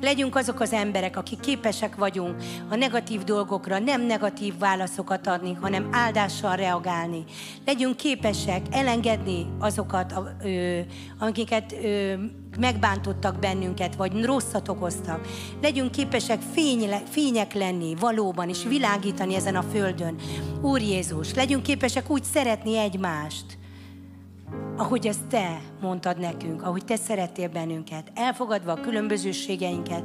Legyünk 0.00 0.36
azok 0.36 0.60
az 0.60 0.72
emberek, 0.72 1.16
akik 1.16 1.40
képesek 1.40 1.96
vagyunk 1.96 2.42
a 2.70 2.76
negatív 2.76 3.24
dolgokra 3.24 3.78
nem 3.78 4.02
negatív 4.02 4.58
válaszokat 4.58 5.26
adni, 5.26 5.52
hanem 5.60 5.88
áldással 5.92 6.56
reagálni. 6.56 7.24
Legyünk 7.66 7.96
képesek 7.96 8.66
elengedni 8.70 9.46
azokat, 9.58 10.14
ö, 10.44 10.80
megbántottak 12.58 13.38
bennünket, 13.38 13.96
vagy 13.96 14.24
rosszat 14.24 14.68
okoztak. 14.68 15.26
Legyünk 15.62 15.90
képesek 15.90 16.40
fény, 16.52 16.88
fények 17.10 17.54
lenni 17.54 17.94
valóban, 17.94 18.48
és 18.48 18.64
világítani 18.64 19.34
ezen 19.34 19.56
a 19.56 19.62
földön. 19.62 20.14
Úr 20.60 20.80
Jézus, 20.80 21.34
legyünk 21.34 21.62
képesek 21.62 22.10
úgy 22.10 22.24
szeretni 22.24 22.76
egymást, 22.76 23.57
ahogy 24.76 25.06
ezt 25.06 25.26
Te 25.28 25.60
mondtad 25.80 26.18
nekünk, 26.18 26.62
ahogy 26.62 26.84
Te 26.84 26.96
szerettél 26.96 27.48
bennünket, 27.48 28.10
elfogadva 28.14 28.72
a 28.72 28.80
különbözőségeinket, 28.80 30.02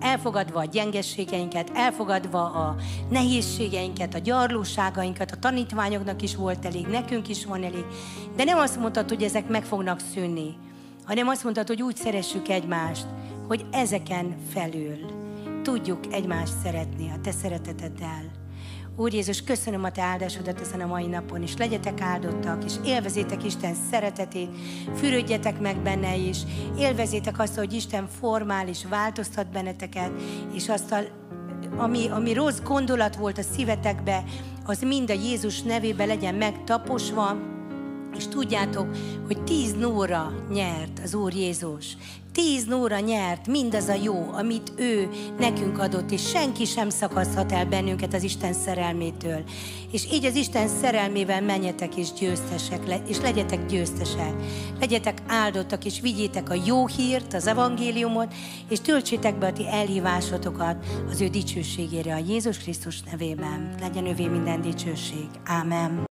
elfogadva 0.00 0.60
a 0.60 0.64
gyengességeinket, 0.64 1.70
elfogadva 1.74 2.44
a 2.44 2.76
nehézségeinket, 3.10 4.14
a 4.14 4.18
gyarlóságainkat, 4.18 5.30
a 5.30 5.38
tanítványoknak 5.38 6.22
is 6.22 6.36
volt 6.36 6.64
elég, 6.64 6.86
nekünk 6.86 7.28
is 7.28 7.44
van 7.44 7.62
elég, 7.62 7.84
de 8.36 8.44
nem 8.44 8.58
azt 8.58 8.78
mondtad, 8.78 9.08
hogy 9.08 9.22
ezek 9.22 9.48
meg 9.48 9.64
fognak 9.64 10.00
szűnni, 10.14 10.56
hanem 11.04 11.28
azt 11.28 11.42
mondtad, 11.44 11.66
hogy 11.66 11.82
úgy 11.82 11.96
szeressük 11.96 12.48
egymást, 12.48 13.06
hogy 13.48 13.66
ezeken 13.70 14.36
felül 14.52 15.24
tudjuk 15.62 16.12
egymást 16.12 16.52
szeretni 16.62 17.10
a 17.10 17.20
Te 17.20 17.30
szereteteddel. 17.30 18.35
Úr 18.98 19.12
Jézus, 19.12 19.42
köszönöm 19.42 19.84
a 19.84 19.90
Te 19.90 20.02
áldásodat 20.02 20.60
ezen 20.60 20.80
a 20.80 20.86
mai 20.86 21.06
napon, 21.06 21.42
és 21.42 21.56
legyetek 21.56 22.00
áldottak, 22.00 22.64
és 22.64 22.72
élvezétek 22.84 23.44
Isten 23.44 23.74
szeretetét, 23.90 24.50
fürödjetek 24.94 25.60
meg 25.60 25.82
benne 25.82 26.16
is, 26.16 26.38
élvezétek 26.78 27.38
azt, 27.38 27.56
hogy 27.56 27.72
Isten 27.72 28.08
formál 28.20 28.68
és 28.68 28.84
változtat 28.84 29.50
benneteket, 29.50 30.10
és 30.54 30.68
azt 30.68 30.92
a 30.92 30.98
ami, 31.76 32.08
ami 32.08 32.32
rossz 32.32 32.60
gondolat 32.64 33.16
volt 33.16 33.38
a 33.38 33.42
szívetekbe, 33.42 34.24
az 34.64 34.82
mind 34.82 35.10
a 35.10 35.14
Jézus 35.14 35.62
nevébe 35.62 36.04
legyen 36.04 36.34
megtaposva, 36.34 37.36
és 38.16 38.28
tudjátok, 38.28 38.86
hogy 39.26 39.44
tíz 39.44 39.72
nóra 39.72 40.32
nyert 40.52 41.00
az 41.04 41.14
Úr 41.14 41.34
Jézus. 41.34 41.96
Tíz 42.36 42.64
nóra 42.64 42.98
nyert 42.98 43.46
mindaz 43.46 43.88
a 43.88 43.94
jó, 44.02 44.30
amit 44.32 44.72
ő 44.76 45.08
nekünk 45.38 45.78
adott, 45.78 46.10
és 46.10 46.28
senki 46.28 46.64
sem 46.64 46.90
szakaszhat 46.90 47.52
el 47.52 47.66
bennünket 47.66 48.14
az 48.14 48.22
Isten 48.22 48.52
szerelmétől. 48.52 49.44
És 49.92 50.12
így 50.12 50.24
az 50.24 50.34
Isten 50.34 50.68
szerelmével 50.68 51.42
menjetek 51.42 51.96
és 51.96 52.12
győztesek, 52.12 52.82
és 53.08 53.20
legyetek 53.20 53.66
győztesek. 53.66 54.32
Legyetek 54.80 55.22
áldottak, 55.26 55.84
és 55.84 56.00
vigyétek 56.00 56.50
a 56.50 56.62
jó 56.66 56.86
hírt, 56.86 57.34
az 57.34 57.46
evangéliumot, 57.46 58.34
és 58.68 58.80
töltsétek 58.80 59.38
be 59.38 59.46
a 59.46 59.52
ti 59.52 59.68
elhívásotokat 59.68 60.86
az 61.10 61.20
ő 61.20 61.28
dicsőségére 61.28 62.14
a 62.14 62.22
Jézus 62.28 62.58
Krisztus 62.58 63.02
nevében. 63.02 63.74
Legyen 63.80 64.06
övé 64.06 64.26
minden 64.26 64.60
dicsőség. 64.60 65.28
Ámen. 65.44 66.05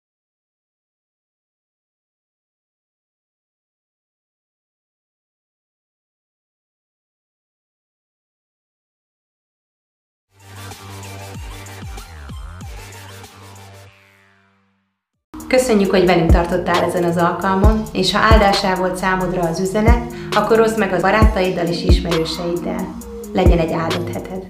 Köszönjük, 15.54 15.90
hogy 15.90 16.06
velünk 16.06 16.30
tartottál 16.30 16.84
ezen 16.84 17.04
az 17.04 17.16
alkalmon, 17.16 17.82
és 17.92 18.12
ha 18.12 18.18
áldásá 18.18 18.74
volt 18.74 18.96
számodra 18.96 19.42
az 19.42 19.60
üzenet, 19.60 20.12
akkor 20.30 20.60
oszd 20.60 20.78
meg 20.78 20.92
a 20.92 21.00
barátaiddal 21.00 21.66
és 21.66 21.84
ismerőseiddel. 21.84 22.94
Legyen 23.32 23.58
egy 23.58 23.72
áldott 23.72 24.12
heted! 24.12 24.46